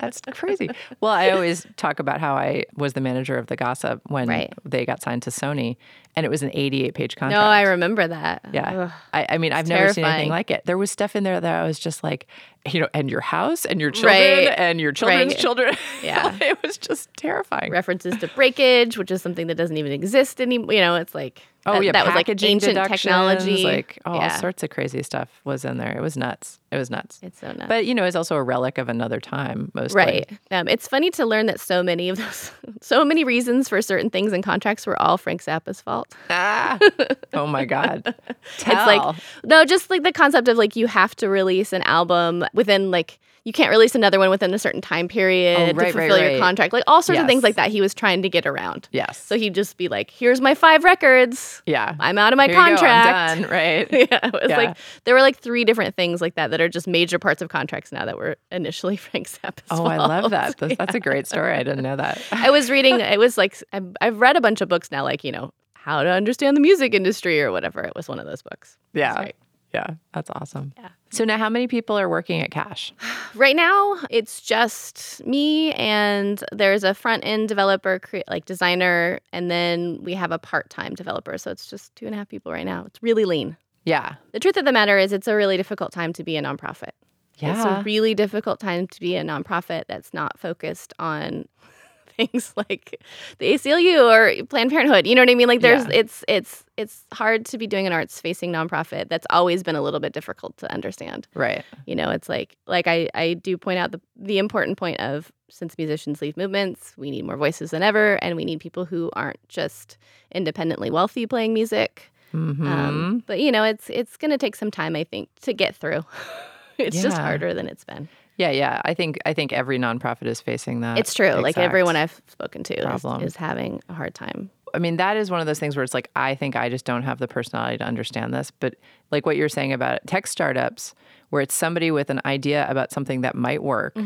That's 0.00 0.20
crazy. 0.32 0.68
Well, 1.00 1.12
I 1.12 1.30
always 1.30 1.66
talk 1.76 1.98
about 2.00 2.20
how 2.20 2.34
I 2.34 2.64
was 2.76 2.92
the 2.94 3.00
manager 3.00 3.36
of 3.36 3.46
the 3.46 3.56
gossip 3.56 4.00
when 4.06 4.28
Right. 4.28 4.52
they 4.64 4.84
got 4.84 5.00
signed 5.02 5.22
to 5.22 5.30
Sony 5.30 5.76
and 6.16 6.26
it 6.26 6.28
was 6.28 6.42
an 6.42 6.50
88 6.52 6.94
page 6.94 7.16
contract. 7.16 7.40
No, 7.40 7.46
I 7.46 7.62
remember 7.62 8.06
that. 8.06 8.44
Yeah. 8.52 8.90
I, 9.12 9.26
I 9.30 9.38
mean, 9.38 9.52
I've 9.52 9.68
never 9.68 9.92
seen 9.92 10.04
anything 10.04 10.28
like 10.28 10.50
it. 10.50 10.62
There 10.66 10.76
was 10.78 10.90
stuff 10.90 11.14
in 11.16 11.22
there 11.24 11.40
that 11.40 11.54
I 11.62 11.66
was 11.66 11.78
just 11.78 12.02
like, 12.02 12.26
you 12.70 12.80
know, 12.80 12.88
and 12.92 13.10
your 13.10 13.20
house 13.20 13.64
and 13.64 13.80
your 13.80 13.90
children 13.90 14.14
Right. 14.46 14.54
and 14.58 14.80
your 14.80 14.92
children's 14.92 15.32
Right. 15.34 15.40
children. 15.40 15.76
Yeah. 16.02 16.36
it 16.40 16.58
was 16.62 16.76
just 16.78 17.08
terrifying. 17.16 17.70
References 17.70 18.16
to 18.18 18.28
breakage, 18.28 18.98
which 18.98 19.10
is 19.10 19.22
something 19.22 19.46
that 19.46 19.54
doesn't 19.56 19.76
even 19.76 19.92
exist 19.92 20.40
anymore. 20.40 20.72
You 20.74 20.80
know, 20.80 20.96
it's 20.96 21.14
like 21.14 21.42
Oh 21.66 21.72
that, 21.74 21.84
yeah, 21.84 21.92
that 21.92 22.06
was 22.06 22.14
like 22.14 22.28
ancient 22.28 22.74
technology. 22.88 23.64
like 23.64 23.98
all 24.04 24.16
yeah. 24.16 24.36
sorts 24.38 24.62
of 24.62 24.70
crazy 24.70 25.02
stuff 25.02 25.28
was 25.44 25.64
in 25.64 25.76
there. 25.78 25.96
It 25.96 26.00
was 26.00 26.16
nuts. 26.16 26.58
It 26.72 26.76
was 26.76 26.88
nuts. 26.90 27.18
It's 27.22 27.40
so 27.40 27.48
nuts. 27.48 27.64
But 27.68 27.86
you 27.86 27.94
know, 27.94 28.04
it's 28.04 28.14
also 28.16 28.36
a 28.36 28.42
relic 28.42 28.78
of 28.78 28.88
another 28.88 29.18
time, 29.20 29.72
mostly. 29.74 29.96
Right. 29.96 30.30
Um, 30.52 30.68
it's 30.68 30.86
funny 30.86 31.10
to 31.10 31.26
learn 31.26 31.46
that 31.46 31.58
so 31.58 31.82
many 31.82 32.08
of 32.08 32.16
those, 32.18 32.52
so 32.80 33.04
many 33.04 33.24
reasons 33.24 33.68
for 33.68 33.82
certain 33.82 34.08
things 34.10 34.32
in 34.32 34.40
contracts 34.42 34.86
were 34.86 35.00
all 35.02 35.18
Frank 35.18 35.42
Zappa's 35.42 35.80
fault. 35.80 36.14
Ah. 36.30 36.78
oh 37.34 37.46
my 37.46 37.64
God. 37.64 38.14
Tell. 38.58 38.76
It's 38.76 38.86
like 38.86 39.16
no, 39.44 39.64
just 39.64 39.90
like 39.90 40.02
the 40.04 40.12
concept 40.12 40.46
of 40.48 40.56
like 40.56 40.76
you 40.76 40.86
have 40.86 41.16
to 41.16 41.28
release 41.28 41.72
an 41.72 41.82
album 41.82 42.44
within 42.54 42.90
like 42.90 43.18
you 43.44 43.54
can't 43.54 43.70
release 43.70 43.94
another 43.94 44.18
one 44.18 44.28
within 44.28 44.52
a 44.52 44.58
certain 44.58 44.82
time 44.82 45.08
period 45.08 45.56
Oh, 45.58 45.60
to 45.60 45.72
right, 45.72 45.76
right, 45.76 45.92
fulfill 46.08 46.18
your 46.18 46.38
contract. 46.38 46.74
Like 46.74 46.84
all 46.86 47.00
sorts 47.00 47.22
of 47.22 47.26
things 47.26 47.42
like 47.42 47.56
that. 47.56 47.70
He 47.70 47.80
was 47.80 47.94
trying 47.94 48.20
to 48.20 48.28
get 48.28 48.44
around. 48.46 48.86
yes. 48.92 49.16
So 49.18 49.38
he'd 49.38 49.54
just 49.54 49.78
be 49.78 49.88
like, 49.88 50.10
"Here's 50.10 50.42
my 50.42 50.54
five 50.54 50.84
records. 50.84 51.62
yeah. 51.64 51.94
I'm 51.98 52.18
out 52.18 52.34
of 52.34 52.36
my 52.36 52.44
Here 52.48 52.52
you 52.52 52.58
go, 52.58 52.62
I'm 52.64 52.76
contract." 52.76 53.40
done, 53.40 53.50
right? 53.50 53.88
yeah, 54.12 54.26
it 54.26 54.32
was 54.34 54.42
Yeah. 54.50 54.56
like 54.58 54.76
there 55.04 55.14
were 55.14 55.22
like 55.22 55.38
three 55.38 55.64
different 55.64 55.96
things 55.96 56.20
like 56.20 56.34
that 56.34 56.50
that 56.50 56.59
are 56.60 56.68
just 56.68 56.86
major 56.86 57.18
parts 57.18 57.42
of 57.42 57.48
contracts 57.48 57.92
now 57.92 58.04
that 58.04 58.16
were 58.18 58.36
initially 58.50 58.96
Frank 58.96 59.28
Zappa's 59.28 59.64
Oh, 59.70 59.84
I 59.84 59.96
love 59.96 60.30
that. 60.30 60.56
That's, 60.58 60.76
that's 60.76 60.94
a 60.94 61.00
great 61.08 61.26
story. 61.26 61.52
I 61.54 61.62
didn't 61.62 61.82
know 61.82 61.96
that. 61.96 62.20
I 62.32 62.50
was 62.50 62.70
reading. 62.70 63.00
It 63.00 63.18
was 63.18 63.36
like 63.38 63.62
I've, 63.72 63.96
I've 64.00 64.18
read 64.20 64.36
a 64.36 64.40
bunch 64.40 64.60
of 64.60 64.68
books 64.68 64.90
now, 64.90 65.02
like 65.04 65.24
you 65.24 65.32
know 65.32 65.52
how 65.74 66.02
to 66.02 66.10
understand 66.10 66.56
the 66.56 66.60
music 66.60 66.94
industry 66.94 67.42
or 67.42 67.52
whatever. 67.52 67.82
It 67.82 67.92
was 67.96 68.08
one 68.08 68.18
of 68.18 68.26
those 68.26 68.42
books. 68.42 68.76
Yeah. 68.92 69.14
great. 69.16 69.34
Yeah. 69.72 69.86
That's 70.12 70.28
awesome. 70.30 70.72
Yeah. 70.76 70.88
So 71.10 71.24
now 71.24 71.38
how 71.38 71.48
many 71.48 71.68
people 71.68 71.96
are 71.98 72.08
working 72.08 72.40
at 72.42 72.50
Cash? 72.50 72.92
Right 73.36 73.54
now, 73.54 73.96
it's 74.10 74.40
just 74.40 75.24
me 75.24 75.72
and 75.74 76.42
there's 76.50 76.82
a 76.82 76.94
front 76.94 77.24
end 77.24 77.46
developer, 77.48 78.00
cre- 78.00 78.26
like 78.28 78.44
designer, 78.44 79.20
and 79.32 79.48
then 79.48 80.00
we 80.02 80.14
have 80.14 80.32
a 80.32 80.38
part 80.38 80.68
time 80.68 80.96
developer. 80.96 81.38
So 81.38 81.52
it's 81.52 81.70
just 81.70 81.94
two 81.94 82.06
and 82.06 82.14
a 82.14 82.18
half 82.18 82.28
people 82.28 82.50
right 82.50 82.66
now. 82.66 82.82
It's 82.86 83.00
really 83.00 83.24
lean. 83.24 83.56
Yeah. 83.84 84.14
The 84.32 84.40
truth 84.40 84.56
of 84.56 84.64
the 84.64 84.72
matter 84.72 84.98
is, 84.98 85.12
it's 85.12 85.28
a 85.28 85.34
really 85.34 85.56
difficult 85.56 85.92
time 85.92 86.12
to 86.14 86.24
be 86.24 86.36
a 86.36 86.42
nonprofit. 86.42 86.90
Yeah. 87.38 87.56
It's 87.56 87.64
a 87.64 87.82
really 87.84 88.14
difficult 88.14 88.60
time 88.60 88.86
to 88.88 89.00
be 89.00 89.16
a 89.16 89.24
nonprofit 89.24 89.84
that's 89.88 90.12
not 90.12 90.38
focused 90.38 90.92
on 90.98 91.46
things 92.16 92.52
like 92.54 93.00
the 93.38 93.54
ACLU 93.54 94.04
or 94.42 94.44
Planned 94.46 94.70
Parenthood. 94.70 95.06
You 95.06 95.14
know 95.14 95.22
what 95.22 95.30
I 95.30 95.34
mean? 95.34 95.48
Like 95.48 95.62
there's 95.62 95.84
Yeah. 95.86 96.00
it's 96.00 96.24
it's 96.28 96.64
it's 96.76 97.06
hard 97.14 97.46
to 97.46 97.56
be 97.56 97.66
doing 97.66 97.86
an 97.86 97.94
arts 97.94 98.20
facing 98.20 98.52
nonprofit. 98.52 99.08
That's 99.08 99.26
always 99.30 99.62
been 99.62 99.76
a 99.76 99.80
little 99.80 100.00
bit 100.00 100.12
difficult 100.12 100.56
to 100.58 100.70
understand. 100.70 101.28
Right. 101.34 101.64
You 101.86 101.94
know, 101.96 102.10
it's 102.10 102.28
like 102.28 102.56
like 102.66 102.86
I 102.86 103.08
I 103.14 103.34
do 103.34 103.56
point 103.56 103.78
out 103.78 103.92
the 103.92 104.00
the 104.16 104.36
important 104.36 104.76
point 104.76 105.00
of 105.00 105.32
since 105.48 105.78
musicians 105.78 106.20
leave 106.20 106.36
movements, 106.36 106.92
we 106.98 107.10
need 107.10 107.24
more 107.24 107.36
voices 107.38 107.70
than 107.70 107.82
ever, 107.82 108.22
and 108.22 108.36
we 108.36 108.44
need 108.44 108.60
people 108.60 108.84
who 108.84 109.10
aren't 109.14 109.40
just 109.48 109.96
independently 110.30 110.90
wealthy 110.90 111.26
playing 111.26 111.54
music. 111.54 112.12
Mm-hmm. 112.34 112.66
Um, 112.66 113.22
but 113.26 113.40
you 113.40 113.52
know, 113.52 113.64
it's 113.64 113.90
it's 113.90 114.16
going 114.16 114.30
to 114.30 114.38
take 114.38 114.56
some 114.56 114.70
time, 114.70 114.96
I 114.96 115.04
think, 115.04 115.28
to 115.42 115.52
get 115.52 115.74
through. 115.76 116.04
it's 116.78 117.00
just 117.02 117.18
harder 117.18 117.54
than 117.54 117.66
it's 117.66 117.84
been. 117.84 118.08
yeah. 118.36 118.50
Yeah. 118.50 118.80
I 118.84 118.94
think 118.94 119.18
I 119.26 119.34
think 119.34 119.52
every 119.52 119.78
nonprofit 119.78 120.26
is 120.26 120.40
facing 120.40 120.80
that. 120.80 120.98
It's 120.98 121.14
true. 121.14 121.32
Like 121.32 121.58
everyone 121.58 121.96
I've 121.96 122.20
spoken 122.28 122.62
to 122.64 122.74
is, 122.74 123.04
is 123.22 123.36
having 123.36 123.82
a 123.88 123.94
hard 123.94 124.14
time. 124.14 124.50
I 124.74 124.78
mean, 124.78 124.96
that 124.98 125.16
is 125.16 125.30
one 125.30 125.40
of 125.40 125.46
those 125.46 125.58
things 125.58 125.76
where 125.76 125.82
it's 125.82 125.94
like, 125.94 126.10
I 126.14 126.34
think 126.34 126.56
I 126.56 126.68
just 126.68 126.84
don't 126.84 127.02
have 127.02 127.18
the 127.18 127.28
personality 127.28 127.78
to 127.78 127.84
understand 127.84 128.32
this. 128.32 128.50
But 128.50 128.76
like 129.10 129.26
what 129.26 129.36
you're 129.36 129.48
saying 129.48 129.72
about 129.72 130.06
tech 130.06 130.26
startups, 130.26 130.94
where 131.30 131.42
it's 131.42 131.54
somebody 131.54 131.90
with 131.90 132.10
an 132.10 132.20
idea 132.24 132.66
about 132.68 132.90
something 132.92 133.20
that 133.22 133.34
might 133.34 133.62
work, 133.62 133.96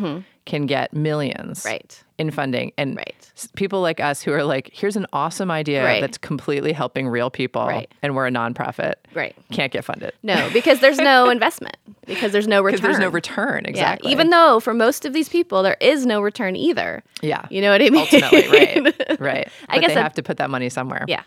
can 0.46 0.66
get 0.66 0.92
millions 0.92 1.60
Mm-hmm. 1.60 1.68
Right. 1.68 2.04
in 2.18 2.30
funding. 2.30 2.72
And 2.76 2.96
Right. 2.96 3.14
people 3.56 3.80
like 3.80 3.98
us 3.98 4.20
who 4.22 4.30
are 4.32 4.44
like, 4.44 4.68
here's 4.74 4.94
an 4.96 5.06
awesome 5.12 5.50
idea 5.50 5.82
Right. 5.82 6.02
that's 6.02 6.18
completely 6.18 6.72
helping 6.72 7.08
real 7.08 7.30
people, 7.30 7.66
Right. 7.66 7.90
and 8.02 8.14
we're 8.14 8.26
a 8.26 8.30
nonprofit, 8.30 8.94
Right. 9.14 9.34
can't 9.52 9.72
get 9.72 9.84
funded. 9.86 10.12
No, 10.22 10.50
because 10.52 10.80
there's 10.80 10.98
no 10.98 11.30
investment. 11.36 11.76
Because 12.06 12.32
there's 12.32 12.46
no 12.46 12.60
return. 12.60 12.82
There's 12.82 12.98
no 12.98 13.08
return. 13.08 13.64
Exactly. 13.64 14.10
Yeah. 14.10 14.12
Even 14.12 14.28
though 14.28 14.60
for 14.60 14.74
most 14.74 15.06
of 15.06 15.14
these 15.14 15.30
people 15.30 15.62
there 15.62 15.78
is 15.80 16.04
no 16.04 16.20
return 16.20 16.56
either. 16.56 17.02
yeah. 17.22 17.46
You 17.48 17.62
know 17.62 17.70
what 17.72 17.80
I 17.80 17.88
mean? 17.88 17.96
Ultimately, 18.02 18.48
right. 18.50 19.20
Right. 19.20 19.48
I 19.70 19.76
but 19.76 19.80
guess 19.80 19.88
they 19.88 19.94
that- 19.94 20.02
have 20.02 20.14
to 20.14 20.22
put 20.22 20.36
that 20.36 20.50
money 20.50 20.68
somewhere. 20.68 21.06
Yeah. 21.08 21.22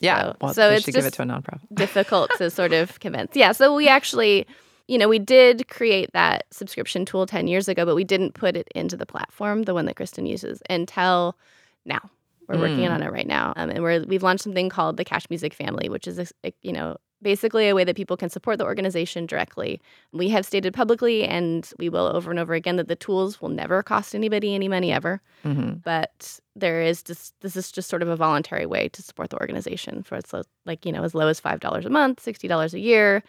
Yeah. 0.00 0.20
So- 0.22 0.36
well, 0.40 0.54
so 0.54 0.70
it's 0.70 0.86
give 0.86 1.04
it 1.04 1.14
to 1.14 1.22
a 1.22 1.24
nonprofit. 1.26 1.60
difficult 1.74 2.30
to 2.38 2.48
sort 2.50 2.72
of 2.72 3.00
convince. 3.00 3.34
Yeah, 3.34 3.50
so 3.52 3.74
we 3.74 3.88
actually, 3.88 4.46
you 4.88 4.98
know, 4.98 5.08
we 5.08 5.18
did 5.18 5.68
create 5.68 6.10
that 6.12 6.44
subscription 6.50 7.04
tool 7.04 7.26
10 7.26 7.48
years 7.48 7.68
ago, 7.68 7.84
but 7.84 7.94
we 7.96 8.04
didn't 8.04 8.34
put 8.34 8.56
it 8.56 8.68
into 8.74 8.96
the 8.96 9.06
platform, 9.06 9.62
the 9.64 9.74
one 9.74 9.86
that 9.86 9.96
Kristin 9.96 10.28
uses, 10.28 10.62
until 10.70 11.36
now. 11.84 12.10
We're 12.48 12.58
working 12.60 12.86
on 12.86 13.02
it 13.02 13.10
right 13.10 13.26
now. 13.26 13.52
Um, 13.56 13.70
and 13.70 13.82
we're, 13.82 14.04
we've 14.04 14.22
launched 14.22 14.44
something 14.44 14.68
called 14.68 14.96
the 14.98 15.04
Cash 15.04 15.28
Music 15.30 15.52
Family, 15.52 15.88
which 15.88 16.06
is, 16.06 16.18
a, 16.20 16.26
a- 16.44 16.54
you 16.62 16.72
know, 16.72 16.96
basically 17.20 17.68
a 17.68 17.74
way 17.74 17.82
that 17.82 17.96
people 17.96 18.16
can 18.16 18.28
support 18.30 18.58
the 18.58 18.64
organization 18.64 19.26
directly. 19.26 19.80
We 20.12 20.28
have 20.28 20.46
stated 20.46 20.72
publicly, 20.72 21.24
and 21.24 21.68
we 21.80 21.88
will 21.88 22.06
over 22.06 22.30
and 22.30 22.38
over 22.38 22.54
again, 22.54 22.76
that 22.76 22.86
the 22.86 22.94
tools 22.94 23.40
will 23.42 23.48
never 23.48 23.82
cost 23.82 24.14
anybody 24.14 24.54
any 24.54 24.68
money 24.68 24.92
ever. 24.92 25.20
Mhm. 25.44 25.82
But 25.82 26.38
there 26.54 26.80
is 26.82 27.02
just 27.02 27.34
this 27.40 27.56
is 27.56 27.72
just 27.72 27.88
sort 27.88 28.02
of 28.02 28.08
a 28.08 28.14
voluntary 28.16 28.66
way 28.66 28.88
to 28.90 29.02
support 29.02 29.30
the 29.30 29.40
organization 29.40 30.04
for 30.04 30.14
it's 30.14 30.32
like 30.66 30.86
you 30.86 30.92
know 30.92 31.02
as 31.02 31.14
low 31.16 31.26
as 31.26 31.40
five 31.40 31.58
dollars 31.58 31.84
a 31.86 31.90
month, 31.90 32.20
sixty 32.20 32.46
dollars 32.46 32.74
a 32.74 32.78
year. 32.78 33.24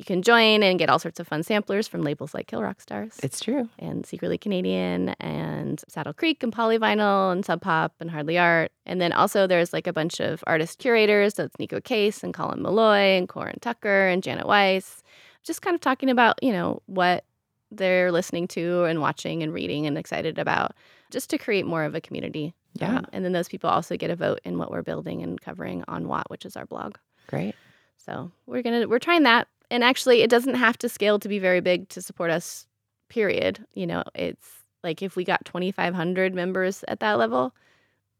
You 0.00 0.04
can 0.06 0.22
join 0.22 0.62
and 0.62 0.78
get 0.78 0.88
all 0.88 0.98
sorts 0.98 1.20
of 1.20 1.28
fun 1.28 1.42
samplers 1.42 1.86
from 1.86 2.00
labels 2.00 2.32
like 2.32 2.46
Kill 2.46 2.62
Rock 2.62 2.80
Stars 2.80 3.18
It's 3.22 3.38
true. 3.38 3.68
and 3.78 4.06
Secretly 4.06 4.38
Canadian 4.38 5.10
and 5.20 5.78
Saddle 5.88 6.14
Creek 6.14 6.42
and 6.42 6.50
Polyvinyl 6.50 7.30
and 7.32 7.44
Sub 7.44 7.60
Pop 7.60 7.92
and 8.00 8.10
Hardly 8.10 8.38
Art. 8.38 8.72
And 8.86 8.98
then 8.98 9.12
also 9.12 9.46
there's 9.46 9.74
like 9.74 9.86
a 9.86 9.92
bunch 9.92 10.18
of 10.18 10.42
artist 10.46 10.78
curators. 10.78 11.34
So 11.34 11.44
it's 11.44 11.56
Neko 11.56 11.84
Case 11.84 12.24
and 12.24 12.32
Colin 12.32 12.60
Meloy 12.60 13.18
and 13.18 13.28
Corin 13.28 13.58
Tucker 13.60 14.06
and 14.08 14.22
Janet 14.22 14.46
Weiss. 14.46 15.02
Just 15.42 15.60
kind 15.60 15.74
of 15.74 15.82
talking 15.82 16.08
about, 16.08 16.42
you 16.42 16.52
know, 16.52 16.80
what 16.86 17.26
they're 17.70 18.10
listening 18.10 18.48
to 18.48 18.84
and 18.84 19.02
watching 19.02 19.42
and 19.42 19.52
reading 19.52 19.86
and 19.86 19.98
excited 19.98 20.38
about 20.38 20.72
just 21.10 21.28
to 21.28 21.36
create 21.36 21.66
more 21.66 21.84
of 21.84 21.94
a 21.94 22.00
community. 22.00 22.54
Yeah. 22.72 22.96
Um, 22.96 23.06
and 23.12 23.22
then 23.22 23.32
those 23.32 23.48
people 23.50 23.68
also 23.68 23.98
get 23.98 24.08
a 24.08 24.16
vote 24.16 24.40
in 24.46 24.56
what 24.56 24.70
we're 24.70 24.80
building 24.80 25.22
and 25.22 25.38
covering 25.38 25.84
on 25.88 26.08
Watt, 26.08 26.30
which 26.30 26.46
is 26.46 26.56
our 26.56 26.64
blog. 26.64 26.96
Great. 27.26 27.54
So 27.98 28.32
we're 28.46 28.62
gonna 28.62 28.88
we're 28.88 28.98
trying 28.98 29.24
that, 29.24 29.46
and 29.70 29.82
actually, 29.84 30.22
it 30.22 30.30
doesn't 30.30 30.54
have 30.54 30.76
to 30.78 30.88
scale 30.88 31.18
to 31.20 31.28
be 31.28 31.38
very 31.38 31.60
big 31.60 31.88
to 31.90 32.02
support 32.02 32.30
us. 32.30 32.66
Period. 33.08 33.64
You 33.74 33.86
know, 33.86 34.04
it's 34.14 34.48
like 34.84 35.02
if 35.02 35.16
we 35.16 35.24
got 35.24 35.44
twenty 35.44 35.72
five 35.72 35.94
hundred 35.94 36.34
members 36.34 36.84
at 36.88 37.00
that 37.00 37.18
level, 37.18 37.54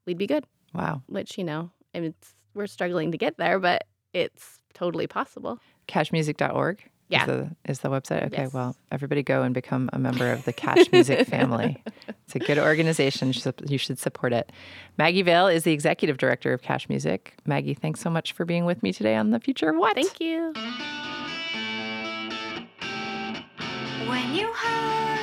we'd 0.07 0.19
be 0.19 0.27
good. 0.27 0.45
Wow. 0.75 1.03
Which 1.07 1.39
you 1.39 1.45
know, 1.45 1.71
I 1.95 2.01
mean, 2.01 2.11
it's, 2.21 2.35
we're 2.55 2.67
struggling 2.67 3.13
to 3.13 3.19
get 3.19 3.37
there, 3.39 3.59
but 3.59 3.85
it's 4.13 4.59
totally 4.75 5.07
possible. 5.07 5.59
Cashmusic.org. 5.89 6.79
Yeah. 7.09 7.23
Is 7.23 7.27
the, 7.27 7.57
is 7.69 7.79
the 7.81 7.89
website? 7.91 8.25
Okay, 8.27 8.43
Yes. 8.43 8.53
well, 8.55 8.77
everybody 8.93 9.25
go 9.25 9.43
and 9.43 9.53
become 9.53 9.91
a 9.93 9.99
member 9.99 10.31
of 10.31 10.45
the 10.45 10.53
Cash 10.53 10.93
Music 10.93 11.27
family. 11.29 11.83
It's 12.07 12.37
a 12.37 12.39
good 12.39 12.57
organization. 12.59 13.29
You 13.29 13.33
should, 13.35 13.55
you 13.69 13.79
should 13.79 13.99
support 13.99 14.33
it. 14.33 14.53
Maggie 14.97 15.23
Vail 15.23 15.49
is 15.49 15.65
the 15.65 15.73
executive 15.73 16.19
director 16.19 16.53
of 16.53 16.63
Cash 16.63 16.89
Music. 16.89 17.35
Maggie, 17.45 17.75
thanks 17.75 17.99
so 18.01 18.11
much 18.11 18.31
for 18.33 18.45
being 18.45 18.65
with 18.65 18.81
me 18.85 18.93
today 18.93 19.17
on 19.17 19.31
The 19.31 19.41
Future 19.41 19.71
of 19.71 19.77
What? 19.77 19.97
Thank 19.97 20.21
you. 20.21 20.53
When 24.11 24.35
you 24.35 24.51
hung 24.53 25.20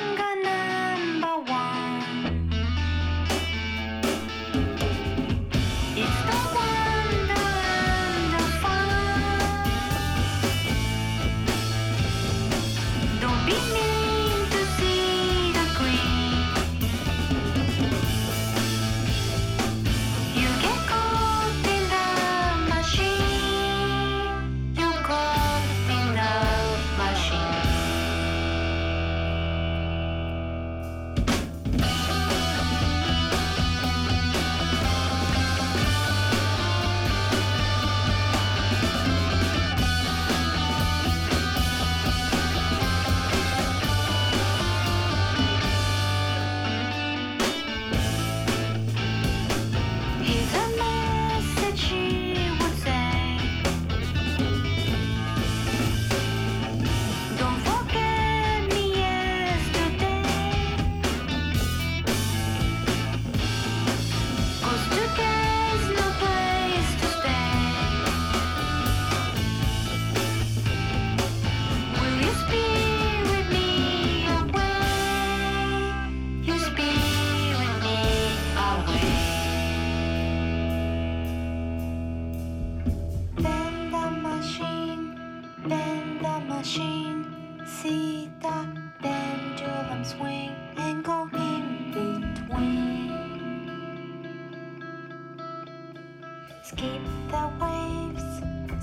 Skip 96.67 97.01
the 97.31 97.49
waves, 97.61 98.41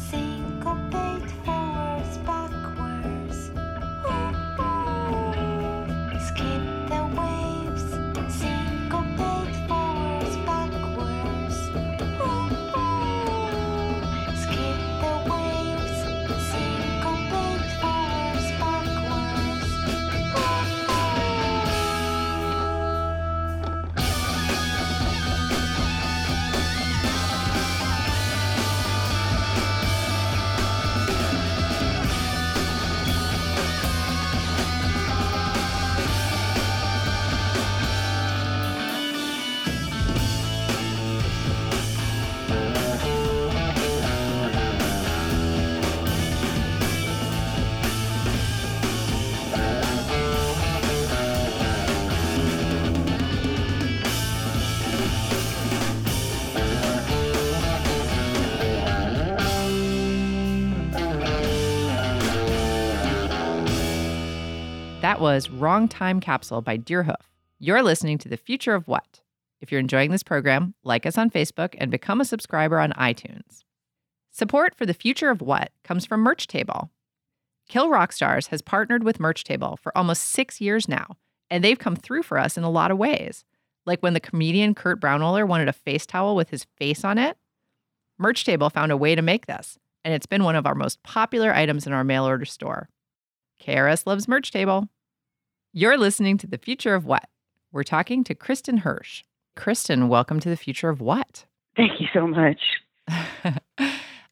syncopate 0.09 1.14
That 65.15 65.21
was 65.21 65.49
Wrong 65.49 65.87
Time 65.87 66.19
Capsule 66.19 66.61
by 66.61 66.77
Deerhoof. 66.77 67.31
You're 67.61 67.85
listening 67.85 68.19
to 68.19 68.29
The 68.29 68.37
Future 68.37 68.75
of 68.75 68.89
What? 68.89 69.21
If 69.61 69.71
you're 69.71 69.79
enjoying 69.79 70.11
this 70.11 70.25
program, 70.25 70.75
like 70.83 71.07
us 71.07 71.17
on 71.17 71.31
Facebook 71.31 71.77
and 71.79 71.89
become 71.89 72.21
a 72.21 72.25
subscriber 72.25 72.81
on 72.81 72.91
iTunes. 72.95 73.63
Support 74.33 74.75
for 74.75 74.87
The 74.87 74.93
Future 74.93 75.31
of 75.31 75.41
What 75.41 75.71
comes 75.85 76.05
from 76.05 76.23
Merch 76.23 76.49
Table. 76.49 76.91
Kill 77.69 77.91
Rock 77.91 78.11
Stars 78.11 78.49
has 78.49 78.61
partnered 78.61 79.05
with 79.05 79.21
Merch 79.21 79.45
Table 79.45 79.79
for 79.81 79.97
almost 79.97 80.25
six 80.25 80.61
years 80.61 80.89
now, 80.89 81.17
and 81.49 81.63
they've 81.63 81.79
come 81.79 81.95
through 81.95 82.25
for 82.25 82.37
us 82.37 82.59
in 82.59 82.65
a 82.65 82.69
lot 82.69 82.91
of 82.91 82.99
ways. 82.99 83.45
Like 83.87 84.03
when 84.03 84.15
the 84.15 84.19
comedian 84.19 84.75
Kurt 84.75 85.01
Braunohler 85.01 85.47
wanted 85.47 85.69
a 85.69 85.73
face 85.73 86.07
towel 86.07 86.35
with 86.35 86.51
his 86.51 86.65
face 86.77 87.05
on 87.05 87.19
it, 87.19 87.39
Merch 88.19 88.45
Table 88.45 88.69
found 88.69 88.91
a 88.91 88.97
way 88.97 89.15
to 89.15 89.23
make 89.23 89.47
this, 89.47 89.79
and 90.05 90.13
it's 90.13 90.27
been 90.27 90.43
one 90.43 90.57
of 90.57 90.67
our 90.67 90.75
most 90.75 91.05
popular 91.05 91.55
items 91.55 91.87
in 91.87 91.93
our 91.93 92.03
mail 92.03 92.25
order 92.25 92.45
store. 92.45 92.89
KRS 93.63 94.09
loves 94.09 94.27
Merch 94.27 94.51
Table. 94.51 94.89
You're 95.77 95.99
listening 95.99 96.39
to 96.39 96.47
The 96.47 96.57
Future 96.57 96.95
of 96.95 97.05
What? 97.05 97.29
We're 97.73 97.83
talking 97.83 98.23
to 98.25 98.35
Kristin 98.37 98.85
Hersh. 98.85 99.25
Kristin, 99.57 100.07
welcome 100.07 100.39
to 100.39 100.49
The 100.49 100.57
Future 100.57 100.89
of 100.89 101.01
What? 101.01 101.47
Thank 101.77 102.01
you 102.01 102.07
so 102.15 102.29
much. 102.29 102.61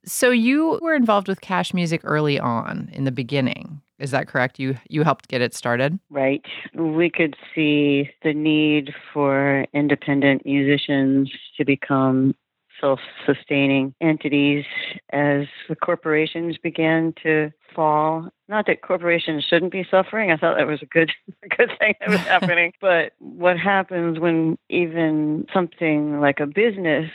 so 0.05 0.31
you 0.31 0.79
were 0.81 0.95
involved 0.95 1.27
with 1.27 1.41
Cash 1.41 1.75
Music 1.75 2.01
early 2.05 2.39
on 2.39 2.89
in 2.93 3.03
the 3.03 3.11
beginning. 3.11 3.81
Is 3.99 4.13
that 4.13 4.29
correct? 4.29 4.61
You 4.61 4.77
you 4.89 5.03
helped 5.03 5.27
get 5.27 5.41
it 5.41 5.53
started? 5.53 5.99
Right. 6.11 6.45
We 6.77 7.11
could 7.11 7.35
see 7.53 8.09
the 8.23 8.35
need 8.35 8.95
for 9.13 9.67
independent 9.75 10.47
musicians 10.47 11.29
to 11.57 11.65
become 11.65 12.37
self 12.83 13.01
sustaining 13.25 13.95
entities 14.01 14.65
as 15.11 15.47
the 15.69 15.77
corporations 15.77 16.59
began 16.59 17.15
to 17.23 17.51
fall. 17.75 18.29
Not 18.49 18.67
that 18.67 18.83
corporations 18.83 19.45
shouldn't 19.49 19.73
be 19.73 19.87
suffering. 19.91 20.31
I 20.31 20.37
thought 20.37 20.59
that 20.59 20.67
was 20.67 20.83
a 20.83 20.87
good 20.87 21.11
a 21.45 21.49
good 21.49 21.71
thing 21.79 21.95
that 22.01 22.09
was 22.11 22.21
happening. 22.21 22.73
But 22.81 23.13
what 23.21 23.57
happens 23.59 24.19
when 24.19 24.59
even 24.69 25.47
something 25.55 26.21
like 26.21 26.41
a 26.41 26.47
business 26.47 27.11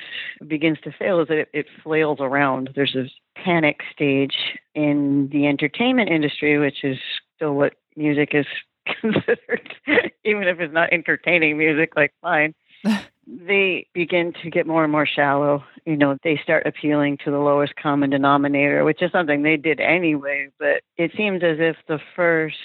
begins 0.48 0.78
to 0.86 0.92
fail 0.92 1.20
is 1.20 1.28
that 1.28 1.38
it, 1.40 1.50
it 1.54 1.66
flails 1.84 2.20
around. 2.22 2.70
There's 2.74 2.94
this 2.94 3.12
panic 3.36 3.82
stage 3.92 4.36
in 4.74 5.30
the 5.32 5.46
entertainment 5.46 6.10
industry, 6.10 6.58
which 6.58 6.84
is 6.84 6.98
still 7.36 7.54
what 7.56 7.74
music 7.98 8.30
is 8.34 8.46
considered, 9.02 9.74
even 10.24 10.44
if 10.44 10.60
it's 10.60 10.74
not 10.74 10.94
entertaining 10.94 11.58
music 11.58 11.94
like 11.96 12.14
mine. 12.24 12.56
They 13.28 13.88
begin 13.94 14.34
to 14.44 14.50
get 14.50 14.66
more 14.66 14.84
and 14.84 14.92
more 14.92 15.06
shallow. 15.06 15.64
You 15.86 15.98
know, 15.98 16.18
they 16.24 16.40
start 16.42 16.66
appealing 16.66 17.18
to 17.26 17.32
the 17.32 17.38
lowest 17.38 17.76
common 17.76 18.10
denominator, 18.10 18.84
which 18.84 19.02
is 19.02 19.12
something 19.12 19.44
they 19.44 19.58
did 19.58 19.80
anyway. 19.80 20.50
But 20.60 20.82
it 20.98 21.12
seems 21.16 21.44
as 21.44 21.58
if 21.60 21.76
the 21.88 22.00
first 22.16 22.56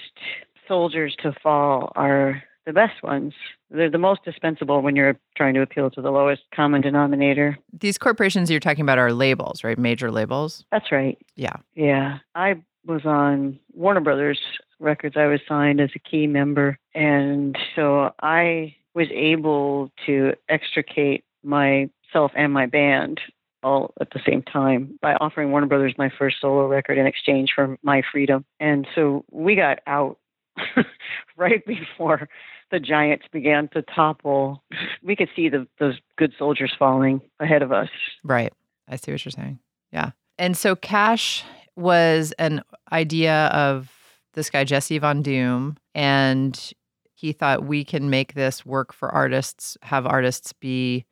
soldiers 0.69 1.17
to 1.23 1.33
fall 1.43 1.93
are 1.97 2.43
the 2.65 2.73
best 2.73 3.03
ones. 3.03 3.35
They're 3.71 3.91
the 3.91 3.99
most 3.99 4.25
dispensable 4.25 4.83
when 4.83 4.95
you're 4.95 5.19
trying 5.37 5.55
to 5.55 5.63
appeal 5.63 5.91
to 5.91 6.01
the 6.03 6.11
lowest 6.11 6.43
common 6.55 6.81
denominator. 6.81 7.59
These 7.73 7.99
corporations 7.99 8.51
you're 8.51 8.61
talking 8.61 8.83
about 8.83 8.99
are 8.99 9.13
labels, 9.13 9.65
right? 9.65 9.79
Major 9.79 10.13
labels. 10.13 10.65
That's 10.71 10.93
right. 10.93 11.19
Yeah. 11.35 11.57
Yeah. 11.75 12.19
I 12.35 12.63
was 12.87 13.05
on 13.05 13.59
Warner 13.73 14.01
Brothers 14.01 14.41
Records. 14.79 15.17
I 15.17 15.27
was 15.27 15.41
signed 15.49 15.81
as 15.81 15.91
a 15.97 15.99
key 15.99 16.27
member. 16.27 16.79
And 16.95 17.57
so 17.75 18.13
I 18.21 18.77
was 18.95 19.09
able 19.13 19.91
to 20.07 20.35
extricate 20.49 21.25
myself 21.43 22.33
and 22.35 22.53
my 22.53 22.67
band 22.67 23.21
all 23.63 23.93
at 24.01 24.11
the 24.11 24.21
same 24.27 24.43
time 24.43 24.99
by 25.01 25.15
offering 25.15 25.51
Warner 25.51 25.67
Brothers 25.67 25.95
my 25.97 26.11
first 26.19 26.37
solo 26.41 26.67
record 26.67 26.99
in 26.99 27.07
exchange 27.07 27.53
for 27.55 27.77
my 27.83 28.03
freedom. 28.11 28.45
And 28.61 28.87
so 28.95 29.25
we 29.31 29.55
got 29.55 29.79
out 29.87 30.19
right 31.37 31.65
before 31.65 32.29
the 32.71 32.81
giants 32.81 33.27
began 33.33 33.69
to 33.69 33.83
topple. 33.83 34.63
We 35.03 35.15
could 35.15 35.29
see 35.37 35.49
the, 35.49 35.67
those 35.79 35.99
good 36.17 36.33
soldiers 36.39 36.73
falling 36.77 37.21
ahead 37.39 37.63
of 37.63 37.71
us. 37.71 37.89
Right. 38.25 38.53
I 38.89 38.97
see 38.97 39.13
what 39.13 39.25
you're 39.25 39.31
saying. 39.31 39.59
Yeah. 39.93 40.11
And 40.39 40.57
so 40.57 40.75
Cash 40.75 41.45
was 41.77 42.33
an 42.39 42.63
idea 42.91 43.47
of 43.49 43.91
this 44.35 44.51
guy, 44.51 44.65
Jesse 44.65 44.99
Von 44.99 45.23
Doom, 45.23 45.77
and 45.95 46.73
he 47.23 47.33
thought 47.33 47.65
we 47.65 47.85
can 47.85 48.11
make 48.11 48.35
this 48.35 48.67
work 48.67 48.93
for 48.93 49.09
artists, 49.09 49.79
have 49.83 50.07
artists 50.07 50.53
be 50.53 51.07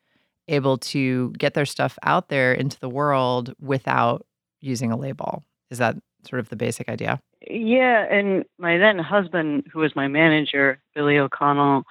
able 0.49 0.77
to 0.77 1.31
get 1.39 1.55
their 1.55 1.65
stuff 1.65 1.97
out 2.03 2.29
there 2.29 2.53
into 2.53 2.77
the 2.81 2.89
world 2.89 3.55
without 3.61 4.27
using 4.61 4.91
a 4.91 4.97
label. 4.97 5.45
Is 5.71 5.79
that 5.79 5.95
sort 6.29 6.41
of 6.41 6.49
the 6.49 6.57
basic 6.57 6.89
idea? 6.89 7.21
Yeah, 7.49 8.13
and 8.13 8.45
my 8.59 8.77
then 8.77 8.99
husband, 8.99 9.69
who 9.73 9.79
was 9.79 9.95
my 9.95 10.09
manager, 10.09 10.83
Billy 10.97 11.17
O'Connell, 11.17 11.85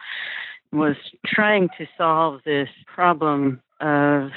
was 0.74 0.98
trying 1.26 1.70
to 1.78 1.88
solve 1.98 2.42
this 2.44 2.68
problem 2.94 3.62
of 3.80 4.32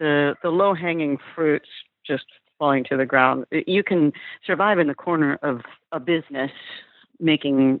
the 0.00 0.34
the 0.42 0.50
low 0.50 0.74
hanging 0.74 1.18
fruits 1.36 1.68
just 2.04 2.24
falling 2.58 2.82
to 2.90 2.96
the 2.96 3.06
ground. 3.06 3.46
You 3.52 3.84
can 3.84 4.12
survive 4.44 4.80
in 4.80 4.88
the 4.88 4.94
corner 4.94 5.38
of 5.40 5.60
a 5.92 6.00
business 6.00 6.50
making, 7.20 7.80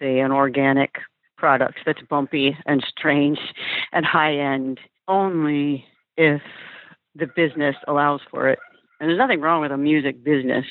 say, 0.00 0.20
an 0.20 0.32
organic 0.32 0.96
product 1.36 1.78
that's 1.86 2.02
bumpy 2.08 2.56
and 2.66 2.84
strange 2.88 3.38
and 3.92 4.04
high 4.04 4.36
end 4.36 4.78
only 5.08 5.84
if 6.16 6.42
the 7.14 7.26
business 7.26 7.76
allows 7.88 8.20
for 8.30 8.48
it. 8.48 8.58
And 9.00 9.08
there's 9.08 9.18
nothing 9.18 9.40
wrong 9.40 9.62
with 9.62 9.72
a 9.72 9.76
music 9.76 10.22
business, 10.22 10.66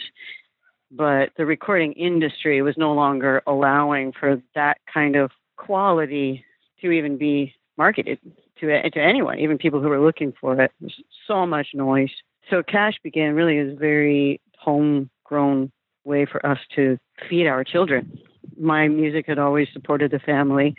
but 0.92 1.32
the 1.38 1.46
recording 1.46 1.94
industry 1.94 2.62
was 2.62 2.78
no 2.78 2.94
longer 2.94 3.42
allowing 3.48 4.14
for 4.14 4.42
that 4.56 4.78
kind 4.92 5.16
of 5.16 5.32
quality 5.58 6.46
to 6.82 6.92
even 6.92 7.18
be 7.18 7.54
marketed 7.78 8.20
to 8.60 8.90
to 8.90 9.02
anyone, 9.02 9.40
even 9.40 9.58
people 9.58 9.82
who 9.82 9.90
were 9.90 10.00
looking 10.00 10.34
for 10.40 10.62
it. 10.62 10.72
There's 10.80 11.02
so 11.28 11.46
much 11.46 11.68
noise. 11.74 12.12
So 12.50 12.64
Cash 12.64 12.96
began 13.04 13.34
really 13.34 13.58
is 13.58 13.78
very 13.78 14.40
homegrown 14.58 15.72
way 16.04 16.26
for 16.26 16.46
us 16.46 16.60
to 16.76 16.98
feed 17.30 17.48
our 17.48 17.64
children. 17.64 18.20
My 18.58 18.88
music 18.88 19.26
had 19.28 19.40
always 19.40 19.68
supported 19.74 20.12
the 20.12 20.20
family, 20.20 20.76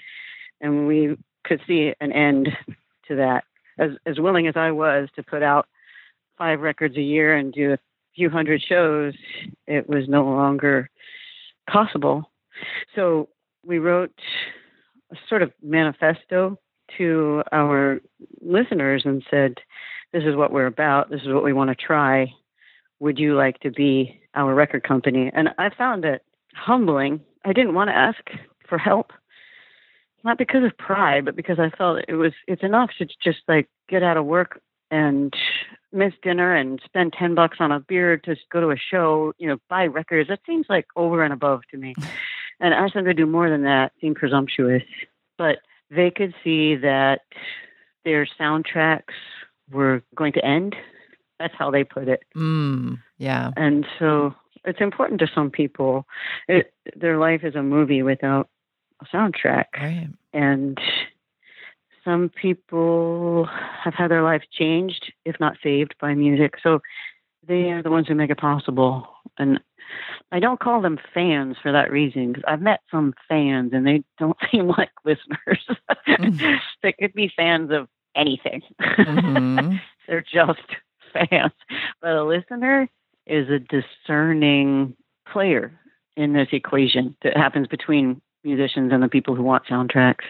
and 0.60 0.86
we 0.86 1.16
could 1.44 1.60
see 1.66 1.92
an 2.00 2.12
end 2.12 2.48
to 3.08 3.16
that. 3.16 3.44
As 3.78 3.92
as 4.06 4.18
willing 4.18 4.46
as 4.46 4.56
I 4.56 4.70
was 4.70 5.08
to 5.16 5.22
put 5.22 5.42
out 5.42 5.66
five 6.36 6.60
records 6.60 6.96
a 6.96 7.02
year 7.02 7.36
and 7.36 7.52
do 7.52 7.72
a 7.72 7.78
few 8.14 8.30
hundred 8.30 8.62
shows, 8.62 9.14
it 9.66 9.88
was 9.88 10.08
no 10.08 10.24
longer 10.24 10.90
possible. 11.70 12.30
So 12.94 13.28
we 13.64 13.78
wrote 13.78 14.12
a 15.12 15.16
sort 15.28 15.42
of 15.42 15.52
manifesto 15.62 16.58
to 16.98 17.42
our 17.52 18.00
listeners 18.40 19.02
and 19.04 19.22
said, 19.30 19.54
This 20.12 20.24
is 20.24 20.36
what 20.36 20.52
we're 20.52 20.66
about. 20.66 21.10
This 21.10 21.22
is 21.22 21.28
what 21.28 21.44
we 21.44 21.52
want 21.52 21.70
to 21.70 21.76
try. 21.76 22.32
Would 23.00 23.18
you 23.18 23.34
like 23.34 23.60
to 23.60 23.70
be 23.70 24.20
our 24.34 24.54
record 24.54 24.82
company? 24.82 25.30
And 25.32 25.50
I 25.58 25.70
found 25.76 26.04
it 26.04 26.22
humbling. 26.54 27.20
I 27.44 27.52
didn't 27.52 27.74
want 27.74 27.88
to 27.88 27.96
ask 27.96 28.20
for 28.68 28.78
help, 28.78 29.12
not 30.24 30.38
because 30.38 30.64
of 30.64 30.76
pride, 30.76 31.24
but 31.24 31.36
because 31.36 31.58
I 31.58 31.70
felt 31.70 32.04
it 32.06 32.14
was 32.14 32.32
it's 32.46 32.62
enough 32.62 32.90
to 32.98 33.06
just 33.22 33.40
like 33.48 33.68
get 33.88 34.02
out 34.02 34.16
of 34.16 34.26
work 34.26 34.60
and 34.90 35.34
miss 35.92 36.12
dinner 36.22 36.54
and 36.54 36.80
spend 36.84 37.12
10 37.18 37.34
bucks 37.34 37.58
on 37.60 37.72
a 37.72 37.80
beer 37.80 38.16
to 38.16 38.36
go 38.52 38.60
to 38.60 38.70
a 38.70 38.76
show, 38.76 39.32
you 39.38 39.48
know, 39.48 39.58
buy 39.68 39.86
records. 39.86 40.28
That 40.28 40.40
seems 40.46 40.66
like 40.68 40.86
over 40.96 41.22
and 41.22 41.32
above 41.32 41.62
to 41.70 41.76
me. 41.76 41.94
and 42.60 42.74
ask 42.74 42.94
them 42.94 43.06
to 43.06 43.14
do 43.14 43.26
more 43.26 43.50
than 43.50 43.62
that 43.62 43.92
seemed 44.00 44.16
presumptuous. 44.16 44.82
But 45.38 45.58
they 45.90 46.10
could 46.10 46.34
see 46.44 46.76
that 46.76 47.22
their 48.04 48.28
soundtracks 48.38 49.14
were 49.70 50.02
going 50.14 50.34
to 50.34 50.44
end. 50.44 50.76
That's 51.38 51.54
how 51.58 51.70
they 51.70 51.84
put 51.84 52.08
it. 52.08 52.22
Mm, 52.36 52.98
yeah. 53.18 53.50
And 53.56 53.86
so 53.98 54.34
it's 54.64 54.80
important 54.80 55.20
to 55.20 55.26
some 55.34 55.50
people. 55.50 56.06
It, 56.48 56.72
their 56.96 57.18
life 57.18 57.44
is 57.44 57.54
a 57.54 57.62
movie 57.62 58.02
without 58.02 58.48
a 59.00 59.04
soundtrack. 59.06 59.66
Right. 59.78 60.08
And 60.32 60.78
some 62.04 62.28
people 62.30 63.48
have 63.82 63.94
had 63.94 64.10
their 64.10 64.22
life 64.22 64.42
changed, 64.52 65.12
if 65.24 65.36
not 65.40 65.56
saved, 65.62 65.94
by 66.00 66.14
music. 66.14 66.54
So 66.62 66.80
they 67.46 67.70
are 67.70 67.82
the 67.82 67.90
ones 67.90 68.08
who 68.08 68.14
make 68.14 68.30
it 68.30 68.38
possible. 68.38 69.08
And 69.38 69.60
I 70.32 70.40
don't 70.40 70.60
call 70.60 70.80
them 70.80 70.98
fans 71.12 71.56
for 71.62 71.72
that 71.72 71.90
reason 71.90 72.32
because 72.32 72.44
I've 72.46 72.62
met 72.62 72.80
some 72.90 73.14
fans 73.28 73.72
and 73.72 73.86
they 73.86 74.02
don't 74.18 74.36
seem 74.50 74.68
like 74.68 74.90
listeners. 75.04 75.66
Mhm. 76.08 76.58
they 76.82 76.92
could 76.92 77.12
be 77.14 77.32
fans 77.34 77.70
of 77.70 77.88
anything. 78.14 78.62
Mhm. 78.80 79.80
They're 80.08 80.24
just 80.32 80.60
fans. 81.12 81.52
But 82.00 82.12
a 82.12 82.24
listener 82.24 82.88
is 83.30 83.48
a 83.48 83.58
discerning 83.58 84.94
player 85.30 85.72
in 86.16 86.32
this 86.32 86.48
equation 86.52 87.16
that 87.22 87.36
happens 87.36 87.66
between 87.66 88.20
musicians 88.44 88.92
and 88.92 89.02
the 89.02 89.08
people 89.08 89.34
who 89.34 89.42
want 89.42 89.64
soundtracks. 89.66 90.24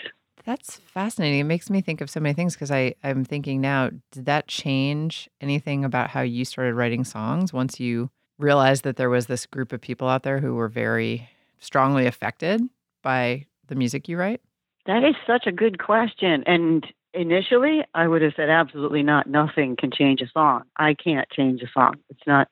That's 0.44 0.76
fascinating. 0.78 1.40
It 1.40 1.44
makes 1.44 1.70
me 1.70 1.80
think 1.80 2.00
of 2.00 2.10
so 2.10 2.20
many 2.20 2.32
things 2.34 2.54
because 2.54 2.70
I 2.70 2.94
I'm 3.04 3.24
thinking 3.24 3.60
now, 3.60 3.90
did 4.10 4.26
that 4.26 4.46
change 4.48 5.28
anything 5.40 5.84
about 5.84 6.10
how 6.10 6.22
you 6.22 6.44
started 6.44 6.74
writing 6.74 7.04
songs 7.04 7.52
once 7.52 7.78
you 7.78 8.10
realized 8.38 8.84
that 8.84 8.96
there 8.96 9.10
was 9.10 9.26
this 9.26 9.46
group 9.46 9.72
of 9.72 9.80
people 9.80 10.08
out 10.08 10.22
there 10.22 10.40
who 10.40 10.54
were 10.54 10.68
very 10.68 11.28
strongly 11.58 12.06
affected 12.06 12.62
by 13.02 13.46
the 13.68 13.74
music 13.74 14.08
you 14.08 14.16
write? 14.16 14.40
That 14.86 15.04
is 15.04 15.14
such 15.26 15.46
a 15.46 15.52
good 15.52 15.78
question. 15.78 16.42
And 16.46 16.86
initially, 17.12 17.82
I 17.94 18.08
would 18.08 18.22
have 18.22 18.32
said 18.34 18.48
absolutely 18.48 19.02
not. 19.02 19.28
Nothing 19.28 19.76
can 19.76 19.90
change 19.92 20.22
a 20.22 20.28
song. 20.32 20.62
I 20.76 20.94
can't 20.94 21.28
change 21.30 21.60
a 21.62 21.68
song. 21.72 21.96
It's 22.08 22.26
not 22.26 22.48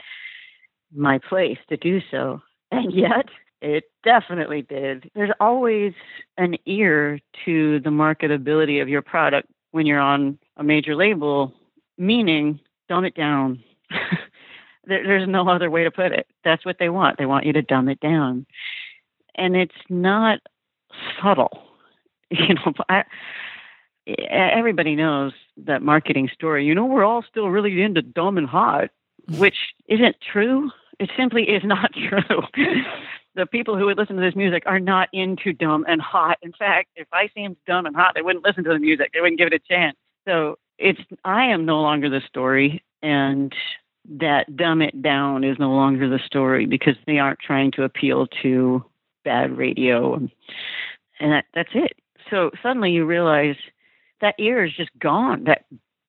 my 0.94 1.18
place 1.18 1.58
to 1.68 1.76
do 1.76 2.00
so. 2.10 2.40
And 2.70 2.92
yet, 2.92 3.30
it 3.62 3.84
definitely 4.04 4.60
did. 4.60 5.10
There's 5.14 5.32
always 5.40 5.94
an 6.36 6.56
ear 6.66 7.18
to 7.46 7.80
the 7.80 7.88
marketability 7.88 8.82
of 8.82 8.90
your 8.90 9.00
product 9.00 9.48
when 9.70 9.86
you're 9.86 9.98
on 9.98 10.38
a 10.58 10.62
major 10.62 10.94
label, 10.94 11.54
meaning 11.96 12.60
dumb 12.90 13.06
it 13.06 13.14
down. 13.14 13.62
there, 14.84 15.02
there's 15.02 15.26
no 15.26 15.48
other 15.48 15.70
way 15.70 15.84
to 15.84 15.90
put 15.90 16.12
it. 16.12 16.26
That's 16.44 16.66
what 16.66 16.76
they 16.78 16.90
want. 16.90 17.16
They 17.16 17.24
want 17.24 17.46
you 17.46 17.54
to 17.54 17.62
dumb 17.62 17.88
it 17.88 18.00
down. 18.00 18.44
And 19.34 19.56
it's 19.56 19.72
not 19.88 20.40
subtle. 21.22 21.62
You 22.30 22.56
know, 22.56 22.74
I, 22.90 23.04
everybody 24.28 24.94
knows 24.96 25.32
that 25.64 25.80
marketing 25.80 26.28
story. 26.34 26.66
You 26.66 26.74
know, 26.74 26.84
we're 26.84 27.02
all 27.04 27.24
still 27.26 27.48
really 27.48 27.80
into 27.80 28.02
dumb 28.02 28.36
and 28.36 28.46
hot, 28.46 28.90
which 29.36 29.56
isn't 29.88 30.16
true. 30.32 30.70
It 30.98 31.10
simply 31.16 31.44
is 31.44 31.62
not 31.64 31.92
true. 32.08 32.42
the 33.34 33.46
people 33.46 33.76
who 33.76 33.86
would 33.86 33.98
listen 33.98 34.16
to 34.16 34.22
this 34.22 34.34
music 34.34 34.62
are 34.66 34.80
not 34.80 35.08
into 35.12 35.52
dumb 35.52 35.84
and 35.88 36.00
hot. 36.00 36.38
In 36.42 36.52
fact, 36.52 36.90
if 36.96 37.06
I 37.12 37.28
seemed 37.34 37.56
dumb 37.66 37.86
and 37.86 37.94
hot, 37.94 38.12
they 38.14 38.22
wouldn't 38.22 38.44
listen 38.44 38.64
to 38.64 38.70
the 38.70 38.78
music. 38.78 39.10
They 39.12 39.20
wouldn't 39.20 39.38
give 39.38 39.48
it 39.48 39.52
a 39.52 39.58
chance. 39.58 39.96
So 40.26 40.58
it's 40.78 41.00
I 41.24 41.46
am 41.46 41.64
no 41.64 41.80
longer 41.80 42.08
the 42.08 42.20
story, 42.28 42.82
and 43.02 43.54
that 44.10 44.56
dumb 44.56 44.80
it 44.82 45.02
down 45.02 45.44
is 45.44 45.58
no 45.58 45.70
longer 45.70 46.08
the 46.08 46.20
story 46.24 46.66
because 46.66 46.94
they 47.06 47.18
aren't 47.18 47.40
trying 47.40 47.70
to 47.72 47.82
appeal 47.82 48.26
to 48.42 48.84
bad 49.24 49.56
radio, 49.56 50.14
and, 50.14 50.30
that, 51.20 51.44
that's 51.54 51.72
it. 51.74 51.92
So 52.30 52.50
suddenly 52.62 52.92
you 52.92 53.04
realize 53.04 53.56
that 54.20 54.34
ear 54.38 54.64
is 54.64 54.72
just 54.74 54.90
gone. 54.98 55.44
That 55.44 55.64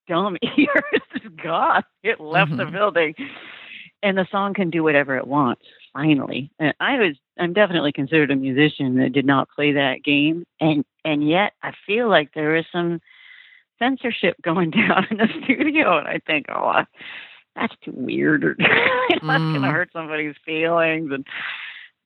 dumb 0.09 0.35
ear 0.57 0.83
is 0.93 1.01
just 1.21 1.35
gone. 1.37 1.83
It 2.03 2.19
left 2.19 2.51
the 2.57 2.65
Mhm. 2.65 2.73
building, 2.73 3.15
and 4.03 4.17
the 4.17 4.27
song 4.31 4.53
can 4.53 4.69
do 4.69 4.83
whatever 4.83 5.15
it 5.15 5.27
wants. 5.27 5.61
Finally, 5.93 6.51
and 6.59 6.73
I 6.79 6.97
was 6.99 7.15
I'm 7.39 7.53
definitely 7.53 7.91
considered 7.93 8.31
a 8.31 8.35
musician 8.35 8.95
that 8.97 9.13
did 9.13 9.25
not 9.25 9.49
play 9.55 9.71
that 9.71 10.03
game, 10.03 10.45
and 10.59 10.83
and 11.05 11.27
yet 11.27 11.53
I 11.63 11.71
feel 11.85 12.09
like 12.09 12.33
there 12.33 12.55
is 12.55 12.65
some 12.71 12.99
censorship 13.79 14.35
going 14.41 14.71
down 14.71 15.07
in 15.11 15.17
the 15.17 15.27
studio, 15.43 15.97
and 15.97 16.07
I 16.07 16.19
think, 16.27 16.47
oh, 16.49 16.83
that's 17.55 17.75
too 17.83 17.93
weird, 17.95 18.43
or 18.43 18.55
that's 18.59 19.23
Mm. 19.23 19.53
gonna 19.53 19.71
hurt 19.71 19.89
somebody's 19.93 20.35
feelings, 20.45 21.11
and 21.11 21.25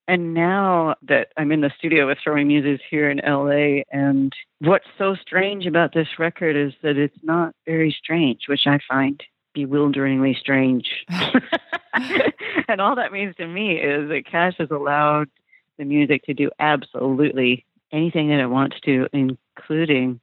and 0.08 0.34
now 0.34 0.96
that 1.04 1.30
I'm 1.38 1.52
in 1.52 1.62
the 1.62 1.72
studio 1.78 2.08
with 2.08 2.18
Throwing 2.24 2.48
Muses 2.48 2.80
here 2.90 3.10
in 3.10 3.22
LA, 3.26 3.84
and 3.92 4.34
what's 4.60 4.88
so 4.98 5.16
strange 5.16 5.66
about 5.66 5.94
this 5.94 6.08
record 6.20 6.56
is 6.56 6.74
that 6.82 6.98
it's 6.98 7.18
not 7.24 7.56
very 7.66 7.96
strange, 7.98 8.42
which 8.48 8.68
I 8.68 8.80
find 8.88 9.22
bewilderingly 9.54 10.36
strange. 10.40 11.06
and 12.68 12.82
all 12.82 12.96
that 12.96 13.12
means 13.12 13.36
to 13.38 13.48
me 13.48 13.80
is 13.80 14.10
that 14.10 14.26
Cash 14.30 14.56
has 14.58 14.72
allowed 14.72 15.30
the 15.78 15.86
music 15.86 16.24
to 16.24 16.34
do 16.34 16.50
absolutely 16.60 17.66
anything 17.92 18.30
that 18.30 18.40
it 18.40 18.48
wants 18.48 18.80
to, 18.82 19.08
including 19.14 20.20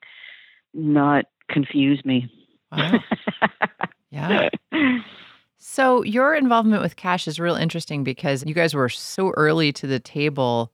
not 0.75 1.27
confuse 1.49 2.05
me. 2.05 2.31
Wow. 2.73 2.99
Yeah. 4.13 4.49
So 5.63 6.03
your 6.03 6.35
involvement 6.35 6.83
with 6.83 6.97
Cash 6.97 7.29
is 7.29 7.39
real 7.39 7.55
interesting 7.55 8.03
because 8.03 8.43
you 8.47 8.55
guys 8.55 8.75
were 8.75 8.89
so 8.89 9.31
early 9.37 9.73
to 9.75 9.87
the 9.87 10.01
table. 10.01 10.73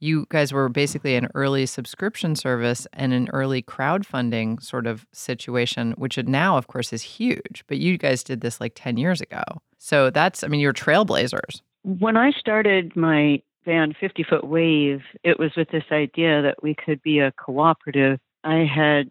You 0.00 0.26
guys 0.28 0.52
were 0.52 0.68
basically 0.68 1.14
an 1.14 1.28
early 1.36 1.66
subscription 1.66 2.34
service 2.34 2.84
and 2.92 3.12
an 3.12 3.28
early 3.32 3.62
crowdfunding 3.62 4.60
sort 4.60 4.88
of 4.88 5.06
situation, 5.12 5.92
which 5.92 6.18
now, 6.18 6.56
of 6.56 6.66
course, 6.66 6.92
is 6.92 7.00
huge. 7.00 7.62
But 7.68 7.78
you 7.78 7.96
guys 7.96 8.24
did 8.24 8.40
this 8.40 8.60
like 8.60 8.72
10 8.74 8.96
years 8.96 9.20
ago. 9.20 9.42
So 9.78 10.10
that's, 10.10 10.42
I 10.42 10.48
mean, 10.48 10.60
you're 10.60 10.72
trailblazers. 10.72 11.62
when 11.84 12.16
I 12.16 12.32
started 12.32 12.96
my 12.96 13.40
band 13.64 13.94
50 14.00 14.24
Foot 14.24 14.48
Wave, 14.48 15.02
it 15.22 15.38
was 15.38 15.52
with 15.56 15.70
this 15.70 15.84
idea 15.92 16.42
that 16.42 16.60
we 16.60 16.74
could 16.74 17.00
be 17.02 17.20
a 17.20 17.30
cooperative. 17.32 18.18
I 18.42 18.64
had 18.64 19.10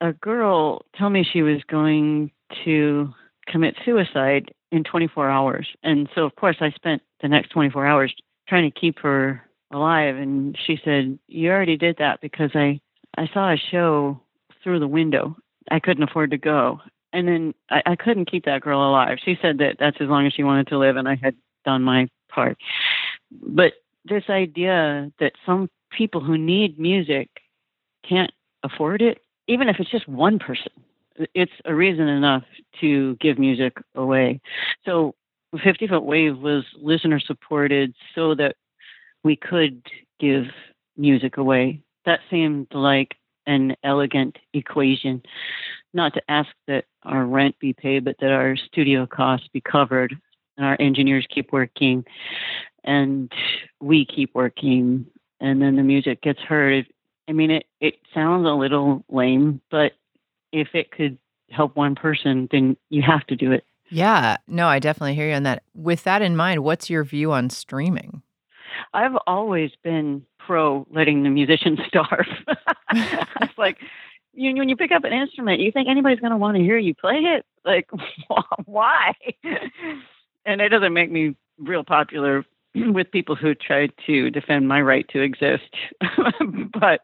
a 0.00 0.12
girl 0.12 0.84
tell 0.96 1.08
me 1.08 1.22
she 1.24 1.42
was 1.42 1.62
going 1.68 2.32
to 2.64 3.14
commit 3.50 3.76
suicide 3.84 4.52
in 4.72 4.84
24 4.84 5.28
hours. 5.28 5.68
And 5.82 6.08
so, 6.14 6.24
of 6.24 6.36
course, 6.36 6.56
I 6.60 6.70
spent 6.70 7.02
the 7.20 7.28
next 7.28 7.50
24 7.50 7.86
hours 7.86 8.14
trying 8.48 8.70
to 8.70 8.80
keep 8.80 8.98
her 9.00 9.42
alive. 9.72 10.16
And 10.16 10.56
she 10.66 10.80
said, 10.84 11.18
You 11.28 11.50
already 11.50 11.76
did 11.76 11.96
that 11.98 12.20
because 12.20 12.50
I, 12.54 12.80
I 13.16 13.28
saw 13.32 13.52
a 13.52 13.56
show 13.56 14.20
through 14.62 14.80
the 14.80 14.88
window. 14.88 15.36
I 15.70 15.80
couldn't 15.80 16.02
afford 16.02 16.30
to 16.30 16.38
go. 16.38 16.80
And 17.12 17.26
then 17.26 17.54
I, 17.70 17.82
I 17.86 17.96
couldn't 17.96 18.30
keep 18.30 18.44
that 18.44 18.62
girl 18.62 18.88
alive. 18.88 19.18
She 19.24 19.38
said 19.40 19.58
that 19.58 19.76
that's 19.78 20.00
as 20.00 20.08
long 20.08 20.26
as 20.26 20.32
she 20.32 20.44
wanted 20.44 20.68
to 20.68 20.78
live, 20.78 20.96
and 20.96 21.08
I 21.08 21.16
had 21.20 21.34
done 21.64 21.82
my 21.82 22.08
part. 22.28 22.56
But 23.30 23.74
this 24.04 24.24
idea 24.28 25.12
that 25.18 25.32
some 25.44 25.68
people 25.90 26.20
who 26.20 26.38
need 26.38 26.78
music 26.78 27.28
can't 28.08 28.32
afford 28.62 29.02
it, 29.02 29.18
even 29.48 29.68
if 29.68 29.76
it's 29.78 29.90
just 29.90 30.08
one 30.08 30.38
person, 30.38 30.72
it's 31.34 31.52
a 31.64 31.74
reason 31.74 32.08
enough 32.08 32.44
to 32.80 33.16
give 33.16 33.38
music 33.38 33.76
away. 33.94 34.40
So 34.84 35.14
50 35.62 35.88
Foot 35.88 36.04
Wave 36.04 36.38
was 36.38 36.64
listener 36.80 37.20
supported 37.20 37.94
so 38.14 38.34
that 38.36 38.56
we 39.24 39.36
could 39.36 39.82
give 40.18 40.44
music 40.96 41.36
away. 41.36 41.82
That 42.06 42.20
seemed 42.30 42.68
like 42.72 43.16
an 43.46 43.76
elegant 43.82 44.38
equation. 44.54 45.22
Not 45.92 46.14
to 46.14 46.22
ask 46.28 46.48
that 46.68 46.84
our 47.02 47.24
rent 47.26 47.58
be 47.58 47.72
paid, 47.72 48.04
but 48.04 48.16
that 48.20 48.30
our 48.30 48.56
studio 48.56 49.06
costs 49.06 49.48
be 49.52 49.60
covered 49.60 50.14
and 50.56 50.66
our 50.66 50.76
engineers 50.78 51.26
keep 51.28 51.52
working 51.52 52.04
and 52.84 53.32
we 53.80 54.04
keep 54.04 54.34
working 54.34 55.06
and 55.40 55.60
then 55.60 55.76
the 55.76 55.82
music 55.82 56.22
gets 56.22 56.40
heard. 56.40 56.86
I 57.28 57.32
mean 57.32 57.50
it 57.50 57.66
it 57.80 57.94
sounds 58.14 58.46
a 58.46 58.50
little 58.50 59.04
lame, 59.08 59.60
but 59.70 59.92
if 60.52 60.68
it 60.74 60.90
could 60.90 61.18
help 61.50 61.76
one 61.76 61.94
person, 61.94 62.48
then 62.50 62.76
you 62.88 63.02
have 63.02 63.26
to 63.26 63.36
do 63.36 63.52
it. 63.52 63.64
Yeah. 63.90 64.36
No, 64.46 64.68
I 64.68 64.78
definitely 64.78 65.14
hear 65.14 65.28
you 65.28 65.34
on 65.34 65.42
that. 65.42 65.62
With 65.74 66.04
that 66.04 66.22
in 66.22 66.36
mind, 66.36 66.62
what's 66.62 66.88
your 66.88 67.04
view 67.04 67.32
on 67.32 67.50
streaming? 67.50 68.22
I've 68.94 69.16
always 69.26 69.72
been 69.82 70.24
pro 70.38 70.86
letting 70.90 71.22
the 71.22 71.28
musicians 71.28 71.80
starve. 71.88 72.28
it's 72.92 73.58
like 73.58 73.78
you, 74.32 74.54
when 74.54 74.68
you 74.68 74.76
pick 74.76 74.92
up 74.92 75.04
an 75.04 75.12
instrument, 75.12 75.60
you 75.60 75.72
think 75.72 75.88
anybody's 75.88 76.20
going 76.20 76.30
to 76.30 76.36
want 76.36 76.56
to 76.56 76.62
hear 76.62 76.78
you 76.78 76.94
play 76.94 77.16
it? 77.16 77.44
Like, 77.64 77.88
why? 78.64 79.12
And 80.46 80.60
it 80.60 80.68
doesn't 80.70 80.94
make 80.94 81.10
me 81.10 81.34
real 81.58 81.84
popular 81.84 82.44
with 82.74 83.10
people 83.10 83.34
who 83.34 83.54
try 83.54 83.88
to 84.06 84.30
defend 84.30 84.68
my 84.68 84.80
right 84.80 85.06
to 85.08 85.20
exist. 85.20 85.74
but 86.80 87.00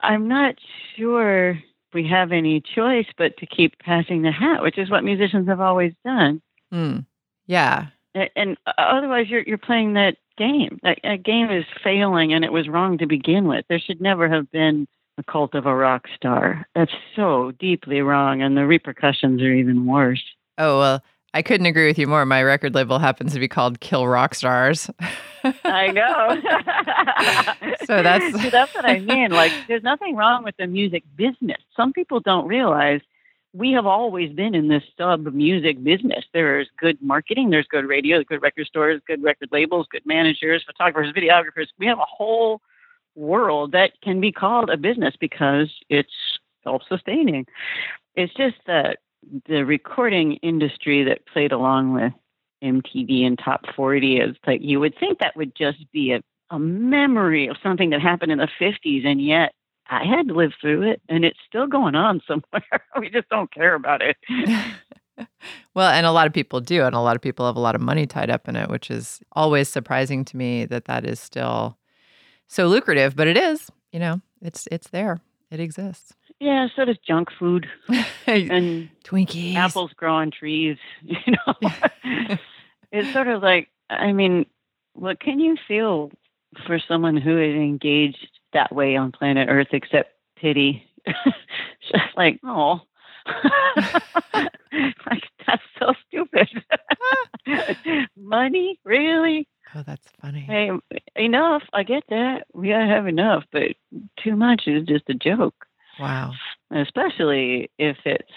I'm 0.00 0.28
not 0.28 0.54
sure 0.96 1.58
we 1.92 2.06
have 2.08 2.32
any 2.32 2.60
choice 2.60 3.06
but 3.16 3.36
to 3.38 3.46
keep 3.46 3.78
passing 3.78 4.22
the 4.22 4.32
hat, 4.32 4.62
which 4.62 4.78
is 4.78 4.90
what 4.90 5.04
musicians 5.04 5.48
have 5.48 5.60
always 5.60 5.92
done. 6.04 6.40
Hmm. 6.72 6.98
Yeah. 7.46 7.86
And 8.14 8.56
uh, 8.66 8.72
otherwise, 8.76 9.28
you're 9.28 9.42
you're 9.42 9.58
playing 9.58 9.94
that 9.94 10.16
game. 10.36 10.80
That, 10.82 10.98
that 11.04 11.22
game 11.22 11.50
is 11.50 11.64
failing, 11.84 12.32
and 12.32 12.44
it 12.44 12.52
was 12.52 12.68
wrong 12.68 12.98
to 12.98 13.06
begin 13.06 13.46
with. 13.46 13.64
There 13.68 13.78
should 13.78 14.00
never 14.00 14.28
have 14.28 14.50
been 14.50 14.88
a 15.18 15.22
cult 15.22 15.54
of 15.54 15.66
a 15.66 15.74
rock 15.74 16.06
star. 16.16 16.66
That's 16.74 16.92
so 17.14 17.52
deeply 17.58 18.00
wrong, 18.00 18.42
and 18.42 18.56
the 18.56 18.66
repercussions 18.66 19.42
are 19.42 19.52
even 19.52 19.86
worse. 19.86 20.22
Oh, 20.58 20.78
well, 20.78 21.02
I 21.32 21.42
couldn't 21.42 21.66
agree 21.66 21.86
with 21.86 21.98
you 21.98 22.06
more. 22.08 22.26
My 22.26 22.42
record 22.42 22.74
label 22.74 22.98
happens 22.98 23.32
to 23.34 23.38
be 23.38 23.46
called 23.46 23.78
Kill 23.80 24.06
Rock 24.08 24.34
Stars. 24.34 24.90
I 25.64 25.88
know. 25.92 26.40
So 27.86 28.02
that's- 28.02 28.32
See, 28.42 28.50
that's 28.50 28.74
what 28.74 28.84
I 28.84 28.98
mean. 29.00 29.30
Like, 29.32 29.52
there's 29.66 29.82
nothing 29.82 30.14
wrong 30.14 30.44
with 30.44 30.56
the 30.58 30.66
music 30.66 31.02
business. 31.16 31.58
Some 31.76 31.92
people 31.92 32.20
don't 32.20 32.46
realize 32.46 33.00
we 33.52 33.72
have 33.72 33.86
always 33.86 34.32
been 34.32 34.54
in 34.54 34.68
this 34.68 34.84
sub 34.96 35.26
music 35.32 35.82
business. 35.82 36.24
There's 36.32 36.68
good 36.78 36.98
marketing, 37.02 37.50
there's 37.50 37.66
good 37.66 37.84
radio, 37.86 38.22
good 38.22 38.42
record 38.42 38.66
stores, 38.66 39.00
good 39.06 39.22
record 39.24 39.48
labels, 39.50 39.86
good 39.90 40.06
managers, 40.06 40.62
photographers, 40.64 41.12
videographers. 41.12 41.66
We 41.78 41.86
have 41.86 41.98
a 41.98 42.04
whole 42.06 42.60
world 43.16 43.72
that 43.72 43.92
can 44.02 44.20
be 44.20 44.30
called 44.30 44.70
a 44.70 44.76
business 44.76 45.14
because 45.18 45.68
it's 45.88 46.12
self 46.62 46.82
sustaining. 46.88 47.46
It's 48.14 48.32
just 48.34 48.56
that 48.66 48.98
the 49.46 49.64
recording 49.64 50.34
industry 50.34 51.04
that 51.04 51.26
played 51.26 51.52
along 51.52 51.92
with 51.92 52.12
MTV 52.62 53.26
and 53.26 53.38
Top 53.38 53.64
40 53.74 54.18
is 54.18 54.36
like 54.46 54.60
you 54.62 54.80
would 54.80 54.98
think 54.98 55.18
that 55.18 55.36
would 55.36 55.54
just 55.54 55.90
be 55.92 56.12
a, 56.12 56.22
a 56.50 56.58
memory 56.58 57.48
of 57.48 57.56
something 57.62 57.90
that 57.90 58.00
happened 58.00 58.32
in 58.32 58.38
the 58.38 58.48
50s, 58.60 59.06
and 59.06 59.20
yet 59.20 59.52
I 59.88 60.04
had 60.04 60.28
to 60.28 60.34
live 60.34 60.52
through 60.60 60.82
it, 60.90 61.02
and 61.08 61.24
it's 61.24 61.38
still 61.46 61.66
going 61.66 61.94
on 61.94 62.20
somewhere. 62.28 62.84
we 62.98 63.10
just 63.10 63.28
don't 63.28 63.52
care 63.52 63.74
about 63.74 64.02
it. 64.02 64.16
well, 65.74 65.90
and 65.90 66.06
a 66.06 66.12
lot 66.12 66.26
of 66.26 66.32
people 66.32 66.60
do, 66.60 66.82
and 66.84 66.94
a 66.94 67.00
lot 67.00 67.16
of 67.16 67.22
people 67.22 67.46
have 67.46 67.56
a 67.56 67.60
lot 67.60 67.74
of 67.74 67.80
money 67.80 68.06
tied 68.06 68.30
up 68.30 68.48
in 68.48 68.56
it, 68.56 68.68
which 68.68 68.90
is 68.90 69.20
always 69.32 69.68
surprising 69.68 70.24
to 70.26 70.36
me 70.36 70.64
that 70.66 70.84
that 70.86 71.04
is 71.04 71.20
still 71.20 71.78
so 72.46 72.66
lucrative. 72.66 73.16
But 73.16 73.28
it 73.28 73.36
is, 73.36 73.70
you 73.92 73.98
know, 73.98 74.20
it's 74.42 74.68
it's 74.70 74.88
there, 74.88 75.18
it 75.50 75.60
exists. 75.60 76.14
Yeah, 76.40 76.68
so 76.74 76.86
does 76.86 76.96
junk 77.06 77.28
food 77.38 77.68
and 78.26 78.88
Twinkies, 79.04 79.54
apples 79.54 79.92
grow 79.94 80.14
on 80.14 80.30
trees. 80.30 80.78
You 81.02 81.16
know, 81.46 81.54
it's 82.92 83.12
sort 83.12 83.28
of 83.28 83.42
like 83.42 83.68
I 83.90 84.12
mean, 84.12 84.46
what 84.94 85.20
can 85.20 85.38
you 85.38 85.56
feel 85.68 86.10
for 86.66 86.78
someone 86.78 87.16
who 87.16 87.38
is 87.38 87.54
engaged 87.54 88.28
that 88.52 88.74
way 88.74 88.96
on 88.96 89.12
planet 89.12 89.48
Earth 89.50 89.68
except 89.72 90.14
pity? 90.36 90.84
Just 91.06 92.16
like, 92.16 92.40
oh, 92.44 92.80
like 95.06 95.22
that's 95.46 95.62
so 95.78 95.92
stupid. 96.08 96.48
Money, 98.16 98.78
really? 98.84 99.48
Oh, 99.74 99.82
that's 99.86 100.06
funny. 100.20 100.40
Hey, 100.40 100.70
enough. 101.16 101.62
I 101.72 101.82
get 101.82 102.04
that. 102.08 102.46
We 102.52 102.68
gotta 102.68 102.86
have 102.86 103.06
enough, 103.06 103.44
but 103.52 103.68
too 104.22 104.36
much 104.36 104.62
is 104.66 104.86
just 104.86 105.08
a 105.08 105.14
joke. 105.14 105.66
Wow. 106.00 106.32
Especially 106.70 107.70
if 107.78 107.98
it's 108.04 108.30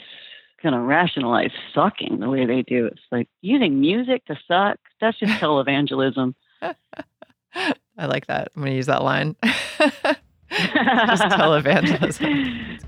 gonna 0.61 0.81
rationalize 0.81 1.51
sucking 1.73 2.19
the 2.19 2.29
way 2.29 2.45
they 2.45 2.61
do. 2.61 2.87
It's 2.87 3.01
like 3.11 3.27
using 3.41 3.79
music 3.79 4.25
to 4.25 4.37
suck. 4.47 4.79
That's 5.01 5.17
just 5.17 5.33
televangelism. 5.41 6.35
I 7.97 8.05
like 8.05 8.27
that. 8.27 8.49
I'm 8.55 8.61
going 8.61 8.71
to 8.71 8.75
use 8.75 8.87
that 8.87 9.03
line. 9.03 9.35
Just 9.43 11.23
televangelism. 11.23 12.75
It's 12.75 12.83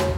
good. 0.00 0.10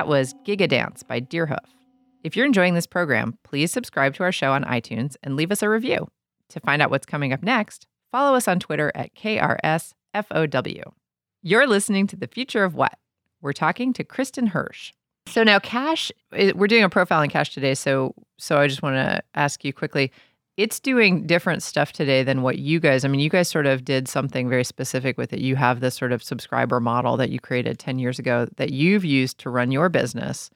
That 0.00 0.08
was 0.08 0.32
Giga 0.46 0.66
Dance 0.66 1.02
by 1.02 1.20
Deerhoof. 1.20 1.58
If 2.24 2.34
you're 2.34 2.46
enjoying 2.46 2.72
this 2.72 2.86
program, 2.86 3.36
please 3.44 3.70
subscribe 3.70 4.14
to 4.14 4.22
our 4.22 4.32
show 4.32 4.52
on 4.52 4.64
iTunes 4.64 5.16
and 5.22 5.36
leave 5.36 5.52
us 5.52 5.62
a 5.62 5.68
review. 5.68 6.08
To 6.48 6.60
find 6.60 6.80
out 6.80 6.88
what's 6.88 7.04
coming 7.04 7.34
up 7.34 7.42
next, 7.42 7.86
follow 8.10 8.34
us 8.34 8.48
on 8.48 8.60
Twitter 8.60 8.90
at 8.94 9.14
KRSFOW. 9.14 10.92
You're 11.42 11.66
listening 11.66 12.06
to 12.06 12.16
The 12.16 12.28
Future 12.28 12.64
of 12.64 12.74
What? 12.74 12.96
We're 13.42 13.52
talking 13.52 13.92
to 13.92 14.02
Kristin 14.02 14.52
Hersh. 14.52 14.92
So 15.26 15.42
now 15.42 15.58
Cash, 15.58 16.10
we're 16.32 16.66
doing 16.66 16.82
a 16.82 16.88
profile 16.88 17.20
in 17.20 17.28
Cash 17.28 17.52
today. 17.52 17.74
So 17.74 18.14
so 18.38 18.56
I 18.56 18.68
just 18.68 18.82
want 18.82 18.96
to 18.96 19.22
ask 19.34 19.62
you 19.66 19.74
quickly. 19.74 20.10
It's 20.60 20.78
doing 20.78 21.26
different 21.26 21.62
stuff 21.62 21.90
today 21.92 22.22
than 22.22 22.42
what 22.42 22.58
you 22.58 22.80
guys. 22.80 23.02
I 23.02 23.08
mean, 23.08 23.20
you 23.20 23.30
guys 23.30 23.48
sort 23.48 23.64
of 23.64 23.82
did 23.82 24.08
something 24.08 24.46
very 24.46 24.64
specific 24.64 25.16
with 25.16 25.32
it. 25.32 25.40
You 25.40 25.56
have 25.56 25.80
this 25.80 25.94
sort 25.94 26.12
of 26.12 26.22
subscriber 26.22 26.80
model 26.80 27.16
that 27.16 27.30
you 27.30 27.40
created 27.40 27.78
10 27.78 27.98
years 27.98 28.18
ago 28.18 28.46
that 28.56 28.70
you've 28.70 29.04
used 29.04 29.38
to 29.38 29.48
run 29.48 29.72
your 29.72 29.88
business. 29.88 30.50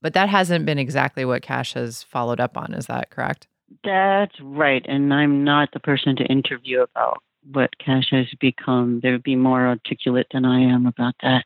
But 0.00 0.14
that 0.14 0.30
hasn't 0.30 0.64
been 0.64 0.78
exactly 0.78 1.26
what 1.26 1.42
Cash 1.42 1.74
has 1.74 2.02
followed 2.02 2.40
up 2.40 2.56
on. 2.56 2.72
Is 2.72 2.86
that 2.86 3.10
correct? 3.10 3.46
That's 3.82 4.34
right. 4.40 4.84
And 4.88 5.12
I'm 5.12 5.44
not 5.44 5.72
the 5.72 5.80
person 5.80 6.16
to 6.16 6.24
interview 6.24 6.80
about 6.80 7.22
what 7.52 7.78
cash 7.78 8.08
has 8.12 8.26
become. 8.40 9.00
They 9.02 9.10
would 9.10 9.22
be 9.22 9.36
more 9.36 9.66
articulate 9.66 10.28
than 10.32 10.46
I 10.46 10.60
am 10.60 10.86
about 10.86 11.14
that. 11.22 11.44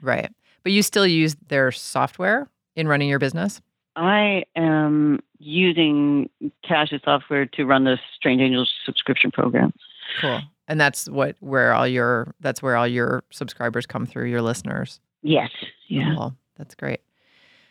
Right. 0.00 0.30
But 0.62 0.72
you 0.72 0.82
still 0.82 1.06
use 1.06 1.36
their 1.48 1.72
software 1.72 2.48
in 2.76 2.86
running 2.86 3.08
your 3.08 3.18
business? 3.18 3.60
I 3.96 4.44
am 4.56 5.20
using 5.38 6.28
Cash's 6.66 7.00
software 7.04 7.46
to 7.46 7.64
run 7.64 7.84
the 7.84 7.98
Strange 8.16 8.40
Angels 8.40 8.72
subscription 8.84 9.30
program. 9.30 9.72
Cool. 10.20 10.40
And 10.66 10.80
that's 10.80 11.08
what 11.08 11.36
where 11.40 11.74
all 11.74 11.86
your 11.86 12.34
that's 12.40 12.62
where 12.62 12.76
all 12.76 12.88
your 12.88 13.24
subscribers 13.30 13.86
come 13.86 14.06
through, 14.06 14.30
your 14.30 14.42
listeners. 14.42 15.00
Yes. 15.22 15.50
Yeah. 15.88 16.14
Cool. 16.16 16.36
That's 16.56 16.74
great. 16.74 17.00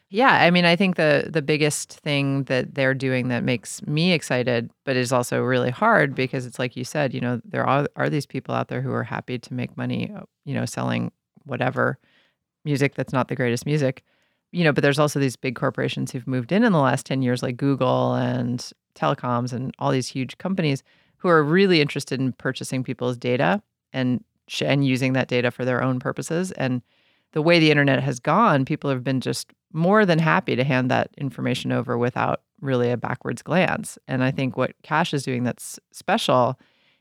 Yeah, 0.09 0.43
I 0.43 0.51
mean, 0.51 0.63
I 0.63 0.75
think 0.75 0.95
the 0.95 1.27
the 1.27 1.41
biggest 1.41 1.93
thing 2.01 2.43
that 2.43 2.75
they're 2.75 2.93
doing 2.93 3.29
that 3.29 3.43
makes 3.43 3.81
me 3.87 4.11
excited, 4.13 4.69
but 4.85 4.95
is 4.95 5.11
also 5.11 5.41
really 5.41 5.71
hard 5.71 6.13
because 6.13 6.45
it's 6.45 6.59
like 6.59 6.77
you 6.77 6.83
said, 6.83 7.15
you 7.15 7.19
know, 7.19 7.41
there 7.43 7.65
are 7.65 7.87
are 7.95 8.11
these 8.11 8.27
people 8.27 8.53
out 8.53 8.67
there 8.67 8.81
who 8.81 8.91
are 8.91 9.03
happy 9.03 9.39
to 9.39 9.53
make 9.55 9.75
money, 9.75 10.13
you 10.45 10.53
know, 10.53 10.65
selling 10.65 11.11
whatever 11.45 11.97
music 12.63 12.93
that's 12.93 13.11
not 13.11 13.27
the 13.27 13.35
greatest 13.35 13.65
music, 13.65 14.03
you 14.53 14.63
know, 14.63 14.71
but 14.71 14.81
there's 14.81 14.99
also 14.99 15.19
these 15.19 15.35
big 15.35 15.55
corporations 15.55 16.11
who've 16.11 16.27
moved 16.27 16.51
in 16.51 16.63
in 16.63 16.71
the 16.71 16.79
last 16.79 17.05
10 17.05 17.21
years 17.21 17.41
like 17.41 17.57
Google 17.57 18.13
and 18.13 18.71
telecoms 18.95 19.51
and 19.51 19.73
all 19.79 19.91
these 19.91 20.07
huge 20.07 20.37
companies 20.37 20.83
who 21.17 21.27
are 21.27 21.43
really 21.43 21.81
interested 21.81 22.19
in 22.19 22.33
purchasing 22.33 22.83
people's 22.83 23.17
data 23.17 23.61
and 23.91 24.23
and 24.61 24.85
using 24.85 25.13
that 25.13 25.29
data 25.29 25.49
for 25.51 25.63
their 25.63 25.81
own 25.81 25.99
purposes 25.99 26.51
and 26.51 26.81
the 27.31 27.41
way 27.41 27.59
the 27.59 27.71
internet 27.71 28.03
has 28.03 28.19
gone, 28.19 28.65
people 28.65 28.89
have 28.89 29.03
been 29.03 29.19
just 29.19 29.51
more 29.71 30.05
than 30.05 30.19
happy 30.19 30.55
to 30.55 30.63
hand 30.63 30.91
that 30.91 31.09
information 31.17 31.71
over 31.71 31.97
without 31.97 32.41
really 32.61 32.91
a 32.91 32.97
backwards 32.97 33.41
glance. 33.41 33.97
And 34.07 34.23
I 34.23 34.31
think 34.31 34.55
what 34.55 34.73
Cash 34.83 35.13
is 35.13 35.23
doing 35.23 35.43
that's 35.43 35.79
special 35.91 36.59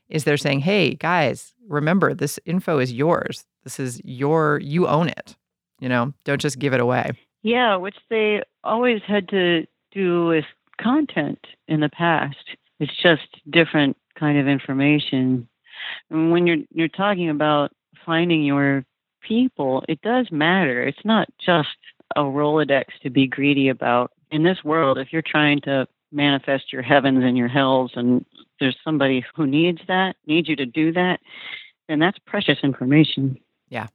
is 0.09 0.23
they're 0.23 0.37
saying, 0.37 0.61
hey, 0.61 0.95
guys, 0.95 1.53
remember, 1.67 2.13
this 2.13 2.39
info 2.45 2.79
is 2.79 2.91
yours. 2.91 3.45
This 3.63 3.79
is 3.79 4.01
your, 4.03 4.59
you 4.59 4.87
own 4.87 5.07
it. 5.07 5.35
You 5.79 5.89
know, 5.89 6.13
don't 6.23 6.41
just 6.41 6.59
give 6.59 6.73
it 6.73 6.79
away. 6.79 7.11
Yeah, 7.43 7.75
which 7.75 7.97
they 8.09 8.41
always 8.63 9.01
had 9.05 9.29
to 9.29 9.65
do 9.91 10.27
with 10.27 10.45
content 10.81 11.45
in 11.67 11.81
the 11.81 11.89
past. 11.89 12.37
It's 12.79 12.95
just 13.01 13.27
different 13.49 13.97
kind 14.17 14.39
of 14.39 14.47
information. 14.47 15.47
And 16.09 16.31
when 16.31 16.47
you're 16.47 16.63
you're 16.71 16.87
talking 16.87 17.29
about 17.29 17.71
finding 18.05 18.43
your 18.43 18.85
people, 19.21 19.83
it 19.87 20.01
does 20.01 20.31
matter. 20.31 20.83
It's 20.83 21.05
not 21.05 21.27
just 21.39 21.69
a 22.15 22.21
Rolodex 22.21 22.85
to 23.03 23.09
be 23.09 23.27
greedy 23.27 23.69
about. 23.69 24.11
In 24.31 24.43
this 24.43 24.63
world, 24.63 24.97
if 24.97 25.13
you're 25.13 25.21
trying 25.21 25.61
to 25.61 25.87
manifest 26.11 26.73
your 26.73 26.81
heavens 26.81 27.23
and 27.23 27.37
your 27.37 27.47
hells 27.47 27.91
and 27.95 28.25
there's 28.59 28.77
somebody 28.83 29.23
who 29.35 29.45
needs 29.45 29.79
that, 29.87 30.15
needs 30.25 30.47
you 30.47 30.55
to 30.55 30.65
do 30.65 30.91
that, 30.93 31.19
then 31.87 31.99
that's 31.99 32.17
precious 32.25 32.57
information. 32.63 33.37
Yeah. 33.69 33.87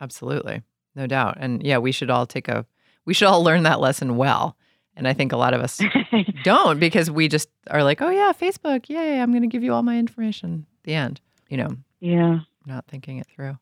Absolutely. 0.00 0.62
No 0.94 1.06
doubt. 1.06 1.36
And 1.40 1.62
yeah, 1.62 1.78
we 1.78 1.92
should 1.92 2.10
all 2.10 2.26
take 2.26 2.48
a, 2.48 2.66
we 3.04 3.14
should 3.14 3.28
all 3.28 3.42
learn 3.42 3.62
that 3.64 3.80
lesson 3.80 4.16
well. 4.16 4.56
And 4.96 5.08
I 5.08 5.12
think 5.12 5.32
a 5.32 5.36
lot 5.36 5.54
of 5.54 5.60
us 5.60 5.80
don't 6.44 6.78
because 6.78 7.10
we 7.10 7.28
just 7.28 7.48
are 7.68 7.82
like, 7.82 8.00
oh 8.00 8.10
yeah, 8.10 8.32
Facebook, 8.32 8.88
yay, 8.88 9.20
I'm 9.20 9.32
going 9.32 9.42
to 9.42 9.48
give 9.48 9.62
you 9.62 9.72
all 9.72 9.82
my 9.82 9.98
information. 9.98 10.66
The 10.84 10.94
end. 10.94 11.20
You 11.48 11.56
know, 11.56 11.76
yeah. 12.00 12.40
not 12.66 12.86
thinking 12.86 13.18
it 13.18 13.26
through. 13.26 13.58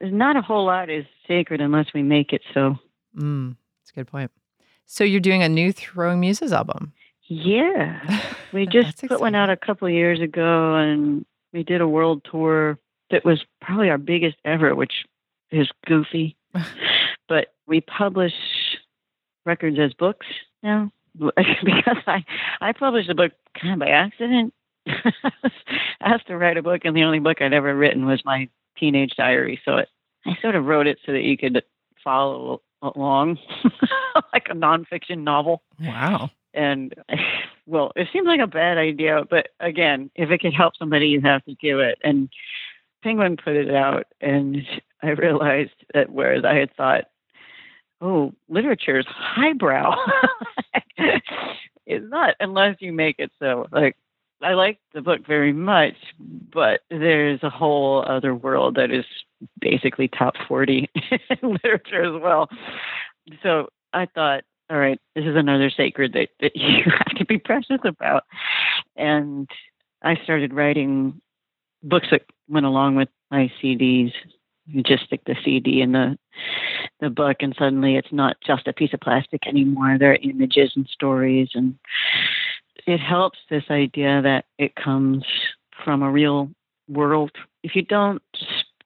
There's 0.00 0.12
not 0.12 0.36
a 0.36 0.42
whole 0.42 0.66
lot 0.66 0.90
is 0.90 1.04
sacred 1.26 1.60
unless 1.60 1.86
we 1.94 2.02
make 2.02 2.32
it 2.32 2.42
so. 2.52 2.76
Mm, 3.16 3.56
that's 3.80 3.90
a 3.90 3.94
good 3.94 4.06
point. 4.06 4.30
So 4.86 5.04
you're 5.04 5.20
doing 5.20 5.42
a 5.42 5.48
new 5.48 5.72
Throwing 5.72 6.20
Muses 6.20 6.52
album. 6.52 6.92
Yeah. 7.22 8.22
We 8.52 8.66
just 8.66 9.04
put 9.08 9.18
one 9.18 9.34
out 9.34 9.50
a 9.50 9.56
couple 9.56 9.90
years 9.90 10.20
ago 10.20 10.76
and 10.76 11.26
we 11.52 11.64
did 11.64 11.80
a 11.80 11.88
world 11.88 12.24
tour 12.30 12.78
that 13.10 13.24
was 13.24 13.44
probably 13.60 13.90
our 13.90 13.98
biggest 13.98 14.36
ever, 14.44 14.76
which 14.76 14.92
is 15.50 15.68
goofy. 15.84 16.36
but 17.28 17.48
we 17.66 17.80
publish 17.80 18.32
records 19.44 19.78
as 19.78 19.92
books 19.94 20.26
now 20.62 20.90
because 21.18 21.96
I 22.06 22.24
I 22.60 22.72
published 22.72 23.08
a 23.08 23.14
book 23.14 23.32
kind 23.60 23.74
of 23.74 23.78
by 23.80 23.88
accident. 23.88 24.52
I've 24.86 25.52
asked 26.00 26.26
to 26.26 26.36
write 26.36 26.56
a 26.56 26.62
book, 26.62 26.82
and 26.84 26.96
the 26.96 27.04
only 27.04 27.20
book 27.20 27.40
I'd 27.40 27.52
ever 27.52 27.74
written 27.74 28.06
was 28.06 28.24
my 28.24 28.48
teenage 28.76 29.14
diary. 29.16 29.60
So 29.64 29.76
it, 29.78 29.88
I 30.26 30.36
sort 30.42 30.56
of 30.56 30.66
wrote 30.66 30.86
it 30.86 30.98
so 31.06 31.12
that 31.12 31.22
you 31.22 31.38
could 31.38 31.62
follow 32.02 32.60
along, 32.82 33.38
like 34.32 34.48
a 34.50 34.54
nonfiction 34.54 35.22
novel. 35.22 35.62
Wow. 35.80 36.30
And 36.52 36.94
well, 37.66 37.92
it 37.96 38.08
seems 38.12 38.26
like 38.26 38.40
a 38.40 38.46
bad 38.46 38.78
idea, 38.78 39.24
but 39.28 39.48
again, 39.60 40.10
if 40.14 40.30
it 40.30 40.40
could 40.40 40.54
help 40.54 40.76
somebody, 40.76 41.08
you 41.08 41.20
have 41.22 41.44
to 41.44 41.54
do 41.54 41.80
it. 41.80 41.98
And 42.04 42.28
Penguin 43.02 43.36
put 43.36 43.56
it 43.56 43.74
out, 43.74 44.06
and 44.20 44.64
I 45.02 45.10
realized 45.10 45.84
that 45.94 46.10
whereas 46.10 46.44
I 46.44 46.54
had 46.54 46.74
thought, 46.76 47.04
oh, 48.00 48.32
literature 48.48 48.98
is 48.98 49.06
highbrow, 49.08 49.94
it's 51.86 52.10
not 52.10 52.34
unless 52.40 52.76
you 52.80 52.92
make 52.92 53.16
it 53.18 53.30
so. 53.38 53.66
Like, 53.72 53.96
I 54.42 54.54
like 54.54 54.78
the 54.92 55.00
book 55.00 55.26
very 55.26 55.52
much, 55.52 55.94
but 56.18 56.80
there's 56.90 57.42
a 57.42 57.50
whole 57.50 58.04
other 58.06 58.34
world 58.34 58.76
that 58.76 58.90
is 58.90 59.04
basically 59.60 60.08
top 60.08 60.34
40 60.48 60.90
in 61.42 61.58
literature 61.62 62.16
as 62.16 62.22
well. 62.22 62.48
So 63.42 63.68
I 63.92 64.06
thought, 64.06 64.44
all 64.70 64.78
right, 64.78 65.00
this 65.14 65.24
is 65.24 65.36
another 65.36 65.70
sacred 65.70 66.12
that, 66.14 66.28
that 66.40 66.52
you 66.56 66.84
have 66.84 67.16
to 67.16 67.24
be 67.24 67.38
precious 67.38 67.80
about. 67.84 68.24
And 68.96 69.48
I 70.02 70.16
started 70.24 70.52
writing 70.52 71.20
books 71.82 72.08
that 72.10 72.22
went 72.48 72.66
along 72.66 72.96
with 72.96 73.08
my 73.30 73.50
CDs. 73.62 74.12
You 74.66 74.82
just 74.82 75.04
stick 75.04 75.22
the 75.26 75.36
CD 75.44 75.82
in 75.82 75.92
the 75.92 76.18
the 77.00 77.10
book, 77.10 77.38
and 77.40 77.54
suddenly 77.58 77.96
it's 77.96 78.12
not 78.12 78.36
just 78.46 78.66
a 78.66 78.72
piece 78.72 78.94
of 78.94 79.00
plastic 79.00 79.46
anymore. 79.46 79.96
There 79.98 80.12
are 80.12 80.18
images 80.22 80.72
and 80.74 80.86
stories, 80.86 81.50
and 81.54 81.78
it 82.86 82.98
helps 82.98 83.38
this 83.50 83.64
idea 83.70 84.22
that 84.22 84.46
it 84.58 84.74
comes 84.76 85.24
from 85.84 86.02
a 86.02 86.10
real 86.10 86.50
world. 86.88 87.32
If 87.62 87.74
you 87.74 87.82
don't 87.82 88.22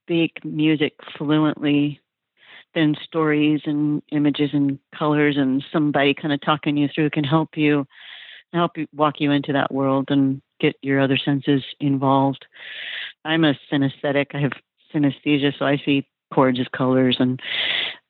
speak 0.05 0.45
music 0.45 0.95
fluently, 1.17 2.01
then 2.75 2.97
stories 3.03 3.63
and 3.65 4.03
images 4.13 4.51
and 4.53 4.79
colors 4.97 5.37
and 5.37 5.65
somebody 5.73 6.15
kind 6.15 6.33
of 6.33 6.41
talking 6.41 6.77
you 6.77 6.89
through 6.95 7.11
can 7.11 7.25
help 7.25 7.57
you 7.57 7.87
help 8.53 8.79
you 8.79 8.87
walk 8.95 9.17
you 9.19 9.31
into 9.31 9.53
that 9.53 9.73
world 9.73 10.07
and 10.09 10.41
get 10.61 10.75
your 10.83 11.01
other 11.01 11.19
senses 11.19 11.63
involved. 11.81 12.47
I'm 13.25 13.45
a 13.45 13.55
synesthetic. 13.71 14.35
I 14.35 14.41
have 14.41 14.53
synesthesia, 14.95 15.53
so 15.59 15.65
I 15.65 15.81
see 15.85 16.07
chords 16.33 16.61
as 16.61 16.69
colors 16.69 17.17
and 17.19 17.41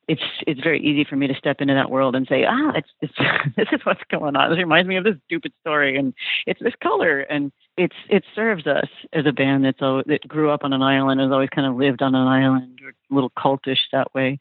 it's 0.09 0.23
it's 0.47 0.59
very 0.61 0.81
easy 0.81 1.05
for 1.07 1.15
me 1.15 1.27
to 1.27 1.35
step 1.35 1.61
into 1.61 1.75
that 1.75 1.91
world 1.91 2.15
and 2.15 2.27
say, 2.27 2.43
ah, 2.43 2.71
it's, 2.75 2.89
it's 2.99 3.13
this 3.55 3.67
is 3.71 3.79
what's 3.85 4.01
going 4.09 4.35
on. 4.35 4.49
This 4.49 4.57
reminds 4.57 4.89
me 4.89 4.97
of 4.97 5.03
this 5.03 5.15
stupid 5.25 5.53
story, 5.61 5.97
and 5.97 6.13
it's 6.47 6.59
this 6.61 6.73
color, 6.81 7.21
and 7.21 7.51
it's 7.77 7.95
it 8.09 8.23
serves 8.33 8.65
us 8.65 8.87
as 9.13 9.27
a 9.27 9.31
band 9.31 9.63
that's 9.63 9.79
that 9.79 10.27
grew 10.27 10.49
up 10.49 10.63
on 10.63 10.73
an 10.73 10.81
island, 10.81 11.21
has 11.21 11.31
always 11.31 11.49
kind 11.49 11.67
of 11.67 11.75
lived 11.75 12.01
on 12.01 12.15
an 12.15 12.27
island, 12.27 12.79
or 12.83 12.89
a 12.89 13.13
little 13.13 13.31
cultish 13.37 13.77
that 13.91 14.13
way, 14.15 14.39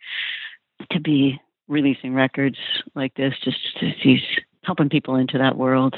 to 0.90 1.00
be 1.00 1.38
releasing 1.68 2.14
records 2.14 2.56
like 2.94 3.14
this, 3.14 3.34
just 3.44 3.58
to 3.78 3.92
see 4.02 4.22
helping 4.64 4.88
people 4.88 5.16
into 5.16 5.36
that 5.36 5.58
world, 5.58 5.94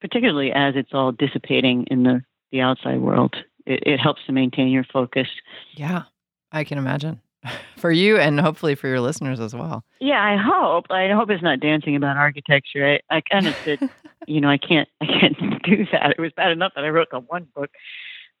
particularly 0.00 0.50
as 0.50 0.74
it's 0.76 0.94
all 0.94 1.12
dissipating 1.12 1.84
in 1.90 2.04
the 2.04 2.22
the 2.52 2.62
outside 2.62 3.00
world. 3.00 3.36
It, 3.68 3.82
it 3.86 4.00
helps 4.00 4.24
to 4.26 4.32
maintain 4.32 4.68
your 4.68 4.84
focus. 4.84 5.28
Yeah, 5.74 6.04
I 6.50 6.64
can 6.64 6.78
imagine. 6.78 7.20
For 7.76 7.92
you 7.92 8.16
and 8.16 8.40
hopefully 8.40 8.74
for 8.74 8.88
your 8.88 9.00
listeners 9.00 9.38
as 9.38 9.54
well. 9.54 9.84
Yeah, 10.00 10.20
I 10.20 10.36
hope. 10.36 10.86
I 10.90 11.10
hope 11.10 11.30
it's 11.30 11.42
not 11.42 11.60
dancing 11.60 11.94
about 11.94 12.16
architecture. 12.16 12.98
I, 13.10 13.16
I 13.16 13.20
kind 13.20 13.46
of 13.46 13.54
said, 13.64 13.78
you 14.26 14.40
know, 14.40 14.48
I 14.48 14.58
can't, 14.58 14.88
I 15.00 15.06
can't 15.06 15.38
do 15.62 15.86
that. 15.92 16.10
It 16.10 16.20
was 16.20 16.32
bad 16.32 16.50
enough 16.50 16.72
that 16.74 16.84
I 16.84 16.88
wrote 16.88 17.08
the 17.12 17.20
one 17.20 17.46
book, 17.54 17.70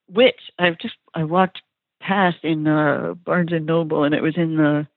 which 0.08 0.40
I've 0.58 0.78
just, 0.78 0.96
I 1.14 1.22
walked 1.22 1.62
past 2.00 2.38
in 2.42 2.66
uh, 2.66 3.14
Barnes 3.14 3.52
and 3.52 3.66
Noble, 3.66 4.02
and 4.02 4.16
it 4.16 4.22
was 4.22 4.36
in 4.36 4.56
the, 4.56 4.88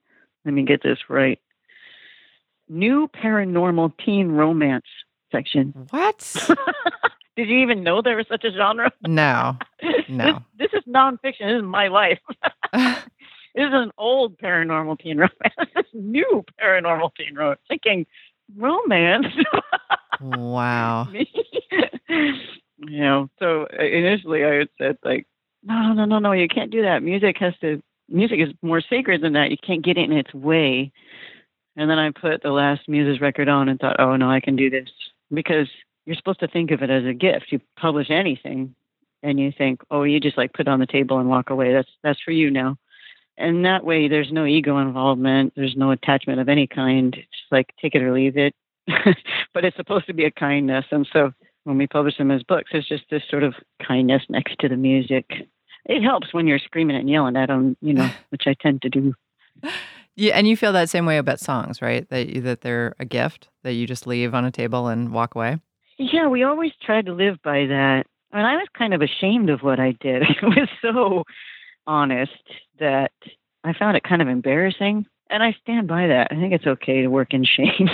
let 0.46 0.54
me 0.56 0.64
get 0.64 0.82
this 0.82 0.98
right, 1.08 1.40
new 2.68 3.08
paranormal 3.08 3.94
teen 4.04 4.30
romance 4.30 4.88
section. 5.32 5.88
What? 5.92 6.50
Did 7.42 7.50
you 7.50 7.58
even 7.58 7.82
know 7.82 8.04
there 8.04 8.18
was 8.18 8.28
such 8.30 8.44
a 8.44 8.52
genre? 8.52 8.92
No. 9.08 9.58
No. 10.08 10.44
This, 10.60 10.70
this 10.72 10.82
is 10.82 10.94
nonfiction. 10.94 11.40
This 11.40 11.58
is 11.58 11.64
my 11.64 11.88
life. 11.88 12.20
this 12.74 12.92
is 13.56 13.72
an 13.72 13.92
old 13.98 14.38
paranormal 14.38 15.00
teen 15.00 15.18
romance. 15.18 15.72
This 15.74 15.86
is 15.86 15.92
new 15.94 16.44
paranormal 16.62 17.16
teen 17.16 17.34
romance. 17.34 17.62
Thinking 17.68 18.06
romance. 18.56 19.26
wow. 20.22 21.08
you 21.14 23.00
know, 23.00 23.30
so 23.40 23.68
uh, 23.74 23.84
initially 23.84 24.44
I 24.44 24.56
had 24.56 24.70
said 24.78 24.98
like, 25.04 25.26
no, 25.64 25.94
no, 25.94 26.06
no, 26.06 26.20
no, 26.20 26.34
you 26.34 26.48
can't 26.48 26.72
do 26.72 26.84
that. 26.84 27.02
Music 27.02 27.38
has 27.40 27.54
to. 27.62 27.82
Music 28.08 28.40
is 28.40 28.50
more 28.62 28.82
sacred 28.82 29.22
than 29.22 29.34
that. 29.34 29.50
You 29.50 29.58
can't 29.58 29.84
get 29.84 29.98
in 29.98 30.12
its 30.12 30.34
way. 30.34 30.92
And 31.78 31.90
then 31.90 31.98
I 31.98 32.12
put 32.12 32.44
the 32.44 32.52
last 32.52 32.88
Muses 32.88 33.22
record 33.22 33.48
on 33.48 33.70
and 33.70 33.80
thought, 33.80 34.00
oh 34.00 34.18
no, 34.18 34.30
I 34.30 34.42
can 34.42 34.58
do 34.58 34.70
this 34.70 34.90
because 35.34 35.70
you're 36.06 36.16
supposed 36.16 36.40
to 36.40 36.48
think 36.48 36.72
of 36.72 36.82
it 36.82 36.90
as 36.90 37.06
a 37.06 37.14
gift. 37.14 37.48
You 37.52 37.60
publish 37.80 38.10
anything, 38.10 38.76
and 39.24 39.40
you 39.40 39.52
think, 39.56 39.82
oh, 39.92 40.04
you 40.04 40.20
just 40.20 40.38
like 40.38 40.54
put 40.54 40.68
it 40.68 40.72
on 40.72 40.80
the 40.80 40.88
table 40.88 41.20
and 41.20 41.30
walk 41.30 41.50
away. 41.50 41.74
That's 41.74 41.90
that's 42.04 42.22
for 42.22 42.32
you 42.32 42.50
now. 42.50 42.78
And 43.38 43.66
that 43.66 43.84
way, 43.84 44.08
there's 44.08 44.32
no 44.32 44.46
ego 44.46 44.78
involvement. 44.78 45.54
There's 45.56 45.76
no 45.76 45.92
attachment 45.92 46.40
of 46.40 46.50
any 46.50 46.68
kind. 46.68 47.16
It's 47.16 47.42
just 47.42 47.52
like 47.52 47.74
take 47.82 47.96
it 47.96 48.04
or 48.04 48.14
leave 48.14 48.38
it. 48.38 48.54
but 49.54 49.66
it's 49.66 49.78
supposed 49.78 50.08
to 50.08 50.14
be 50.14 50.26
a 50.26 50.32
kindness. 50.32 50.86
And 50.92 51.08
so 51.12 51.32
when 51.64 51.78
we 51.78 51.88
publish 51.88 52.18
them 52.18 52.32
as 52.32 52.44
books, 52.44 52.72
it's 52.74 52.88
just 52.88 53.04
this 53.10 53.24
sort 53.30 53.44
of 53.44 53.56
kindness 53.86 54.24
next 54.30 54.58
to 54.60 54.70
the 54.70 54.78
music. 54.78 55.26
It 55.86 56.04
helps 56.04 56.34
when 56.34 56.48
you're 56.48 56.60
screaming 56.60 56.98
and 56.98 57.10
yelling 57.10 57.36
at 57.36 57.48
them, 57.48 57.78
you 57.82 57.94
know, 57.94 58.10
which 58.30 58.44
I 58.48 58.56
tend 58.60 58.82
to 58.84 58.90
do. 58.90 59.14
Yeah, 60.16 60.34
and 60.36 60.48
you 60.48 60.58
feel 60.58 60.74
that 60.74 60.90
same 60.90 61.06
way 61.06 61.18
about 61.18 61.40
songs, 61.40 61.82
right? 61.82 62.08
That 62.10 62.44
that 62.44 62.62
they're 62.62 62.96
a 63.00 63.06
gift 63.06 63.50
that 63.64 63.74
you 63.74 63.88
just 63.88 64.06
leave 64.06 64.34
on 64.34 64.46
a 64.46 64.52
table 64.52 64.88
and 64.88 65.12
walk 65.12 65.36
away. 65.36 65.60
Yeah, 66.02 66.28
we 66.28 66.44
always 66.44 66.72
tried 66.84 67.06
to 67.06 67.14
live 67.14 67.38
by 67.44 67.68
that. 67.68 68.06
And 68.32 68.48
I 68.48 68.56
was 68.56 68.68
kind 68.76 68.94
of 68.96 69.02
ashamed 69.04 69.52
of 69.52 69.62
what 69.62 69.80
I 69.80 69.92
did. 70.00 70.24
I 70.42 70.46
was 70.46 70.70
so 70.82 71.24
honest 71.86 72.32
that 72.80 73.12
I 73.64 73.74
found 73.74 73.98
it 73.98 74.04
kind 74.04 74.22
of 74.22 74.28
embarrassing. 74.28 75.06
And 75.30 75.44
I 75.44 75.56
stand 75.62 75.88
by 75.88 76.08
that. 76.08 76.30
I 76.32 76.36
think 76.36 76.54
it's 76.54 76.66
okay 76.66 77.04
to 77.04 77.08
work 77.08 77.34
in 77.34 77.46
shame. 77.46 77.88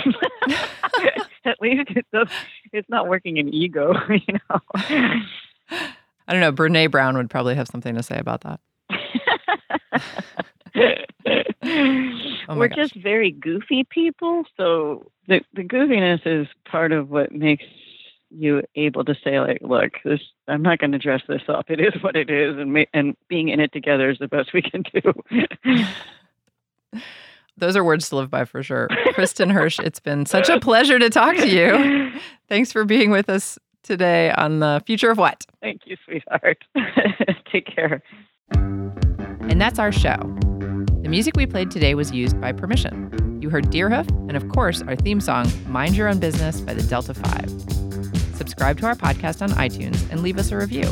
At 1.44 1.60
least 1.60 1.90
it 1.90 2.06
does, 2.12 2.28
it's 2.72 2.88
not 2.88 3.08
working 3.08 3.36
in 3.36 3.52
ego, 3.54 3.92
you 4.10 4.34
know. 4.50 4.60
I 4.74 5.22
don't 6.28 6.40
know. 6.40 6.52
Brene 6.52 6.90
Brown 6.90 7.16
would 7.16 7.30
probably 7.30 7.54
have 7.54 7.68
something 7.68 7.94
to 7.94 8.02
say 8.02 8.18
about 8.18 8.40
that. 8.40 8.60
Oh 12.48 12.56
We're 12.56 12.68
gosh. 12.68 12.78
just 12.78 12.94
very 12.96 13.30
goofy 13.30 13.84
people. 13.84 14.44
So 14.56 15.10
the 15.26 15.42
the 15.54 15.62
goofiness 15.62 16.20
is 16.24 16.48
part 16.64 16.92
of 16.92 17.10
what 17.10 17.32
makes 17.32 17.64
you 18.30 18.62
able 18.74 19.04
to 19.04 19.14
say 19.22 19.40
like, 19.40 19.58
look, 19.60 19.92
this 20.04 20.20
I'm 20.46 20.62
not 20.62 20.78
going 20.78 20.92
to 20.92 20.98
dress 20.98 21.22
this 21.28 21.42
up. 21.48 21.70
It 21.70 21.80
is 21.80 22.02
what 22.02 22.16
it 22.16 22.30
is, 22.30 22.56
and 22.56 22.72
ma- 22.72 22.84
and 22.92 23.16
being 23.28 23.48
in 23.48 23.60
it 23.60 23.72
together 23.72 24.10
is 24.10 24.18
the 24.18 24.28
best 24.28 24.52
we 24.52 24.62
can 24.62 24.82
do. 24.92 25.12
Those 27.56 27.76
are 27.76 27.82
words 27.82 28.08
to 28.10 28.16
live 28.16 28.30
by 28.30 28.44
for 28.44 28.62
sure. 28.62 28.88
Kristin 29.16 29.52
Hersh, 29.52 29.84
it's 29.84 29.98
been 29.98 30.26
such 30.26 30.48
a 30.48 30.60
pleasure 30.60 30.98
to 30.98 31.10
talk 31.10 31.36
to 31.36 31.48
you. 31.48 32.12
Thanks 32.48 32.70
for 32.70 32.84
being 32.84 33.10
with 33.10 33.28
us 33.28 33.58
today 33.82 34.30
on 34.30 34.60
the 34.60 34.80
future 34.86 35.10
of 35.10 35.18
what. 35.18 35.44
Thank 35.60 35.82
you, 35.86 35.96
sweetheart. 36.04 36.64
Take 37.52 37.66
care. 37.66 38.02
And 38.52 39.60
that's 39.60 39.80
our 39.80 39.90
show. 39.90 40.18
The 41.02 41.08
music 41.08 41.36
we 41.36 41.46
played 41.46 41.70
today 41.70 41.94
was 41.94 42.12
used 42.12 42.40
by 42.40 42.52
permission. 42.52 43.38
You 43.40 43.50
heard 43.50 43.66
Deerhoof, 43.66 44.08
and 44.28 44.36
of 44.36 44.48
course, 44.50 44.82
our 44.82 44.94
theme 44.94 45.20
song, 45.20 45.50
Mind 45.66 45.96
Your 45.96 46.08
Own 46.08 46.20
Business 46.20 46.60
by 46.60 46.74
the 46.74 46.82
Delta 46.82 47.14
5. 47.14 47.87
Subscribe 48.38 48.78
to 48.78 48.86
our 48.86 48.94
podcast 48.94 49.42
on 49.42 49.50
iTunes 49.50 50.08
and 50.10 50.22
leave 50.22 50.38
us 50.38 50.52
a 50.52 50.56
review. 50.56 50.84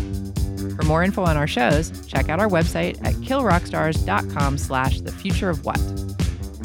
For 0.75 0.83
more 0.83 1.05
info 1.05 1.23
on 1.23 1.37
our 1.37 1.47
shows, 1.47 2.05
check 2.09 2.29
out 2.29 2.41
our 2.41 2.49
website 2.49 2.99
at 3.07 3.15
killrockstars.com 3.15 4.59
slash 4.59 5.01
the 5.01 5.13
future 5.13 5.49
of 5.49 5.65
what. 5.65 5.81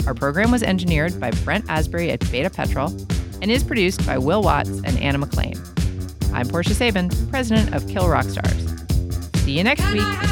Our 0.07 0.15
program 0.15 0.49
was 0.49 0.63
engineered 0.63 1.19
by 1.19 1.29
Brent 1.45 1.65
Asbury 1.69 2.09
at 2.09 2.19
Beta 2.31 2.49
Petrol 2.49 2.87
and 3.43 3.51
is 3.51 3.63
produced 3.63 4.05
by 4.07 4.17
Will 4.17 4.41
Watts 4.41 4.69
and 4.69 4.97
Anna 4.97 5.19
McLean. 5.19 5.53
I'm 6.33 6.47
Portia 6.47 6.73
Sabin, 6.73 7.09
president 7.29 7.75
of 7.75 7.87
Kill 7.87 8.09
Rock 8.09 8.25
Stars. 8.25 8.73
See 9.41 9.57
you 9.57 9.63
next 9.63 9.81
Can 9.81 9.93
week. 9.93 10.31